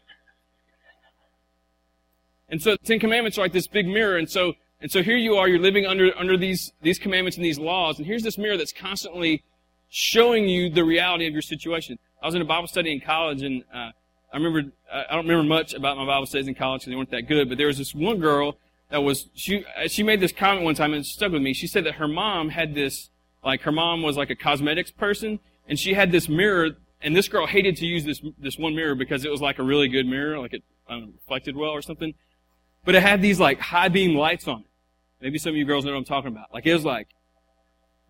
And 2.48 2.62
so 2.62 2.76
Ten 2.76 2.98
Commandments 2.98 3.38
are 3.38 3.42
like 3.42 3.52
this 3.52 3.66
big 3.66 3.86
mirror. 3.86 4.16
And 4.16 4.30
so, 4.30 4.54
and 4.80 4.90
so 4.90 5.02
here 5.02 5.16
you 5.16 5.36
are, 5.36 5.48
you're 5.48 5.58
living 5.58 5.86
under, 5.86 6.16
under 6.16 6.36
these, 6.36 6.72
these 6.82 6.98
commandments 6.98 7.36
and 7.36 7.44
these 7.44 7.58
laws. 7.58 7.98
And 7.98 8.06
here's 8.06 8.22
this 8.22 8.38
mirror 8.38 8.56
that's 8.56 8.72
constantly 8.72 9.42
showing 9.88 10.48
you 10.48 10.70
the 10.70 10.84
reality 10.84 11.26
of 11.26 11.32
your 11.32 11.42
situation. 11.42 11.98
I 12.22 12.26
was 12.26 12.34
in 12.34 12.42
a 12.42 12.46
Bible 12.46 12.68
study 12.68 12.92
in 12.92 13.00
college, 13.00 13.42
and 13.42 13.62
uh, 13.72 13.90
I 14.32 14.36
remember 14.36 14.72
I 14.92 15.14
don't 15.14 15.26
remember 15.26 15.44
much 15.44 15.74
about 15.74 15.96
my 15.96 16.06
Bible 16.06 16.26
studies 16.26 16.48
in 16.48 16.54
college 16.54 16.80
because 16.80 16.90
they 16.90 16.96
weren't 16.96 17.10
that 17.10 17.28
good. 17.28 17.48
But 17.48 17.58
there 17.58 17.66
was 17.66 17.78
this 17.78 17.94
one 17.94 18.18
girl 18.18 18.58
that 18.90 19.02
was 19.02 19.28
she 19.34 19.64
she 19.88 20.02
made 20.02 20.20
this 20.20 20.32
comment 20.32 20.64
one 20.64 20.74
time 20.74 20.92
and 20.92 21.04
it 21.04 21.06
stuck 21.06 21.32
with 21.32 21.42
me. 21.42 21.52
She 21.52 21.66
said 21.66 21.84
that 21.84 21.94
her 21.94 22.08
mom 22.08 22.50
had 22.50 22.74
this 22.74 23.10
like 23.44 23.62
her 23.62 23.72
mom 23.72 24.02
was 24.02 24.16
like 24.16 24.30
a 24.30 24.36
cosmetics 24.36 24.90
person, 24.90 25.40
and 25.68 25.78
she 25.78 25.94
had 25.94 26.12
this 26.12 26.28
mirror. 26.28 26.70
And 27.02 27.14
this 27.14 27.28
girl 27.28 27.46
hated 27.46 27.76
to 27.76 27.86
use 27.86 28.04
this 28.04 28.22
this 28.38 28.58
one 28.58 28.74
mirror 28.74 28.94
because 28.94 29.24
it 29.24 29.30
was 29.30 29.40
like 29.40 29.58
a 29.58 29.62
really 29.62 29.88
good 29.88 30.06
mirror, 30.06 30.38
like 30.38 30.54
it 30.54 30.62
um, 30.88 31.12
reflected 31.14 31.56
well 31.56 31.70
or 31.70 31.82
something. 31.82 32.14
But 32.86 32.94
it 32.94 33.02
had 33.02 33.20
these 33.20 33.38
like 33.38 33.60
high 33.60 33.88
beam 33.88 34.16
lights 34.16 34.48
on 34.48 34.60
it. 34.60 34.66
Maybe 35.20 35.38
some 35.38 35.50
of 35.50 35.56
you 35.56 35.64
girls 35.64 35.84
know 35.84 35.90
what 35.90 35.98
I'm 35.98 36.04
talking 36.04 36.28
about. 36.28 36.54
Like 36.54 36.64
it 36.66 36.72
was 36.72 36.84
like 36.84 37.08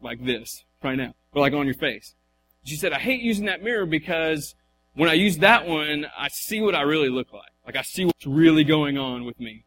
like 0.03 0.25
this 0.25 0.65
right 0.85 0.97
now 0.97 1.15
or 1.33 1.41
like 1.41 1.55
on 1.55 1.65
your 1.65 1.75
face. 1.75 2.15
She 2.63 2.77
said, 2.77 2.93
I 2.93 2.99
hate 2.99 3.23
using 3.23 3.47
that 3.47 3.63
mirror 3.63 3.87
because 3.87 4.55
when 4.95 5.09
I 5.09 5.15
use 5.15 5.39
that 5.39 5.67
one, 5.67 6.07
I 6.17 6.29
see 6.29 6.61
what 6.61 6.75
I 6.75 6.83
really 6.83 7.09
look 7.09 7.33
like. 7.33 7.51
Like 7.65 7.77
I 7.77 7.83
see 7.83 8.05
what's 8.05 8.27
really 8.27 8.65
going 8.65 8.99
on 8.99 9.25
with 9.25 9.41
me. 9.41 9.65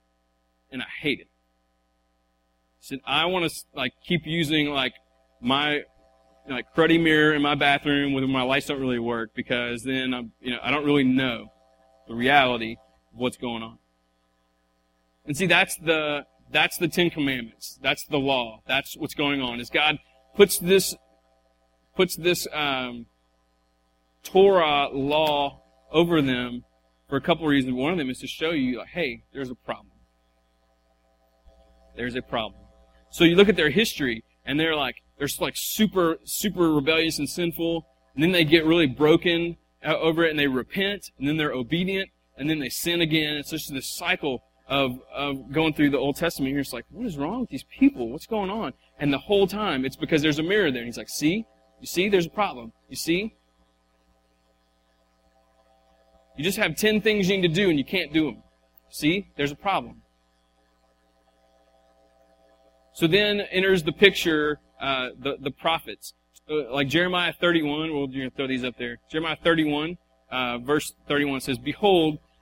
And 0.72 0.84
I 0.84 0.88
hate 1.02 1.20
it. 1.20 1.28
She 2.82 2.90
said, 2.90 3.00
I 3.04 3.26
want 3.26 3.50
to 3.50 3.66
like 3.74 3.94
keep 4.06 4.28
using 4.28 4.70
like 4.70 4.94
my 5.42 5.82
like 6.48 6.68
cruddy 6.76 7.02
mirror 7.02 7.34
in 7.34 7.42
my 7.42 7.56
bathroom 7.56 8.14
when 8.14 8.30
my 8.30 8.44
lights 8.44 8.68
don't 8.68 8.80
really 8.80 9.00
work 9.00 9.32
because 9.34 9.82
then 9.82 10.14
I'm, 10.14 10.34
you 10.40 10.52
know, 10.52 10.60
I 10.62 10.70
don't 10.70 10.86
really 10.86 11.04
know 11.04 11.52
the 12.08 12.14
reality 12.14 12.74
of 13.12 13.20
what's 13.20 13.38
going 13.38 13.64
on. 13.64 13.79
And 15.30 15.38
see, 15.38 15.46
that's 15.46 15.78
the, 15.78 16.26
that's 16.52 16.78
the 16.80 16.88
Ten 16.88 17.12
Commandments. 17.12 17.78
That's 17.84 18.04
the 18.06 18.18
law. 18.18 18.64
That's 18.68 18.98
what's 18.98 19.14
going 19.14 19.42
on. 19.42 19.60
Is 19.60 19.70
God 19.70 20.00
puts 20.36 20.58
this 20.58 20.96
puts 21.96 22.16
this 22.16 22.48
um, 22.52 23.06
Torah 24.24 24.90
law 24.92 25.62
over 25.92 26.24
them 26.24 26.64
for 27.08 27.16
a 27.16 27.22
couple 27.22 27.46
of 27.46 27.52
reasons. 27.52 27.76
One 27.76 27.92
of 27.92 28.00
them 28.00 28.10
is 28.10 28.18
to 28.22 28.28
show 28.28 28.50
you, 28.50 28.80
like, 28.80 28.88
hey, 28.88 29.24
there's 29.32 29.52
a 29.52 29.56
problem. 29.56 29.92
There's 31.96 32.16
a 32.16 32.24
problem. 32.24 32.62
So 33.12 33.24
you 33.24 33.36
look 33.36 33.50
at 33.50 33.56
their 33.56 33.70
history, 33.70 34.24
and 34.46 34.60
they're 34.60 34.76
like, 34.76 34.96
they're 35.20 35.28
like 35.40 35.56
super, 35.56 36.18
super 36.24 36.72
rebellious 36.74 37.20
and 37.20 37.30
sinful, 37.30 37.86
and 38.16 38.24
then 38.24 38.32
they 38.32 38.46
get 38.46 38.66
really 38.66 38.88
broken 38.88 39.58
uh, 39.86 39.96
over 39.96 40.24
it, 40.24 40.32
and 40.32 40.40
they 40.40 40.48
repent, 40.48 41.12
and 41.20 41.28
then 41.28 41.38
they're 41.38 41.54
obedient, 41.54 42.10
and 42.36 42.50
then 42.50 42.58
they 42.58 42.70
sin 42.70 43.00
again. 43.00 43.36
It's 43.36 43.52
just 43.52 43.72
this 43.72 43.96
cycle 43.96 44.42
of, 44.70 45.00
of 45.14 45.52
going 45.52 45.74
through 45.74 45.90
the 45.90 45.98
Old 45.98 46.16
Testament. 46.16 46.54
You're 46.54 46.62
just 46.62 46.74
like, 46.74 46.86
what 46.92 47.06
is 47.06 47.18
wrong 47.18 47.42
with 47.42 47.50
these 47.50 47.64
people? 47.64 48.10
What's 48.12 48.28
going 48.28 48.50
on? 48.50 48.74
And 49.00 49.12
the 49.12 49.18
whole 49.18 49.48
time, 49.48 49.84
it's 49.84 49.96
because 49.96 50.22
there's 50.22 50.40
a 50.40 50.44
mirror 50.44 50.72
there. 50.72 50.82
And 50.82 50.88
he's 50.88 50.98
like, 50.98 51.10
see, 51.10 51.46
you 51.82 51.88
see, 51.88 52.08
there's 52.08 52.28
a 52.28 52.30
problem. 52.32 52.72
You 52.88 52.96
see? 52.96 53.36
You 56.38 56.44
just 56.44 56.58
have 56.58 56.78
10 56.78 57.02
things 57.02 57.28
you 57.28 57.36
need 57.38 57.48
to 57.48 57.54
do 57.54 57.70
and 57.70 57.78
you 57.78 57.84
can't 57.84 58.14
do 58.14 58.26
them. 58.26 58.44
See? 58.90 59.28
There's 59.36 59.52
a 59.52 59.56
problem. 59.56 60.04
So 62.94 63.08
then 63.08 63.42
enters 63.42 63.84
the 63.84 63.92
picture 63.92 64.60
uh, 64.80 65.10
the, 65.18 65.38
the 65.40 65.52
prophets. 65.52 66.14
Like 66.48 66.88
Jeremiah 66.88 67.34
31, 67.34 67.94
we'll 67.94 68.30
throw 68.36 68.48
these 68.48 68.64
up 68.64 68.78
there. 68.78 68.98
Jeremiah 69.12 69.38
31, 69.44 69.98
uh, 70.32 70.58
verse 70.60 70.94
31 71.08 71.42
says, 71.42 71.58
Behold, 71.58 72.20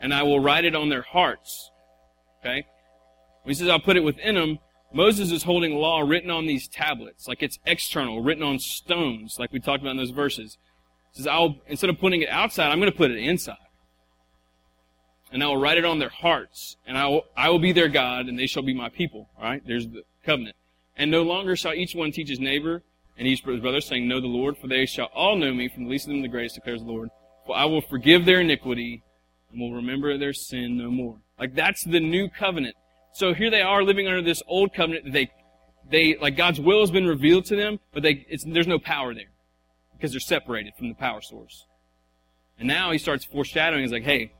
and 0.00 0.12
I 0.14 0.22
will 0.22 0.40
write 0.40 0.64
it 0.64 0.74
on 0.74 0.88
their 0.88 1.02
hearts. 1.02 1.70
Okay? 2.40 2.64
When 3.42 3.54
he 3.54 3.54
says 3.54 3.68
I'll 3.68 3.80
put 3.80 3.96
it 3.96 4.04
within 4.04 4.34
them, 4.34 4.58
Moses 4.92 5.30
is 5.30 5.42
holding 5.42 5.74
law 5.74 6.00
written 6.00 6.30
on 6.30 6.46
these 6.46 6.66
tablets, 6.66 7.28
like 7.28 7.42
it's 7.42 7.58
external, 7.66 8.22
written 8.22 8.42
on 8.42 8.58
stones, 8.58 9.36
like 9.38 9.52
we 9.52 9.60
talked 9.60 9.82
about 9.82 9.90
in 9.90 9.96
those 9.98 10.10
verses. 10.10 10.56
He 11.12 11.18
says, 11.18 11.26
I'll, 11.26 11.56
instead 11.66 11.90
of 11.90 11.98
putting 11.98 12.22
it 12.22 12.28
outside, 12.30 12.70
I'm 12.70 12.80
going 12.80 12.90
to 12.90 12.96
put 12.96 13.10
it 13.10 13.18
inside. 13.18 13.56
And 15.30 15.42
I 15.42 15.46
will 15.46 15.58
write 15.58 15.76
it 15.76 15.84
on 15.84 15.98
their 15.98 16.08
hearts, 16.08 16.76
and 16.86 16.96
I 16.96 17.06
will, 17.06 17.24
I 17.36 17.50
will 17.50 17.58
be 17.58 17.72
their 17.72 17.88
God, 17.88 18.28
and 18.28 18.38
they 18.38 18.46
shall 18.46 18.62
be 18.62 18.72
my 18.72 18.88
people. 18.88 19.28
All 19.36 19.44
right? 19.44 19.62
There's 19.66 19.86
the 19.86 20.04
covenant. 20.24 20.56
And 20.96 21.10
no 21.10 21.22
longer 21.22 21.54
shall 21.54 21.74
each 21.74 21.94
one 21.94 22.12
teach 22.12 22.30
his 22.30 22.40
neighbor 22.40 22.82
and 23.18 23.26
each 23.26 23.44
brother, 23.44 23.80
saying, 23.80 24.08
Know 24.08 24.20
the 24.20 24.26
Lord, 24.26 24.56
for 24.56 24.68
they 24.68 24.86
shall 24.86 25.10
all 25.14 25.36
know 25.36 25.52
me, 25.52 25.68
from 25.68 25.84
the 25.84 25.90
least 25.90 26.06
of 26.06 26.10
them 26.10 26.22
to 26.22 26.28
the 26.28 26.32
greatest, 26.32 26.54
declares 26.54 26.80
the 26.80 26.90
Lord. 26.90 27.10
For 27.46 27.56
I 27.56 27.66
will 27.66 27.80
forgive 27.80 28.24
their 28.24 28.40
iniquity, 28.40 29.02
and 29.50 29.60
will 29.60 29.74
remember 29.74 30.16
their 30.18 30.32
sin 30.32 30.76
no 30.76 30.90
more. 30.90 31.16
Like 31.38 31.54
that's 31.54 31.84
the 31.84 32.00
new 32.00 32.28
covenant. 32.28 32.76
So 33.12 33.34
here 33.34 33.50
they 33.50 33.62
are 33.62 33.82
living 33.82 34.06
under 34.06 34.22
this 34.22 34.42
old 34.46 34.74
covenant. 34.74 35.12
They, 35.12 35.30
they, 35.90 36.16
like 36.20 36.36
God's 36.36 36.60
will 36.60 36.80
has 36.80 36.90
been 36.90 37.06
revealed 37.06 37.46
to 37.46 37.56
them, 37.56 37.80
but 37.92 38.02
they, 38.02 38.26
there's 38.46 38.66
no 38.66 38.78
power 38.78 39.14
there 39.14 39.30
because 39.92 40.12
they're 40.12 40.20
separated 40.20 40.74
from 40.76 40.88
the 40.88 40.94
power 40.94 41.20
source. 41.20 41.66
And 42.58 42.68
now 42.68 42.90
he 42.90 42.98
starts 42.98 43.24
foreshadowing. 43.24 43.82
He's 43.82 43.92
like, 43.92 44.04
hey, 44.04 44.32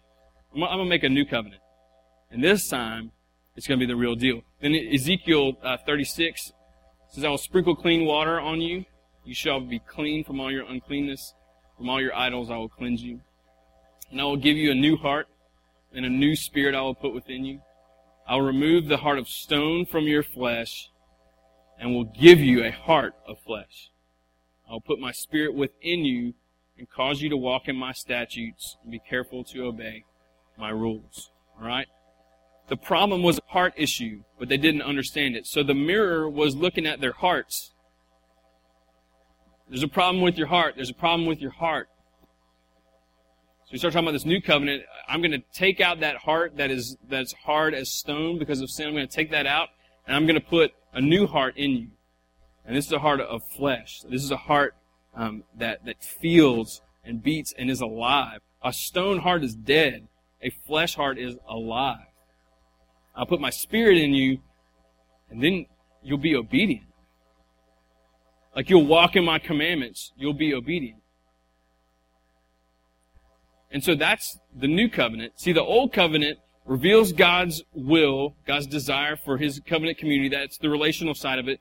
I'm, 0.55 0.63
I'm 0.63 0.79
to 0.79 0.85
make 0.85 1.05
a 1.05 1.09
new 1.09 1.25
covenant. 1.25 1.63
And 2.31 2.43
this 2.43 2.69
time, 2.69 3.13
it's 3.57 3.67
to 3.67 3.77
be 3.77 3.87
the 3.87 3.97
real 3.97 4.15
deal. 4.15 4.43
Then 4.61 4.75
Ezekiel 4.75 5.55
uh, 5.65 5.79
36 5.85 6.53
says, 7.11 7.25
I 7.25 7.29
will 7.29 7.39
sprinkle 7.39 7.75
clean 7.75 8.05
water 8.05 8.39
on 8.39 8.61
you. 8.61 8.85
You 9.25 9.35
shall 9.35 9.61
be 9.61 9.81
clean 9.81 10.23
from 10.23 10.39
all 10.39 10.51
your 10.53 10.65
uncleanness. 10.65 11.35
From 11.77 11.89
all 11.89 12.01
your 12.01 12.15
idols 12.15 12.51
I 12.51 12.57
will 12.57 12.69
cleanse 12.69 13.03
you. 13.03 13.21
And 14.11 14.21
I 14.21 14.25
will 14.25 14.37
give 14.37 14.57
you 14.57 14.71
a 14.71 14.75
new 14.75 14.97
heart, 14.97 15.29
and 15.93 16.05
a 16.05 16.11
new 16.11 16.35
spirit 16.37 16.75
I 16.75 16.81
will 16.81 16.95
put 16.95 17.15
within 17.15 17.45
you. 17.45 17.61
I'll 18.27 18.43
remove 18.43 18.87
the 18.87 18.99
heart 18.99 19.19
of 19.19 19.29
stone 19.29 19.87
from 19.87 20.05
your 20.05 20.23
flesh 20.23 20.91
and 21.79 21.95
will 21.95 22.05
give 22.05 22.41
you 22.41 22.65
a 22.65 22.71
heart 22.71 23.15
of 23.27 23.39
flesh. 23.41 23.91
I'll 24.69 24.81
put 24.81 24.99
my 24.99 25.13
spirit 25.13 25.55
within 25.55 26.05
you 26.05 26.35
and 26.77 26.89
cause 26.91 27.23
you 27.23 27.31
to 27.31 27.37
walk 27.37 27.69
in 27.69 27.77
my 27.77 27.93
statutes 27.93 28.77
and 28.83 28.93
be 28.93 28.99
careful 28.99 29.45
to 29.45 29.65
obey 29.65 30.05
my 30.59 30.71
rules. 30.71 31.31
Alright? 31.59 31.89
The 32.69 32.77
problem 32.77 33.23
was 33.23 33.39
a 33.39 33.53
heart 33.53 33.73
issue, 33.77 34.25
but 34.39 34.49
they 34.49 34.59
didn't 34.59 34.83
understand 34.83 35.37
it. 35.37 35.47
So 35.47 35.63
the 35.63 35.75
mirror 35.75 36.29
was 36.29 36.55
looking 36.55 36.87
at 36.87 37.01
their 37.01 37.13
hearts. 37.13 37.73
There's 39.69 39.83
a 39.83 39.89
problem 39.89 40.23
with 40.23 40.37
your 40.37 40.49
heart. 40.49 40.75
There's 40.77 40.91
a 40.91 40.95
problem 40.95 41.27
with 41.27 41.41
your 41.41 41.51
heart. 41.51 41.89
So 43.69 43.73
we 43.73 43.79
start 43.81 43.93
talking 43.93 44.07
about 44.07 44.13
this 44.13 44.25
new 44.25 44.41
covenant. 44.41 44.85
I'm 45.07 45.21
going 45.21 45.33
to 45.33 45.43
take 45.53 45.79
out 45.79 46.01
that 46.01 46.17
heart 46.17 46.57
that 46.57 46.71
is 46.71 46.97
that's 47.07 47.35
hard 47.35 47.75
as 47.75 47.93
stone 47.93 48.39
because 48.39 48.63
of 48.63 48.71
sin. 48.71 48.87
I'm 48.87 48.95
going 48.95 49.07
to 49.07 49.15
take 49.15 49.31
that 49.33 49.45
out, 49.45 49.69
and 50.07 50.17
I'm 50.17 50.25
going 50.25 50.41
to 50.41 50.47
put 50.47 50.73
a 50.95 51.03
new 51.03 51.27
heart 51.27 51.59
in 51.59 51.73
you. 51.73 51.89
And 52.65 52.75
this 52.75 52.87
is 52.87 52.93
a 52.93 52.99
heart 52.99 53.21
of 53.21 53.43
flesh. 53.47 54.01
This 54.09 54.25
is 54.25 54.31
a 54.31 54.39
heart 54.39 54.75
um, 55.15 55.45
that 55.59 55.85
that 55.85 56.03
feels 56.03 56.81
and 57.05 57.23
beats 57.23 57.53
and 57.59 57.71
is 57.71 57.83
alive. 57.83 58.41
A 58.65 58.73
stone 58.73 59.19
heart 59.19 59.45
is 59.45 59.55
dead. 59.55 60.09
A 60.41 60.49
flesh 60.49 60.95
heart 60.95 61.19
is 61.19 61.37
alive. 61.47 62.07
I'll 63.15 63.27
put 63.27 63.39
my 63.39 63.51
spirit 63.51 63.99
in 63.99 64.15
you, 64.15 64.39
and 65.29 65.43
then 65.43 65.67
you'll 66.03 66.17
be 66.17 66.35
obedient. 66.35 66.87
Like 68.57 68.71
you'll 68.71 68.87
walk 68.87 69.15
in 69.15 69.27
my 69.27 69.39
commandments. 69.39 70.15
You'll 70.17 70.33
be 70.33 70.55
obedient. 70.55 71.03
And 73.71 73.85
so 73.85 73.95
that's 73.95 74.39
the 74.57 74.69
new 74.69 74.89
covenant. 74.89 75.39
See, 75.41 75.53
the 75.53 75.63
old 75.63 75.93
covenant 75.93 76.39
reveals 76.65 77.13
God's 77.13 77.63
will, 77.73 78.35
God's 78.47 78.67
desire 78.67 79.17
for 79.17 79.39
his 79.39 79.61
covenant 79.67 79.99
community. 79.99 80.29
That's 80.29 80.59
the 80.59 80.71
relational 80.71 81.15
side 81.15 81.39
of 81.39 81.49
it. 81.49 81.61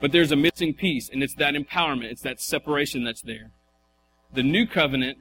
But 0.00 0.12
there's 0.12 0.32
a 0.32 0.36
missing 0.36 0.74
piece, 0.74 1.08
and 1.08 1.22
it's 1.22 1.34
that 1.36 1.54
empowerment. 1.54 2.10
It's 2.10 2.22
that 2.22 2.40
separation 2.40 3.04
that's 3.04 3.22
there. 3.22 3.52
The 4.34 4.42
new 4.42 4.66
covenant, 4.66 5.18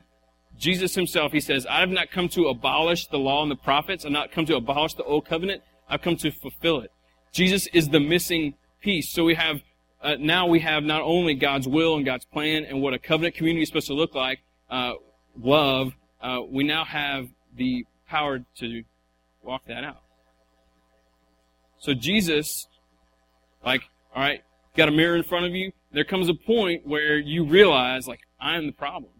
Jesus 0.57 0.95
himself, 0.95 1.31
he 1.31 1.39
says, 1.39 1.67
I 1.67 1.81
have 1.81 1.89
not 1.89 2.11
come 2.11 2.29
to 2.29 2.47
abolish 2.47 3.07
the 3.07 3.19
law 3.19 3.43
and 3.43 3.51
the 3.51 3.55
prophets. 3.55 4.05
I've 4.05 4.11
not 4.11 4.31
come 4.31 4.45
to 4.47 4.55
abolish 4.55 4.95
the 4.95 5.03
old 5.03 5.25
covenant. 5.25 5.61
I've 5.87 6.01
come 6.01 6.15
to 6.17 6.31
fulfill 6.31 6.79
it. 6.79 6.91
Jesus 7.31 7.67
is 7.67 7.89
the 7.89 7.99
missing 7.99 8.55
piece. 8.81 9.11
So 9.11 9.23
we 9.23 9.35
have, 9.35 9.61
uh, 10.01 10.15
now 10.19 10.47
we 10.47 10.59
have 10.61 10.83
not 10.83 11.01
only 11.01 11.35
God's 11.35 11.67
will 11.67 11.95
and 11.95 12.05
God's 12.05 12.25
plan 12.25 12.65
and 12.65 12.81
what 12.81 12.93
a 12.93 12.99
covenant 12.99 13.35
community 13.35 13.63
is 13.63 13.69
supposed 13.69 13.87
to 13.87 13.93
look 13.93 14.15
like, 14.15 14.39
uh, 14.69 14.93
love, 15.39 15.93
uh, 16.21 16.39
we 16.49 16.63
now 16.63 16.85
have 16.85 17.27
the 17.55 17.85
power 18.07 18.39
to 18.59 18.83
walk 19.43 19.63
that 19.67 19.83
out. 19.83 20.01
So 21.79 21.93
Jesus, 21.93 22.67
like, 23.65 23.81
all 24.15 24.21
right, 24.21 24.41
got 24.75 24.87
a 24.87 24.91
mirror 24.91 25.15
in 25.15 25.23
front 25.23 25.45
of 25.45 25.55
you. 25.55 25.71
There 25.91 26.03
comes 26.03 26.29
a 26.29 26.33
point 26.33 26.85
where 26.85 27.17
you 27.17 27.43
realize, 27.43 28.07
like, 28.07 28.21
I 28.39 28.57
am 28.57 28.67
the 28.67 28.73
problem. 28.73 29.11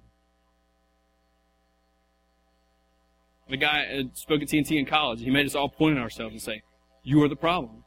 The 3.50 3.58
guy 3.58 4.04
spoke 4.14 4.42
at 4.42 4.48
TNT 4.48 4.80
in 4.80 4.86
college. 4.86 5.22
He 5.22 5.30
made 5.30 5.46
us 5.46 5.56
all 5.56 5.68
point 5.68 5.98
at 5.98 6.02
ourselves 6.02 6.32
and 6.32 6.42
say, 6.42 6.62
"You 7.04 7.22
are 7.24 7.28
the 7.28 7.36
problem." 7.36 7.84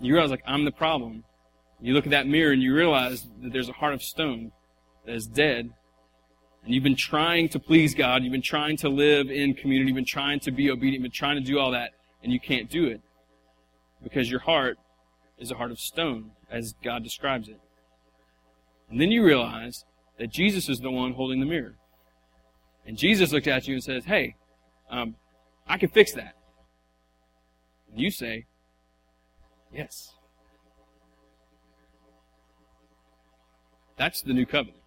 You 0.00 0.14
realize, 0.14 0.30
like, 0.30 0.42
I'm 0.46 0.64
the 0.64 0.72
problem. 0.72 1.24
You 1.80 1.92
look 1.92 2.06
at 2.06 2.10
that 2.10 2.26
mirror 2.26 2.52
and 2.52 2.62
you 2.62 2.74
realize 2.74 3.28
that 3.42 3.52
there's 3.52 3.68
a 3.68 3.74
heart 3.74 3.92
of 3.92 4.02
stone 4.02 4.52
that 5.04 5.14
is 5.14 5.26
dead 5.26 5.74
and 6.64 6.72
you've 6.72 6.84
been 6.84 6.96
trying 6.96 7.48
to 7.50 7.58
please 7.58 7.94
God, 7.94 8.22
you've 8.22 8.32
been 8.32 8.40
trying 8.40 8.76
to 8.78 8.88
live 8.88 9.30
in 9.30 9.54
community, 9.54 9.88
you've 9.88 9.96
been 9.96 10.04
trying 10.04 10.40
to 10.40 10.52
be 10.52 10.70
obedient, 10.70 10.94
you've 10.94 11.02
been 11.02 11.10
trying 11.10 11.36
to 11.36 11.42
do 11.42 11.58
all 11.58 11.72
that, 11.72 11.90
and 12.22 12.32
you 12.32 12.38
can't 12.38 12.70
do 12.70 12.86
it 12.86 13.00
because 14.02 14.30
your 14.30 14.40
heart 14.40 14.78
is 15.38 15.50
a 15.50 15.56
heart 15.56 15.72
of 15.72 15.78
stone, 15.78 16.32
as 16.50 16.74
God 16.84 17.02
describes 17.02 17.48
it. 17.48 17.60
And 18.90 19.00
then 19.00 19.10
you 19.10 19.24
realize 19.24 19.84
that 20.18 20.30
Jesus 20.30 20.68
is 20.68 20.78
the 20.80 20.90
one 20.90 21.14
holding 21.14 21.40
the 21.40 21.46
mirror. 21.46 21.76
And 22.86 22.96
Jesus 22.96 23.32
looks 23.32 23.46
at 23.46 23.66
you 23.66 23.74
and 23.74 23.82
says, 23.82 24.04
Hey, 24.04 24.36
um, 24.90 25.16
I 25.66 25.78
can 25.78 25.88
fix 25.88 26.12
that. 26.12 26.34
And 27.90 28.00
you 28.00 28.10
say, 28.10 28.46
Yes. 29.72 30.12
That's 33.96 34.22
the 34.22 34.32
new 34.32 34.46
covenant 34.46 34.81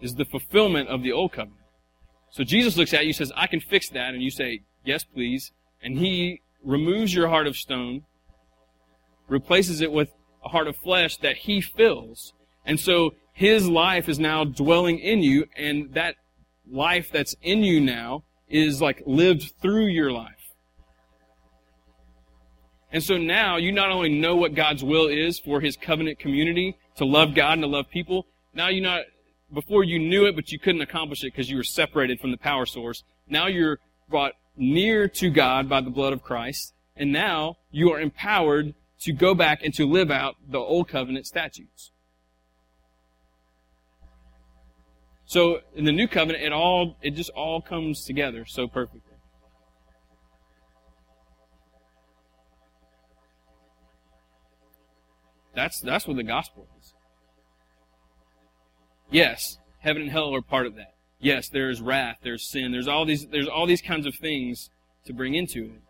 is 0.00 0.14
the 0.14 0.24
fulfillment 0.24 0.88
of 0.88 1.02
the 1.02 1.12
old 1.12 1.32
covenant. 1.32 1.60
So 2.30 2.44
Jesus 2.44 2.76
looks 2.76 2.92
at 2.92 3.06
you, 3.06 3.12
says, 3.12 3.32
I 3.36 3.46
can 3.46 3.60
fix 3.60 3.88
that, 3.90 4.12
and 4.12 4.22
you 4.22 4.30
say, 4.30 4.60
Yes, 4.84 5.04
please. 5.04 5.52
And 5.82 5.98
he 5.98 6.40
removes 6.62 7.14
your 7.14 7.28
heart 7.28 7.46
of 7.46 7.56
stone, 7.56 8.02
replaces 9.28 9.80
it 9.80 9.90
with 9.90 10.10
a 10.44 10.48
heart 10.48 10.68
of 10.68 10.76
flesh 10.76 11.16
that 11.18 11.36
he 11.36 11.60
fills. 11.60 12.32
And 12.64 12.78
so 12.78 13.14
his 13.32 13.68
life 13.68 14.08
is 14.08 14.18
now 14.18 14.44
dwelling 14.44 14.98
in 14.98 15.22
you, 15.22 15.46
and 15.56 15.92
that 15.94 16.16
life 16.70 17.10
that's 17.12 17.34
in 17.42 17.62
you 17.62 17.80
now 17.80 18.24
is 18.48 18.80
like 18.80 19.02
lived 19.06 19.52
through 19.60 19.86
your 19.86 20.12
life. 20.12 20.32
And 22.92 23.02
so 23.02 23.18
now 23.18 23.56
you 23.56 23.72
not 23.72 23.90
only 23.90 24.08
know 24.08 24.36
what 24.36 24.54
God's 24.54 24.84
will 24.84 25.08
is 25.08 25.38
for 25.38 25.60
his 25.60 25.76
covenant 25.76 26.18
community, 26.18 26.76
to 26.96 27.04
love 27.04 27.34
God 27.34 27.54
and 27.54 27.62
to 27.62 27.68
love 27.68 27.90
people, 27.90 28.26
now 28.54 28.68
you 28.68 28.80
not 28.80 29.02
before 29.52 29.84
you 29.84 29.98
knew 29.98 30.26
it, 30.26 30.34
but 30.34 30.50
you 30.50 30.58
couldn't 30.58 30.80
accomplish 30.80 31.22
it 31.22 31.32
because 31.32 31.50
you 31.50 31.56
were 31.56 31.64
separated 31.64 32.20
from 32.20 32.30
the 32.30 32.36
power 32.36 32.66
source. 32.66 33.04
Now 33.28 33.46
you're 33.46 33.78
brought 34.08 34.32
near 34.56 35.08
to 35.08 35.30
God 35.30 35.68
by 35.68 35.80
the 35.80 35.90
blood 35.90 36.12
of 36.12 36.22
Christ, 36.22 36.74
and 36.96 37.12
now 37.12 37.56
you 37.70 37.92
are 37.92 38.00
empowered 38.00 38.74
to 39.00 39.12
go 39.12 39.34
back 39.34 39.62
and 39.62 39.74
to 39.74 39.86
live 39.86 40.10
out 40.10 40.36
the 40.48 40.58
old 40.58 40.88
covenant 40.88 41.26
statutes. 41.26 41.92
So 45.26 45.60
in 45.74 45.84
the 45.84 45.92
new 45.92 46.06
covenant, 46.06 46.44
it 46.44 46.52
all 46.52 46.96
it 47.02 47.10
just 47.10 47.30
all 47.30 47.60
comes 47.60 48.04
together 48.04 48.44
so 48.46 48.68
perfectly. 48.68 49.02
That's 55.54 55.80
that's 55.80 56.06
what 56.06 56.16
the 56.16 56.22
gospel. 56.22 56.68
Yes, 59.10 59.58
heaven 59.78 60.02
and 60.02 60.10
hell 60.10 60.34
are 60.34 60.42
part 60.42 60.66
of 60.66 60.76
that. 60.76 60.94
Yes, 61.18 61.48
there's 61.48 61.80
wrath, 61.80 62.18
there's 62.22 62.48
sin, 62.48 62.72
there's 62.72 62.88
all 62.88 63.04
these, 63.04 63.26
there's 63.26 63.48
all 63.48 63.66
these 63.66 63.82
kinds 63.82 64.06
of 64.06 64.14
things 64.14 64.70
to 65.06 65.12
bring 65.12 65.34
into 65.34 65.64
it. 65.64 65.82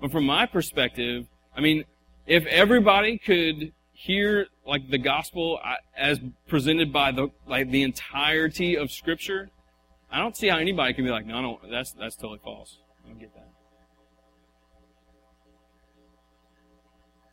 But 0.00 0.10
from 0.10 0.24
my 0.24 0.46
perspective, 0.46 1.26
I 1.56 1.60
mean, 1.60 1.84
if 2.26 2.44
everybody 2.46 3.18
could 3.18 3.72
hear 3.92 4.46
like 4.66 4.90
the 4.90 4.98
gospel 4.98 5.60
as 5.96 6.18
presented 6.48 6.92
by 6.92 7.12
the 7.12 7.28
like 7.46 7.70
the 7.70 7.82
entirety 7.82 8.76
of 8.76 8.90
Scripture, 8.90 9.50
I 10.10 10.18
don't 10.18 10.36
see 10.36 10.48
how 10.48 10.58
anybody 10.58 10.92
can 10.94 11.04
be 11.04 11.10
like, 11.10 11.26
no, 11.26 11.40
don't. 11.40 11.70
That's 11.70 11.92
that's 11.92 12.16
totally 12.16 12.40
false. 12.42 12.78
I 13.04 13.08
don't 13.08 13.20
get 13.20 13.32
that. 13.34 13.48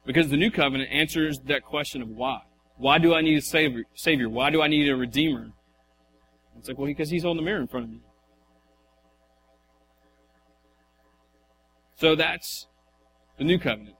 Because 0.06 0.30
the 0.30 0.38
new 0.38 0.52
covenant 0.52 0.92
answers 0.92 1.40
that 1.46 1.64
question 1.64 2.02
of 2.02 2.10
why. 2.10 2.42
Why 2.80 2.98
do 2.98 3.14
I 3.14 3.22
need 3.22 3.38
a 3.38 3.42
savior? 3.42 3.84
Savior? 3.94 4.30
Why 4.30 4.50
do 4.50 4.62
I 4.62 4.68
need 4.68 4.90
a 4.90 4.96
redeemer? 4.96 5.50
It's 6.58 6.70
like, 6.70 6.78
well, 6.78 6.88
because 6.88 7.10
he's 7.10 7.24
holding 7.24 7.44
the 7.44 7.46
mirror 7.46 7.60
in 7.60 7.68
front 7.68 7.86
of 7.86 7.92
me. 7.92 8.00
So 11.98 12.16
that's 12.16 12.68
the 13.38 13.44
new 13.44 13.60
covenant. 13.60 13.98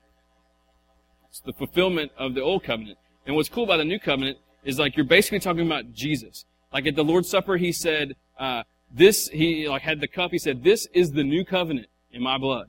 It's 1.28 1.42
the 1.42 1.52
fulfillment 1.52 2.14
of 2.18 2.34
the 2.34 2.42
old 2.42 2.64
covenant. 2.64 2.98
And 3.26 3.36
what's 3.36 3.50
cool 3.50 3.66
about 3.66 3.78
the 3.78 3.86
new 3.86 4.00
covenant 4.00 4.38
is 4.64 4.80
like 4.80 4.96
you're 4.96 5.06
basically 5.06 5.42
talking 5.42 5.66
about 5.66 5.92
Jesus. 5.92 6.46
Like 6.72 6.88
at 6.88 6.96
the 6.96 7.04
Lord's 7.04 7.30
Supper, 7.30 7.58
he 7.58 7.74
said, 7.74 8.16
uh, 8.40 8.64
this, 8.90 9.28
he 9.28 9.68
like 9.68 9.82
had 9.82 10.00
the 10.00 10.08
cup, 10.08 10.32
he 10.32 10.40
said, 10.40 10.64
this 10.64 10.88
is 10.94 11.12
the 11.12 11.24
new 11.24 11.44
covenant 11.44 11.88
in 12.12 12.24
my 12.24 12.38
blood. 12.38 12.68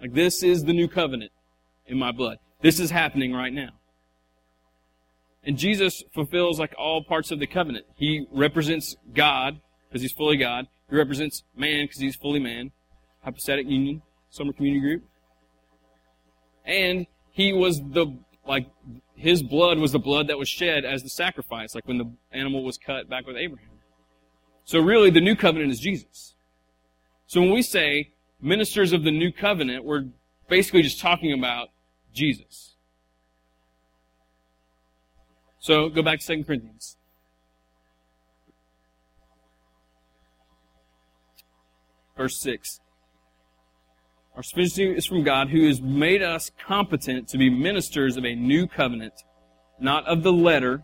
Like 0.00 0.14
this 0.14 0.44
is 0.44 0.64
the 0.64 0.72
new 0.72 0.86
covenant 0.86 1.32
in 1.86 1.98
my 1.98 2.12
blood. 2.12 2.38
This 2.62 2.78
is 2.78 2.90
happening 2.90 3.32
right 3.32 3.52
now. 3.52 3.70
And 5.44 5.56
Jesus 5.56 6.02
fulfills 6.12 6.58
like 6.58 6.74
all 6.78 7.02
parts 7.02 7.30
of 7.30 7.38
the 7.38 7.46
covenant. 7.46 7.86
He 7.94 8.26
represents 8.30 8.96
God 9.14 9.60
because 9.88 10.02
he's 10.02 10.12
fully 10.12 10.36
God. 10.36 10.66
He 10.88 10.96
represents 10.96 11.44
man 11.56 11.84
because 11.84 11.98
he's 11.98 12.16
fully 12.16 12.40
man. 12.40 12.72
Hypostatic 13.22 13.66
union, 13.66 14.02
summer 14.30 14.52
community 14.52 14.80
group. 14.80 15.04
And 16.64 17.06
he 17.30 17.52
was 17.52 17.80
the, 17.80 18.18
like, 18.46 18.66
his 19.14 19.42
blood 19.42 19.78
was 19.78 19.92
the 19.92 19.98
blood 19.98 20.28
that 20.28 20.38
was 20.38 20.48
shed 20.48 20.84
as 20.84 21.02
the 21.02 21.08
sacrifice, 21.08 21.74
like 21.74 21.86
when 21.86 21.98
the 21.98 22.10
animal 22.32 22.62
was 22.62 22.78
cut 22.78 23.08
back 23.08 23.26
with 23.26 23.36
Abraham. 23.36 23.68
So 24.64 24.78
really, 24.78 25.10
the 25.10 25.20
new 25.20 25.36
covenant 25.36 25.72
is 25.72 25.80
Jesus. 25.80 26.34
So 27.26 27.40
when 27.40 27.52
we 27.52 27.62
say 27.62 28.12
ministers 28.40 28.92
of 28.92 29.04
the 29.04 29.10
new 29.10 29.32
covenant, 29.32 29.84
we're 29.84 30.06
basically 30.48 30.82
just 30.82 31.00
talking 31.00 31.32
about 31.32 31.68
Jesus. 32.12 32.69
So 35.60 35.90
go 35.90 36.02
back 36.02 36.20
to 36.20 36.26
2 36.26 36.44
Corinthians. 36.44 36.96
Verse 42.16 42.40
6. 42.40 42.80
Our 44.36 44.42
sufficiency 44.42 44.90
is 44.90 45.04
from 45.04 45.22
God, 45.22 45.50
who 45.50 45.66
has 45.66 45.82
made 45.82 46.22
us 46.22 46.50
competent 46.66 47.28
to 47.28 47.38
be 47.38 47.50
ministers 47.50 48.16
of 48.16 48.24
a 48.24 48.34
new 48.34 48.66
covenant, 48.66 49.12
not 49.78 50.06
of 50.06 50.22
the 50.22 50.32
letter, 50.32 50.82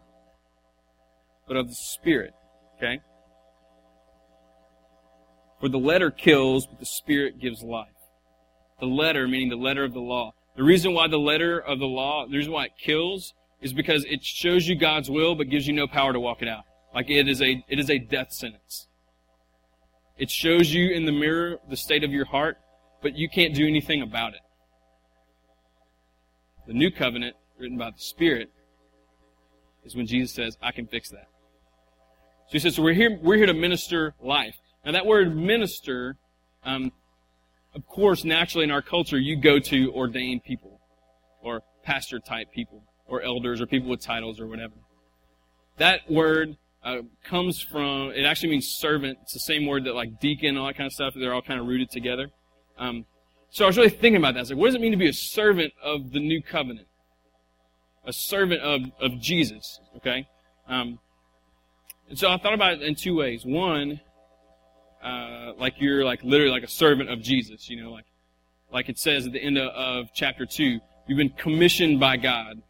but 1.49 1.57
of 1.57 1.68
the 1.68 1.74
Spirit. 1.74 2.35
Okay? 2.77 3.01
For 5.59 5.70
the 5.70 5.79
letter 5.79 6.11
kills, 6.11 6.66
but 6.66 6.81
the 6.81 6.87
Spirit 6.87 7.41
gives 7.41 7.62
life. 7.62 7.89
The 8.79 8.87
letter, 8.87 9.27
meaning 9.27 9.49
the 9.49 9.57
letter 9.57 9.85
of 9.85 9.95
the 9.95 10.01
law. 10.01 10.33
The 10.55 10.64
reason 10.64 10.93
why 10.93 11.09
the 11.09 11.18
letter 11.18 11.59
of 11.59 11.79
the 11.79 11.87
law, 11.87 12.27
the 12.27 12.37
reason 12.37 12.53
why 12.53 12.66
it 12.66 12.72
kills, 12.79 13.33
is 13.61 13.72
because 13.72 14.04
it 14.04 14.22
shows 14.22 14.66
you 14.68 14.76
God's 14.76 15.11
will, 15.11 15.34
but 15.34 15.48
gives 15.48 15.66
you 15.66 15.72
no 15.72 15.86
power 15.86 16.12
to 16.12 16.20
walk 16.20 16.42
it 16.42 16.48
out. 16.48 16.64
Like 16.94 17.11
it 17.11 17.28
is 17.28 17.42
a, 17.42 17.64
it 17.68 17.78
is 17.78 17.90
a 17.90 17.98
death 17.98 18.32
sentence. 18.32 18.88
It 20.18 20.30
shows 20.30 20.72
you 20.72 20.90
in 20.90 21.04
the 21.04 21.12
mirror 21.12 21.59
the 21.68 21.76
state 21.76 22.04
of 22.04 22.11
your 22.11 22.24
heart, 22.24 22.59
but 23.02 23.16
you 23.16 23.28
can't 23.28 23.54
do 23.54 23.66
anything 23.66 24.02
about 24.02 24.34
it. 24.34 24.40
The 26.66 26.72
new 26.72 26.90
covenant, 26.90 27.36
written 27.59 27.78
by 27.78 27.90
the 27.90 27.98
Spirit, 27.98 28.50
is 29.84 29.94
when 29.94 30.07
Jesus 30.07 30.34
says, 30.34 30.57
I 30.62 30.72
can 30.72 30.86
fix 30.86 31.11
that. 31.11 31.28
So 32.48 32.52
he 32.52 32.59
says, 32.59 32.76
so 32.76 32.82
we're 32.82 32.94
here, 32.94 33.18
we're 33.22 33.36
here 33.36 33.46
to 33.46 33.54
minister 33.54 34.14
life. 34.20 34.57
Now 34.84 34.92
that 34.92 35.07
word 35.07 35.36
minister, 35.36 36.16
um, 36.64 36.92
of 37.74 37.86
course, 37.86 38.24
naturally 38.24 38.64
in 38.64 38.70
our 38.70 38.82
culture, 38.82 39.18
you 39.18 39.36
go 39.36 39.59
to 39.59 39.92
ordained 39.92 40.44
people, 40.44 40.80
or 41.42 41.62
pastor 41.84 42.18
type 42.18 42.52
people, 42.52 42.82
or 43.09 43.22
elders, 43.22 43.61
or 43.61 43.66
people 43.66 43.88
with 43.88 44.00
titles, 44.00 44.40
or 44.40 44.46
whatever. 44.46 44.74
That 45.78 46.11
word 46.11 46.57
uh, 46.82 46.98
comes 47.24 47.61
from, 47.61 48.11
it 48.11 48.24
actually 48.24 48.50
means 48.50 48.68
servant. 48.68 49.18
It's 49.22 49.34
the 49.34 49.40
same 49.40 49.66
word 49.66 49.84
that 49.84 49.94
like 49.94 50.20
deacon, 50.20 50.57
all 50.57 50.66
that 50.66 50.76
kind 50.76 50.86
of 50.86 50.92
stuff, 50.92 51.14
they're 51.14 51.34
all 51.34 51.42
kind 51.42 51.61
of 51.61 51.66
rooted 51.66 51.90
together. 51.90 52.30
Um, 52.78 53.04
so 53.50 53.64
I 53.64 53.68
was 53.68 53.76
really 53.76 53.90
thinking 53.90 54.16
about 54.16 54.34
that. 54.34 54.40
I 54.40 54.42
was 54.42 54.50
like, 54.50 54.59
what 54.59 54.66
does 54.66 54.74
it 54.76 54.80
mean 54.80 54.92
to 54.92 54.98
be 54.98 55.09
a 55.09 55.12
servant 55.12 55.72
of 55.82 56.12
the 56.12 56.20
new 56.20 56.42
covenant? 56.42 56.86
A 58.04 58.12
servant 58.12 58.61
of, 58.61 58.82
of 59.00 59.20
Jesus, 59.20 59.80
okay? 59.96 60.28
Um, 60.68 60.98
and 62.09 62.18
so 62.18 62.30
I 62.30 62.38
thought 62.38 62.54
about 62.54 62.74
it 62.74 62.82
in 62.82 62.94
two 62.94 63.16
ways. 63.16 63.44
One, 63.44 64.00
uh, 65.02 65.52
like 65.59 65.74
you're 65.78 66.04
like 66.04 66.22
literally 66.22 66.52
like 66.52 66.62
a 66.62 66.68
servant 66.68 67.11
of 67.11 67.20
Jesus, 67.20 67.68
you 67.68 67.82
know, 67.82 67.90
like, 67.90 68.07
like 68.72 68.88
it 68.88 68.98
says 68.98 69.26
at 69.26 69.32
the 69.32 69.42
end 69.42 69.59
of, 69.59 69.68
of 69.72 70.09
chapter 70.14 70.46
two, 70.46 70.80
you've 71.07 71.18
been 71.18 71.30
commissioned 71.30 71.98
by 71.98 72.16
God. 72.16 72.62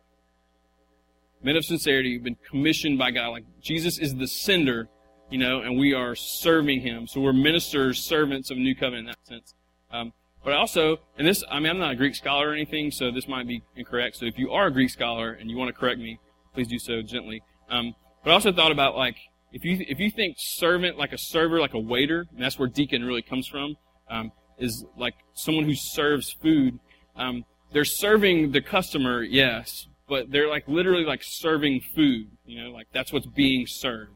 Men 1.42 1.56
of 1.56 1.64
sincerity, 1.64 2.14
who've 2.14 2.24
been 2.24 2.38
commissioned 2.48 2.98
by 2.98 3.10
God. 3.10 3.28
Like 3.28 3.44
Jesus 3.60 3.98
is 3.98 4.14
the 4.14 4.26
sender, 4.26 4.88
you 5.30 5.38
know, 5.38 5.60
and 5.60 5.78
we 5.78 5.94
are 5.94 6.14
serving 6.14 6.80
Him. 6.80 7.06
So 7.06 7.20
we're 7.20 7.32
ministers, 7.32 8.02
servants 8.02 8.50
of 8.50 8.56
new 8.56 8.74
covenant 8.74 9.00
in 9.00 9.06
that 9.06 9.26
sense. 9.26 9.54
Um, 9.90 10.12
but 10.44 10.54
also, 10.54 10.98
and 11.18 11.26
this, 11.26 11.42
I 11.50 11.58
mean, 11.58 11.70
I'm 11.70 11.78
not 11.78 11.92
a 11.92 11.96
Greek 11.96 12.14
scholar 12.14 12.50
or 12.50 12.52
anything, 12.52 12.90
so 12.90 13.10
this 13.10 13.26
might 13.26 13.48
be 13.48 13.62
incorrect. 13.74 14.16
So 14.16 14.26
if 14.26 14.38
you 14.38 14.52
are 14.52 14.66
a 14.66 14.70
Greek 14.70 14.90
scholar 14.90 15.32
and 15.32 15.50
you 15.50 15.56
want 15.56 15.68
to 15.68 15.72
correct 15.72 15.98
me, 15.98 16.20
please 16.54 16.68
do 16.68 16.78
so 16.78 17.02
gently. 17.02 17.42
Um, 17.68 17.94
but 18.22 18.30
I 18.30 18.34
also 18.34 18.52
thought 18.52 18.72
about 18.72 18.96
like, 18.96 19.16
if 19.52 19.64
you, 19.64 19.84
if 19.88 19.98
you 19.98 20.10
think 20.10 20.36
servant 20.38 20.98
like 20.98 21.12
a 21.12 21.18
server, 21.18 21.60
like 21.60 21.74
a 21.74 21.78
waiter, 21.78 22.26
and 22.32 22.42
that's 22.42 22.58
where 22.58 22.68
deacon 22.68 23.04
really 23.04 23.22
comes 23.22 23.48
from, 23.48 23.76
um, 24.08 24.30
is 24.58 24.84
like 24.96 25.14
someone 25.34 25.64
who 25.64 25.74
serves 25.74 26.32
food. 26.32 26.78
Um, 27.16 27.44
they're 27.72 27.84
serving 27.84 28.52
the 28.52 28.60
customer, 28.60 29.22
yes, 29.22 29.88
but 30.08 30.30
they're 30.30 30.48
like 30.48 30.66
literally 30.68 31.04
like 31.04 31.22
serving 31.22 31.80
food. 31.94 32.28
You 32.44 32.64
know, 32.64 32.70
like 32.70 32.86
that's 32.92 33.12
what's 33.12 33.26
being 33.26 33.66
served. 33.66 34.12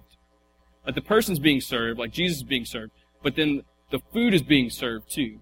Like 0.86 0.94
the 0.94 1.02
person's 1.02 1.38
being 1.38 1.60
served, 1.60 1.98
like 1.98 2.12
Jesus 2.12 2.38
is 2.38 2.42
being 2.42 2.64
served, 2.64 2.92
but 3.22 3.36
then 3.36 3.62
the 3.90 4.00
food 4.12 4.34
is 4.34 4.42
being 4.42 4.70
served 4.70 5.10
too. 5.10 5.40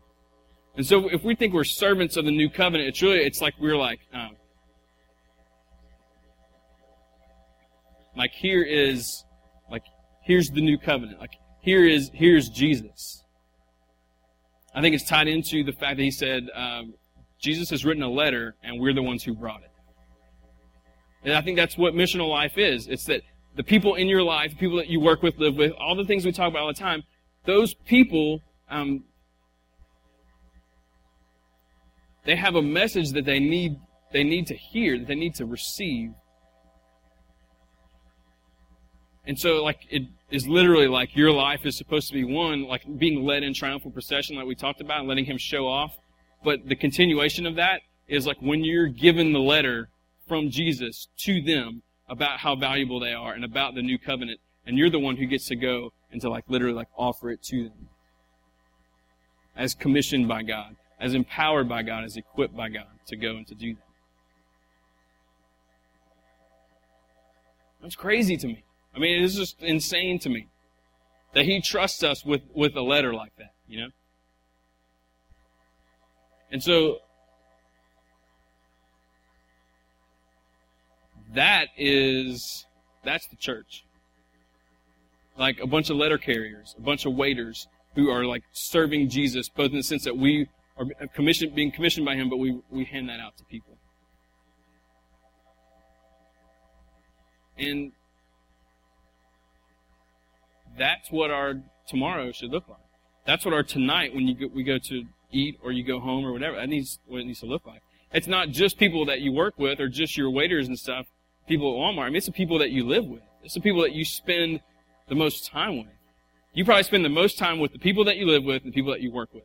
And 0.76 0.86
so 0.86 1.09
if 1.09 1.24
we 1.24 1.34
think 1.34 1.55
we're 1.55 1.64
servants 1.64 2.16
of 2.16 2.24
the 2.24 2.30
new 2.30 2.49
covenant, 2.49 2.88
it's 2.88 3.03
really, 3.03 3.18
it's 3.18 3.40
like 3.40 3.55
we're 3.61 3.76
like, 3.76 4.01
um, 4.12 4.36
like 8.16 8.30
here 8.32 8.62
is, 8.62 9.24
like, 9.70 9.82
here's 10.22 10.51
the 10.51 10.61
new 10.61 10.78
covenant. 10.78 11.20
Like, 11.20 11.32
here 11.61 11.84
is, 11.84 12.11
here's 12.14 12.49
Jesus. 12.49 13.24
I 14.74 14.80
think 14.80 14.94
it's 14.94 15.05
tied 15.05 15.28
into 15.28 15.64
the 15.64 15.72
fact 15.72 15.96
that 15.96 16.03
he 16.03 16.12
said, 16.12 16.49
um, 16.55 16.94
Jesus 17.40 17.70
has 17.70 17.84
written 17.84 18.03
a 18.03 18.11
letter 18.11 18.55
and 18.62 18.80
we're 18.80 18.94
the 18.94 19.03
ones 19.03 19.24
who 19.24 19.34
brought 19.34 19.62
it. 19.62 19.70
And 21.24 21.34
I 21.34 21.40
think 21.40 21.56
that's 21.56 21.76
what 21.76 21.94
missional 21.94 22.28
life 22.28 22.56
is. 22.56 22.86
It's 22.86 23.04
that 23.06 23.22
the 23.56 23.64
people 23.64 23.96
in 23.96 24.06
your 24.06 24.22
life, 24.22 24.52
the 24.52 24.56
people 24.56 24.76
that 24.76 24.88
you 24.88 25.00
work 25.00 25.22
with, 25.22 25.38
live 25.38 25.56
with, 25.56 25.72
all 25.72 25.96
the 25.96 26.04
things 26.04 26.24
we 26.24 26.32
talk 26.32 26.48
about 26.48 26.62
all 26.62 26.68
the 26.68 26.74
time, 26.74 27.02
those 27.44 27.74
people, 27.74 28.40
um, 28.70 29.04
they 32.24 32.36
have 32.36 32.54
a 32.54 32.62
message 32.62 33.12
that 33.12 33.24
they 33.24 33.40
need 33.40 33.78
they 34.10 34.24
need 34.24 34.46
to 34.46 34.54
hear, 34.54 34.98
that 34.98 35.06
they 35.06 35.14
need 35.14 35.34
to 35.34 35.44
receive. 35.44 36.12
And 39.26 39.38
so 39.38 39.62
like 39.62 39.80
it 39.90 40.04
is 40.30 40.46
literally 40.46 40.88
like 40.88 41.14
your 41.14 41.32
life 41.32 41.66
is 41.66 41.76
supposed 41.76 42.08
to 42.08 42.14
be 42.14 42.24
one, 42.24 42.64
like 42.64 42.82
being 42.98 43.24
led 43.24 43.42
in 43.42 43.52
triumphal 43.54 43.90
procession 43.90 44.36
like 44.36 44.46
we 44.46 44.54
talked 44.54 44.80
about, 44.80 45.06
letting 45.06 45.26
him 45.26 45.36
show 45.36 45.66
off. 45.66 45.96
But 46.44 46.66
the 46.66 46.76
continuation 46.76 47.44
of 47.44 47.56
that 47.56 47.80
is 48.06 48.26
like 48.26 48.38
when 48.40 48.64
you're 48.64 48.86
given 48.86 49.32
the 49.32 49.40
letter 49.40 49.90
from 50.28 50.50
Jesus 50.50 51.08
to 51.18 51.40
them 51.40 51.82
about 52.08 52.38
how 52.40 52.54
valuable 52.54 53.00
they 53.00 53.12
are 53.12 53.32
and 53.32 53.44
about 53.44 53.74
the 53.74 53.82
new 53.82 53.98
covenant, 53.98 54.40
and 54.66 54.78
you're 54.78 54.90
the 54.90 54.98
one 54.98 55.16
who 55.16 55.26
gets 55.26 55.46
to 55.46 55.56
go 55.56 55.92
and 56.12 56.20
to 56.20 56.30
like 56.30 56.44
literally 56.48 56.74
like 56.74 56.88
offer 56.96 57.30
it 57.30 57.42
to 57.44 57.64
them. 57.64 57.88
As 59.56 59.74
commissioned 59.74 60.28
by 60.28 60.42
God 60.42 60.76
as 61.00 61.14
empowered 61.14 61.68
by 61.68 61.82
God, 61.82 62.04
as 62.04 62.16
equipped 62.16 62.56
by 62.56 62.68
God 62.68 62.86
to 63.06 63.16
go 63.16 63.36
and 63.36 63.46
to 63.46 63.54
do 63.54 63.74
that. 63.74 63.82
That's 67.80 67.94
crazy 67.94 68.36
to 68.36 68.46
me. 68.46 68.64
I 68.94 68.98
mean, 68.98 69.20
it 69.20 69.24
is 69.24 69.36
just 69.36 69.62
insane 69.62 70.18
to 70.20 70.28
me 70.28 70.48
that 71.34 71.44
He 71.44 71.60
trusts 71.60 72.02
us 72.02 72.24
with, 72.24 72.42
with 72.52 72.74
a 72.76 72.82
letter 72.82 73.14
like 73.14 73.36
that, 73.38 73.52
you 73.68 73.80
know? 73.80 73.88
And 76.50 76.62
so, 76.62 76.98
that 81.34 81.68
is, 81.76 82.66
that's 83.04 83.26
the 83.28 83.36
church. 83.36 83.84
Like 85.38 85.60
a 85.60 85.66
bunch 85.66 85.90
of 85.90 85.96
letter 85.96 86.18
carriers, 86.18 86.74
a 86.78 86.80
bunch 86.80 87.06
of 87.06 87.14
waiters 87.14 87.68
who 87.94 88.10
are 88.10 88.24
like 88.24 88.42
serving 88.52 89.08
Jesus, 89.08 89.48
both 89.48 89.70
in 89.70 89.76
the 89.76 89.82
sense 89.82 90.04
that 90.04 90.16
we 90.16 90.48
are 90.76 90.86
commissioned, 91.14 91.54
being 91.54 91.70
commissioned 91.70 92.06
by 92.06 92.14
Him, 92.14 92.28
but 92.28 92.38
we, 92.38 92.60
we 92.70 92.84
hand 92.84 93.08
that 93.08 93.20
out 93.20 93.36
to 93.38 93.44
people. 93.44 93.76
And 97.56 97.92
that's 100.78 101.10
what 101.10 101.30
our 101.30 101.54
tomorrow 101.88 102.30
should 102.32 102.50
look 102.50 102.68
like. 102.68 102.78
That's 103.26 103.44
what 103.44 103.52
our 103.52 103.64
tonight, 103.64 104.14
when 104.14 104.28
you 104.28 104.34
go, 104.34 104.46
we 104.54 104.62
go 104.62 104.78
to 104.78 105.04
eat 105.30 105.58
or 105.62 105.72
you 105.72 105.84
go 105.84 106.00
home 106.00 106.24
or 106.24 106.32
whatever, 106.32 106.56
that 106.56 106.68
needs 106.68 106.98
what 107.06 107.20
it 107.20 107.26
needs 107.26 107.40
to 107.40 107.46
look 107.46 107.66
like. 107.66 107.82
It's 108.12 108.26
not 108.26 108.50
just 108.50 108.78
people 108.78 109.04
that 109.06 109.20
you 109.20 109.32
work 109.32 109.58
with 109.58 109.80
or 109.80 109.88
just 109.88 110.16
your 110.16 110.30
waiters 110.30 110.68
and 110.68 110.78
stuff, 110.78 111.06
people 111.49 111.72
at 111.74 111.78
Walmart. 111.78 112.05
I 112.05 112.07
mean, 112.07 112.16
it's 112.16 112.26
the 112.26 112.32
people 112.32 112.59
that 112.59 112.70
you 112.70 112.86
live 112.86 113.05
with. 113.07 113.22
It's 113.42 113.55
the 113.55 113.61
people 113.61 113.82
that 113.82 113.92
you 113.92 114.05
spend 114.05 114.61
the 115.09 115.14
most 115.14 115.46
time 115.46 115.78
with. 115.78 115.88
You 116.53 116.64
probably 116.64 116.82
spend 116.82 117.05
the 117.05 117.11
most 117.11 117.38
time 117.38 117.59
with 117.59 117.72
the 117.72 117.78
people 117.78 118.05
that 118.05 118.16
you 118.16 118.26
live 118.26 118.44
with 118.44 118.62
and 118.62 118.72
the 118.72 118.74
people 118.74 118.92
that 118.92 119.01
you 119.01 119.12
work 119.12 119.32
with. 119.32 119.44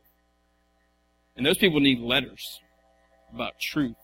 And 1.36 1.46
those 1.46 1.58
people 1.58 1.80
need 1.80 2.00
letters 2.00 2.60
about 3.34 3.60
truth. 3.60 3.96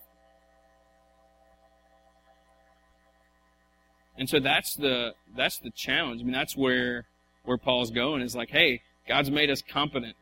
And 4.18 4.28
so 4.30 4.40
that's 4.40 4.76
the 4.76 5.14
that's 5.38 5.60
the 5.60 5.72
challenge. 5.72 6.22
I 6.22 6.24
mean, 6.26 6.34
that's 6.34 6.56
where 6.56 7.06
where 7.46 7.58
Paul's 7.58 7.92
going 7.92 8.22
is 8.22 8.36
like, 8.36 8.50
hey, 8.50 8.82
God's 9.08 9.32
made 9.32 9.50
us 9.50 9.62
competent. 9.62 10.16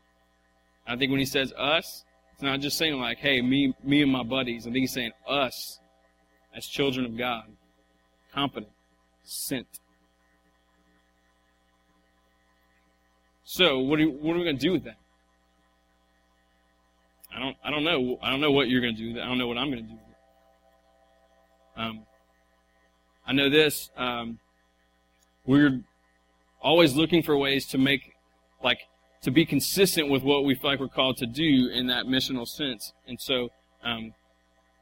I 0.86 0.96
think 0.96 1.10
when 1.10 1.18
he 1.18 1.26
says 1.26 1.52
us, 1.58 2.04
it's 2.32 2.42
not 2.42 2.60
just 2.60 2.78
saying 2.78 2.94
like, 2.94 3.18
hey, 3.18 3.42
me 3.42 3.74
me 3.82 4.02
and 4.02 4.12
my 4.12 4.22
buddies. 4.22 4.66
I 4.66 4.70
think 4.70 4.82
he's 4.82 4.92
saying 4.92 5.10
us 5.28 5.80
as 6.54 6.66
children 6.66 7.04
of 7.06 7.18
God, 7.18 7.44
sent. 9.22 9.66
So 13.44 13.78
what 13.78 13.98
are, 14.00 14.04
what 14.04 14.34
are 14.34 14.38
we 14.38 14.44
going 14.44 14.58
to 14.58 14.62
do 14.62 14.72
with 14.72 14.84
that? 14.84 14.96
I 17.34 17.38
don't 17.40 17.56
I 17.64 17.70
don't 17.70 17.84
know 17.84 18.18
I 18.22 18.30
don't 18.30 18.40
know 18.40 18.50
what 18.50 18.68
you're 18.68 18.80
going 18.80 18.96
to 18.96 19.00
do. 19.00 19.08
With 19.08 19.16
it. 19.18 19.22
I 19.22 19.26
don't 19.26 19.38
know 19.38 19.46
what 19.46 19.58
I'm 19.58 19.70
going 19.70 19.84
to 19.84 19.88
do. 19.88 19.94
With 19.94 20.02
it. 20.02 21.80
Um, 21.80 22.06
I 23.26 23.32
know 23.32 23.50
this. 23.50 23.90
Um, 23.96 24.38
we're 25.46 25.80
always 26.60 26.94
looking 26.94 27.22
for 27.22 27.36
ways 27.36 27.66
to 27.66 27.78
make, 27.78 28.12
like, 28.62 28.80
to 29.22 29.30
be 29.30 29.44
consistent 29.44 30.10
with 30.10 30.22
what 30.22 30.44
we 30.44 30.54
feel 30.54 30.70
like 30.70 30.80
we're 30.80 30.88
called 30.88 31.16
to 31.18 31.26
do 31.26 31.70
in 31.72 31.86
that 31.86 32.06
missional 32.06 32.46
sense. 32.46 32.92
And 33.06 33.20
so, 33.20 33.50
um, 33.84 34.14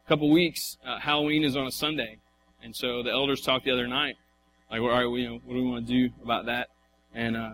a 0.05 0.09
couple 0.09 0.31
weeks, 0.31 0.77
uh, 0.87 0.99
Halloween 1.01 1.45
is 1.45 1.57
on 1.57 1.67
a 1.67 1.71
Sunday, 1.71 2.19
and 2.67 2.75
so 2.75 3.01
the 3.05 3.13
elders 3.13 3.43
talked 3.43 3.65
the 3.65 3.71
other 3.71 3.87
night, 3.87 4.17
like, 4.73 4.81
all 4.81 4.89
right, 4.89 5.03
you 5.21 5.29
know, 5.29 5.41
what 5.45 5.55
do 5.55 5.63
we 5.63 5.71
want 5.71 5.87
to 5.87 5.93
do 5.93 6.13
about 6.21 6.47
that? 6.47 6.71
And 7.15 7.37
uh, 7.37 7.53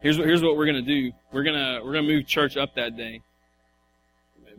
here's 0.00 0.18
what 0.18 0.26
here's 0.26 0.42
what 0.42 0.56
we're 0.56 0.66
gonna 0.66 0.82
do. 0.82 1.12
We're 1.32 1.44
gonna 1.44 1.80
we're 1.84 1.92
gonna 1.92 2.08
move 2.08 2.26
church 2.26 2.56
up 2.56 2.74
that 2.74 2.96
day. 2.96 3.22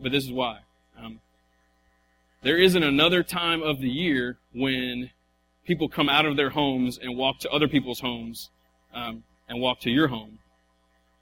But 0.00 0.10
this 0.10 0.24
is 0.24 0.32
why. 0.32 0.60
Um, 0.98 1.20
there 2.42 2.56
isn't 2.56 2.82
another 2.82 3.22
time 3.22 3.62
of 3.62 3.80
the 3.80 3.90
year 3.90 4.38
when 4.54 5.10
people 5.66 5.86
come 5.86 6.08
out 6.08 6.24
of 6.24 6.38
their 6.38 6.48
homes 6.48 6.98
and 6.98 7.14
walk 7.14 7.38
to 7.40 7.50
other 7.50 7.68
people's 7.68 8.00
homes 8.00 8.48
um, 8.94 9.22
and 9.50 9.60
walk 9.60 9.80
to 9.80 9.90
your 9.90 10.08
home 10.08 10.38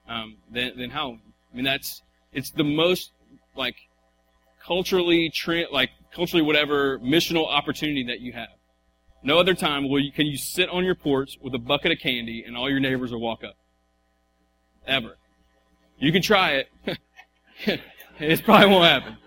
um, 0.09 0.37
than, 0.53 0.79
than 0.79 0.91
Halloween. 0.91 1.33
I 1.53 1.57
mean, 1.57 1.65
that's 1.65 2.01
it's 2.33 2.51
the 2.53 2.63
most 2.63 3.11
like 3.57 3.75
culturally 4.65 5.31
tra- 5.31 5.73
like 5.73 5.91
culturally 6.17 6.43
whatever 6.43 6.99
missional 7.01 7.47
opportunity 7.47 8.05
that 8.05 8.21
you 8.21 8.33
have. 8.33 8.49
No 9.23 9.39
other 9.39 9.55
time 9.55 9.89
will 9.89 10.01
you, 10.01 10.11
can 10.11 10.27
you 10.27 10.39
sit 10.39 10.71
on 10.71 10.83
your 10.83 10.95
porch 10.95 11.39
with 11.43 11.55
a 11.55 11.59
bucket 11.59 11.93
of 11.93 11.99
candy 11.99 12.43
and 12.47 12.57
all 12.57 12.71
your 12.71 12.81
neighbors 12.81 13.13
will 13.13 13.21
walk 13.21 13.45
up. 13.45 13.57
Ever. 14.87 15.17
You 15.99 16.13
can 16.13 16.23
try 16.23 16.63
it. 16.63 16.99
it 18.19 18.45
probably 18.45 18.69
won't 18.69 18.85
happen. 18.85 19.19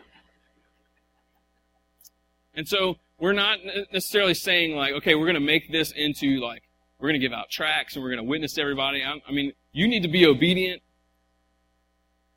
And 2.56 2.68
so 2.68 2.96
we're 3.20 3.34
not 3.34 3.60
necessarily 3.94 4.34
saying 4.34 4.76
like, 4.76 4.94
okay, 4.94 5.14
we're 5.14 5.26
going 5.26 5.36
to 5.36 5.40
make 5.40 5.72
this 5.72 5.92
into 5.92 6.40
like, 6.40 6.64
we're 7.00 7.10
going 7.10 7.20
to 7.20 7.26
give 7.26 7.34
out 7.34 7.50
tracts 7.52 7.96
and 7.96 8.04
we're 8.04 8.10
going 8.10 8.26
to 8.26 8.30
witness 8.30 8.58
everybody. 8.58 9.04
I 9.04 9.32
mean, 9.32 9.54
you 9.72 9.88
need 9.88 10.04
to 10.04 10.10
be 10.10 10.26
obedient 10.26 10.82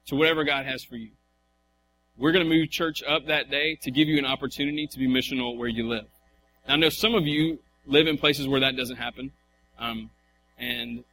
to 0.06 0.14
whatever 0.14 0.44
God 0.44 0.66
has 0.66 0.84
for 0.84 0.96
you. 0.96 1.12
We're 2.18 2.32
going 2.32 2.44
to 2.44 2.48
move 2.48 2.70
church 2.70 3.02
up 3.02 3.26
that 3.26 3.50
day 3.50 3.78
to 3.82 3.90
give 3.90 4.06
you 4.06 4.18
an 4.18 4.26
opportunity 4.26 4.86
to 4.86 4.98
be 4.98 5.08
missional 5.08 5.56
where 5.56 5.68
you 5.68 5.88
live. 5.88 6.04
Now, 6.68 6.74
I 6.74 6.76
know 6.76 6.90
some 6.90 7.14
of 7.14 7.26
you 7.26 7.58
live 7.86 8.06
in 8.06 8.18
places 8.18 8.46
where 8.46 8.60
that 8.60 8.76
doesn't 8.76 8.96
happen. 8.96 9.32
Um, 9.78 10.10
and 10.58 11.04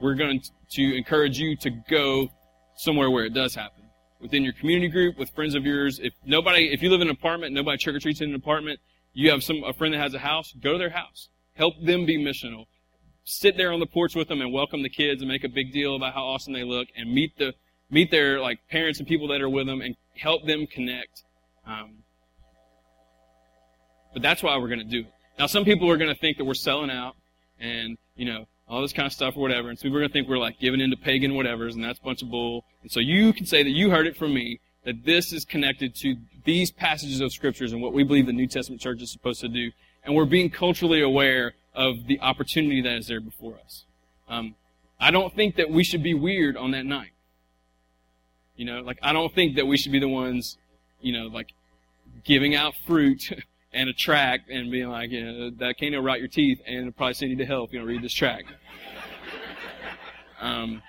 we're 0.00 0.14
going 0.14 0.40
to 0.70 0.96
encourage 0.96 1.38
you 1.38 1.56
to 1.56 1.70
go 1.70 2.30
somewhere 2.76 3.10
where 3.10 3.24
it 3.24 3.34
does 3.34 3.54
happen 3.54 3.82
within 4.20 4.44
your 4.44 4.52
community 4.52 4.88
group 4.88 5.18
with 5.18 5.30
friends 5.30 5.56
of 5.56 5.66
yours. 5.66 5.98
If 6.00 6.14
nobody, 6.24 6.72
if 6.72 6.80
you 6.80 6.88
live 6.88 7.00
in 7.00 7.08
an 7.08 7.14
apartment, 7.14 7.52
nobody 7.52 7.76
trick 7.76 7.96
or 7.96 8.00
treats 8.00 8.20
in 8.20 8.30
an 8.30 8.36
apartment, 8.36 8.78
you 9.12 9.30
have 9.30 9.42
some 9.42 9.64
a 9.64 9.72
friend 9.72 9.92
that 9.94 9.98
has 9.98 10.14
a 10.14 10.20
house, 10.20 10.54
go 10.62 10.72
to 10.72 10.78
their 10.78 10.90
house. 10.90 11.28
Help 11.54 11.74
them 11.82 12.06
be 12.06 12.16
missional. 12.16 12.66
Sit 13.24 13.56
there 13.56 13.72
on 13.72 13.80
the 13.80 13.86
porch 13.86 14.14
with 14.14 14.28
them 14.28 14.40
and 14.40 14.52
welcome 14.52 14.82
the 14.82 14.88
kids 14.88 15.20
and 15.20 15.28
make 15.28 15.44
a 15.44 15.48
big 15.48 15.72
deal 15.72 15.96
about 15.96 16.14
how 16.14 16.22
awesome 16.22 16.52
they 16.52 16.64
look 16.64 16.88
and 16.96 17.12
meet 17.12 17.36
the 17.36 17.52
meet 17.92 18.10
their 18.10 18.40
like 18.40 18.58
parents 18.68 18.98
and 18.98 19.06
people 19.06 19.28
that 19.28 19.40
are 19.40 19.48
with 19.48 19.66
them 19.66 19.80
and 19.80 19.94
help 20.16 20.44
them 20.46 20.66
connect. 20.66 21.22
Um, 21.66 21.98
but 24.12 24.22
that's 24.22 24.42
why 24.42 24.56
we're 24.58 24.68
going 24.68 24.80
to 24.80 24.84
do 24.84 25.00
it. 25.00 25.12
Now, 25.38 25.46
some 25.46 25.64
people 25.64 25.88
are 25.90 25.96
going 25.96 26.12
to 26.12 26.18
think 26.18 26.38
that 26.38 26.44
we're 26.44 26.54
selling 26.54 26.90
out 26.90 27.14
and 27.60 27.96
you 28.16 28.26
know 28.26 28.46
all 28.68 28.80
this 28.80 28.92
kind 28.92 29.06
of 29.06 29.12
stuff 29.12 29.36
or 29.36 29.40
whatever. 29.40 29.68
And 29.68 29.78
so 29.78 29.88
we're 29.90 30.00
going 30.00 30.08
to 30.08 30.12
think 30.12 30.28
we're 30.28 30.38
like 30.38 30.58
giving 30.58 30.80
into 30.80 30.96
pagan 30.96 31.32
whatevers, 31.32 31.74
and 31.74 31.84
that's 31.84 31.98
a 31.98 32.02
bunch 32.02 32.22
of 32.22 32.30
bull. 32.30 32.64
And 32.82 32.90
so 32.90 33.00
you 33.00 33.32
can 33.32 33.44
say 33.44 33.62
that 33.62 33.70
you 33.70 33.90
heard 33.90 34.06
it 34.06 34.16
from 34.16 34.32
me, 34.32 34.60
that 34.84 35.04
this 35.04 35.32
is 35.32 35.44
connected 35.44 35.94
to 35.96 36.16
these 36.44 36.70
passages 36.70 37.20
of 37.20 37.32
scriptures 37.32 37.72
and 37.72 37.82
what 37.82 37.92
we 37.92 38.02
believe 38.02 38.26
the 38.26 38.32
New 38.32 38.46
Testament 38.46 38.80
church 38.80 39.02
is 39.02 39.12
supposed 39.12 39.40
to 39.42 39.48
do. 39.48 39.70
And 40.04 40.14
we're 40.14 40.24
being 40.24 40.50
culturally 40.50 41.02
aware 41.02 41.52
of 41.74 42.06
the 42.06 42.18
opportunity 42.20 42.80
that 42.80 42.94
is 42.96 43.06
there 43.06 43.20
before 43.20 43.58
us. 43.62 43.84
Um, 44.28 44.54
I 44.98 45.10
don't 45.10 45.34
think 45.34 45.56
that 45.56 45.70
we 45.70 45.84
should 45.84 46.02
be 46.02 46.14
weird 46.14 46.56
on 46.56 46.70
that 46.70 46.86
night. 46.86 47.10
You 48.56 48.66
know, 48.66 48.80
like 48.80 48.98
I 49.02 49.12
don't 49.12 49.34
think 49.34 49.56
that 49.56 49.66
we 49.66 49.76
should 49.76 49.92
be 49.92 49.98
the 49.98 50.08
ones, 50.08 50.58
you 51.00 51.12
know, 51.12 51.26
like 51.26 51.52
giving 52.24 52.54
out 52.54 52.74
fruit 52.86 53.30
and 53.72 53.88
a 53.88 53.92
tract 53.92 54.50
and 54.50 54.70
being 54.70 54.88
like, 54.88 55.10
you 55.10 55.24
know, 55.24 55.50
that 55.58 55.78
can't 55.78 55.94
rot 56.02 56.18
your 56.18 56.28
teeth 56.28 56.60
and 56.66 56.94
probably 56.96 57.14
send 57.14 57.30
you 57.30 57.38
to 57.38 57.46
help. 57.46 57.72
you 57.72 57.78
don't 57.78 57.88
read 57.88 58.02
this 58.02 58.12
tract. 58.12 58.52
um, 60.40 60.82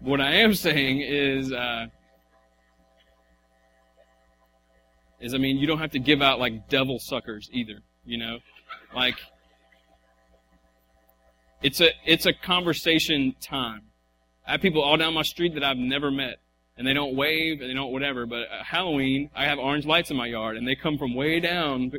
what 0.00 0.20
I 0.20 0.34
am 0.34 0.54
saying 0.54 1.00
is, 1.00 1.52
uh, 1.52 1.86
is 5.20 5.34
I 5.34 5.38
mean, 5.38 5.56
you 5.56 5.66
don't 5.66 5.78
have 5.78 5.92
to 5.92 5.98
give 5.98 6.20
out 6.20 6.38
like 6.38 6.68
devil 6.68 6.98
suckers 6.98 7.48
either, 7.52 7.78
you 8.04 8.18
know, 8.18 8.38
like 8.94 9.16
it's 11.62 11.80
a 11.80 11.88
it's 12.04 12.26
a 12.26 12.34
conversation 12.34 13.34
time. 13.40 13.82
I 14.46 14.52
have 14.52 14.60
people 14.60 14.82
all 14.82 14.96
down 14.96 15.14
my 15.14 15.22
street 15.22 15.54
that 15.54 15.64
I've 15.64 15.78
never 15.78 16.10
met 16.10 16.36
and 16.76 16.86
they 16.86 16.92
don't 16.92 17.16
wave 17.16 17.60
and 17.60 17.70
they 17.70 17.74
don't 17.74 17.92
whatever. 17.92 18.26
But 18.26 18.48
Halloween, 18.64 19.30
I 19.34 19.44
have 19.44 19.58
orange 19.58 19.86
lights 19.86 20.10
in 20.10 20.16
my 20.16 20.26
yard, 20.26 20.56
and 20.56 20.66
they 20.66 20.74
come 20.74 20.98
from 20.98 21.14
way 21.14 21.40
down 21.40 21.92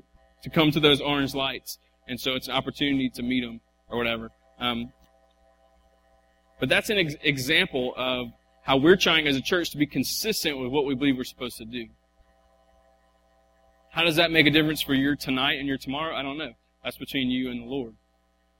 to 0.43 0.49
come 0.49 0.71
to 0.71 0.79
those 0.79 1.01
orange 1.01 1.33
lights, 1.33 1.79
and 2.07 2.19
so 2.19 2.33
it's 2.33 2.47
an 2.47 2.53
opportunity 2.53 3.09
to 3.09 3.23
meet 3.23 3.41
them 3.41 3.59
or 3.89 3.97
whatever. 3.97 4.29
Um, 4.59 4.91
but 6.59 6.69
that's 6.69 6.89
an 6.89 6.97
ex- 6.97 7.15
example 7.21 7.93
of 7.95 8.27
how 8.63 8.77
we're 8.77 8.97
trying 8.97 9.27
as 9.27 9.35
a 9.35 9.41
church 9.41 9.71
to 9.71 9.77
be 9.77 9.85
consistent 9.85 10.57
with 10.59 10.71
what 10.71 10.85
we 10.85 10.95
believe 10.95 11.17
we're 11.17 11.23
supposed 11.23 11.57
to 11.57 11.65
do. 11.65 11.87
How 13.91 14.03
does 14.03 14.17
that 14.17 14.29
make 14.29 14.45
a 14.45 14.51
difference 14.51 14.81
for 14.81 14.93
your 14.93 15.15
tonight 15.15 15.59
and 15.59 15.67
your 15.67 15.77
tomorrow? 15.77 16.15
I 16.15 16.21
don't 16.21 16.37
know. 16.37 16.53
That's 16.83 16.97
between 16.97 17.29
you 17.29 17.49
and 17.49 17.61
the 17.61 17.65
Lord. 17.65 17.95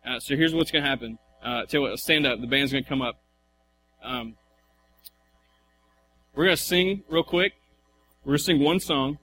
Uh, 0.05 0.20
so 0.20 0.36
here's 0.36 0.53
what's 0.53 0.72
going 0.72 0.84
to 0.84 0.89
happen. 0.89 1.20
Uh, 1.43 1.65
tell 1.65 1.82
you 1.82 1.89
what, 1.89 1.99
stand 1.99 2.26
up. 2.26 2.39
The 2.39 2.47
band's 2.47 2.72
going 2.72 2.84
to 2.84 2.89
come 2.89 3.01
up. 3.01 3.22
Um, 4.03 4.36
we're 6.38 6.46
going 6.46 6.56
to 6.56 6.62
sing 6.62 7.04
real 7.10 7.24
quick. 7.24 7.54
We're 8.24 8.34
going 8.34 8.38
to 8.38 8.44
sing 8.44 8.60
one 8.60 8.80
song. 8.80 9.18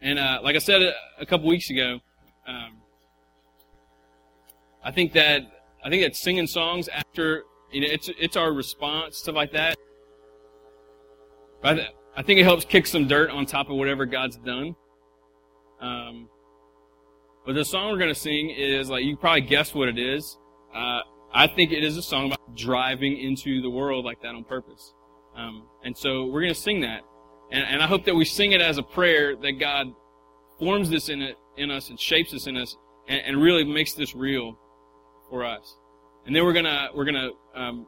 And 0.00 0.20
uh, 0.20 0.38
like 0.40 0.54
I 0.54 0.60
said 0.60 0.82
a, 0.82 0.92
a 1.18 1.26
couple 1.26 1.48
weeks 1.48 1.68
ago, 1.68 1.98
um, 2.46 2.76
I 4.84 4.92
think 4.92 5.14
that 5.14 5.42
I 5.84 5.90
think 5.90 6.04
that 6.04 6.14
singing 6.14 6.46
songs 6.46 6.88
after 6.88 7.42
you 7.72 7.80
know 7.80 7.88
it's 7.90 8.08
it's 8.20 8.36
our 8.36 8.52
response 8.52 9.18
stuff 9.18 9.34
like 9.34 9.50
that. 9.52 9.76
But 11.60 11.80
I, 11.80 11.88
I 12.18 12.22
think 12.22 12.38
it 12.38 12.44
helps 12.44 12.64
kick 12.64 12.86
some 12.86 13.08
dirt 13.08 13.30
on 13.30 13.46
top 13.46 13.68
of 13.68 13.76
whatever 13.76 14.06
God's 14.06 14.36
done. 14.36 14.76
Um, 15.80 16.28
but 17.44 17.56
the 17.56 17.64
song 17.64 17.90
we're 17.90 17.98
going 17.98 18.14
to 18.14 18.20
sing 18.20 18.50
is 18.50 18.88
like 18.88 19.02
you 19.02 19.16
probably 19.16 19.40
guess 19.40 19.74
what 19.74 19.88
it 19.88 19.98
is. 19.98 20.38
Uh, 20.72 21.00
I 21.34 21.48
think 21.48 21.72
it 21.72 21.82
is 21.82 21.96
a 21.96 22.02
song 22.02 22.26
about 22.26 22.54
driving 22.54 23.18
into 23.18 23.60
the 23.60 23.70
world 23.70 24.04
like 24.04 24.22
that 24.22 24.36
on 24.36 24.44
purpose. 24.44 24.92
Um, 25.36 25.64
and 25.84 25.96
so 25.96 26.26
we're 26.26 26.40
going 26.40 26.54
to 26.54 26.60
sing 26.60 26.80
that. 26.80 27.02
And, 27.50 27.64
and, 27.64 27.82
I 27.82 27.86
hope 27.86 28.04
that 28.06 28.14
we 28.14 28.24
sing 28.24 28.52
it 28.52 28.60
as 28.60 28.78
a 28.78 28.82
prayer 28.82 29.36
that 29.36 29.52
God 29.60 29.92
forms 30.58 30.90
this 30.90 31.08
in 31.08 31.22
it 31.22 31.36
in 31.56 31.70
us 31.70 31.90
and 31.90 32.00
shapes 32.00 32.32
this 32.32 32.46
in 32.46 32.56
us 32.56 32.76
and, 33.08 33.20
and 33.24 33.42
really 33.42 33.64
makes 33.64 33.92
this 33.92 34.14
real 34.14 34.58
for 35.30 35.44
us. 35.44 35.76
And 36.26 36.34
then 36.34 36.44
we're 36.44 36.52
gonna 36.52 36.88
we're 36.94 37.04
gonna 37.04 37.30
um, 37.54 37.86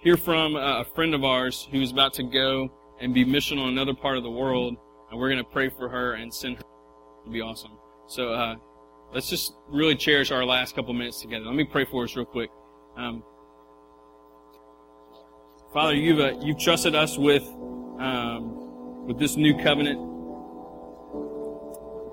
hear 0.00 0.16
from 0.16 0.56
a, 0.56 0.80
a 0.80 0.84
friend 0.94 1.14
of 1.14 1.24
ours 1.24 1.66
who's 1.70 1.90
about 1.90 2.12
to 2.14 2.22
go 2.22 2.70
and 3.00 3.14
be 3.14 3.24
missional 3.24 3.64
in 3.64 3.70
another 3.70 3.94
part 3.94 4.18
of 4.18 4.22
the 4.22 4.30
world, 4.30 4.76
and 5.10 5.18
we're 5.18 5.30
gonna 5.30 5.42
pray 5.44 5.70
for 5.70 5.88
her 5.88 6.14
and 6.14 6.32
send 6.32 6.58
her. 6.58 6.62
to 7.24 7.30
be 7.30 7.40
awesome. 7.40 7.72
So 8.08 8.34
uh, 8.34 8.56
let's 9.14 9.30
just 9.30 9.54
really 9.68 9.94
cherish 9.94 10.30
our 10.30 10.44
last 10.44 10.74
couple 10.74 10.92
minutes 10.92 11.22
together. 11.22 11.46
Let 11.46 11.54
me 11.54 11.64
pray 11.64 11.86
for 11.86 12.04
us 12.04 12.14
real 12.14 12.26
quick. 12.26 12.50
Um, 12.96 13.22
Father, 15.72 15.94
you've 15.94 16.18
uh, 16.18 16.32
you've 16.40 16.58
trusted 16.58 16.96
us 16.96 17.16
with 17.16 17.44
um, 18.00 19.06
with 19.06 19.20
this 19.20 19.36
new 19.36 19.56
covenant. 19.56 20.00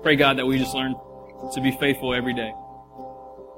Pray 0.00 0.14
God 0.14 0.38
that 0.38 0.46
we 0.46 0.58
just 0.58 0.74
learn 0.74 0.94
to 1.52 1.60
be 1.60 1.72
faithful 1.72 2.14
every 2.14 2.34
day. 2.34 2.52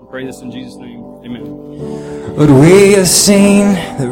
We 0.00 0.06
pray 0.08 0.24
this 0.24 0.40
in 0.40 0.50
Jesus' 0.50 0.76
name. 0.76 1.02
Amen. 1.22 2.34
But 2.34 2.48
we 2.48 2.92
have 2.92 3.08
seen 3.08 3.74
the 3.98 4.08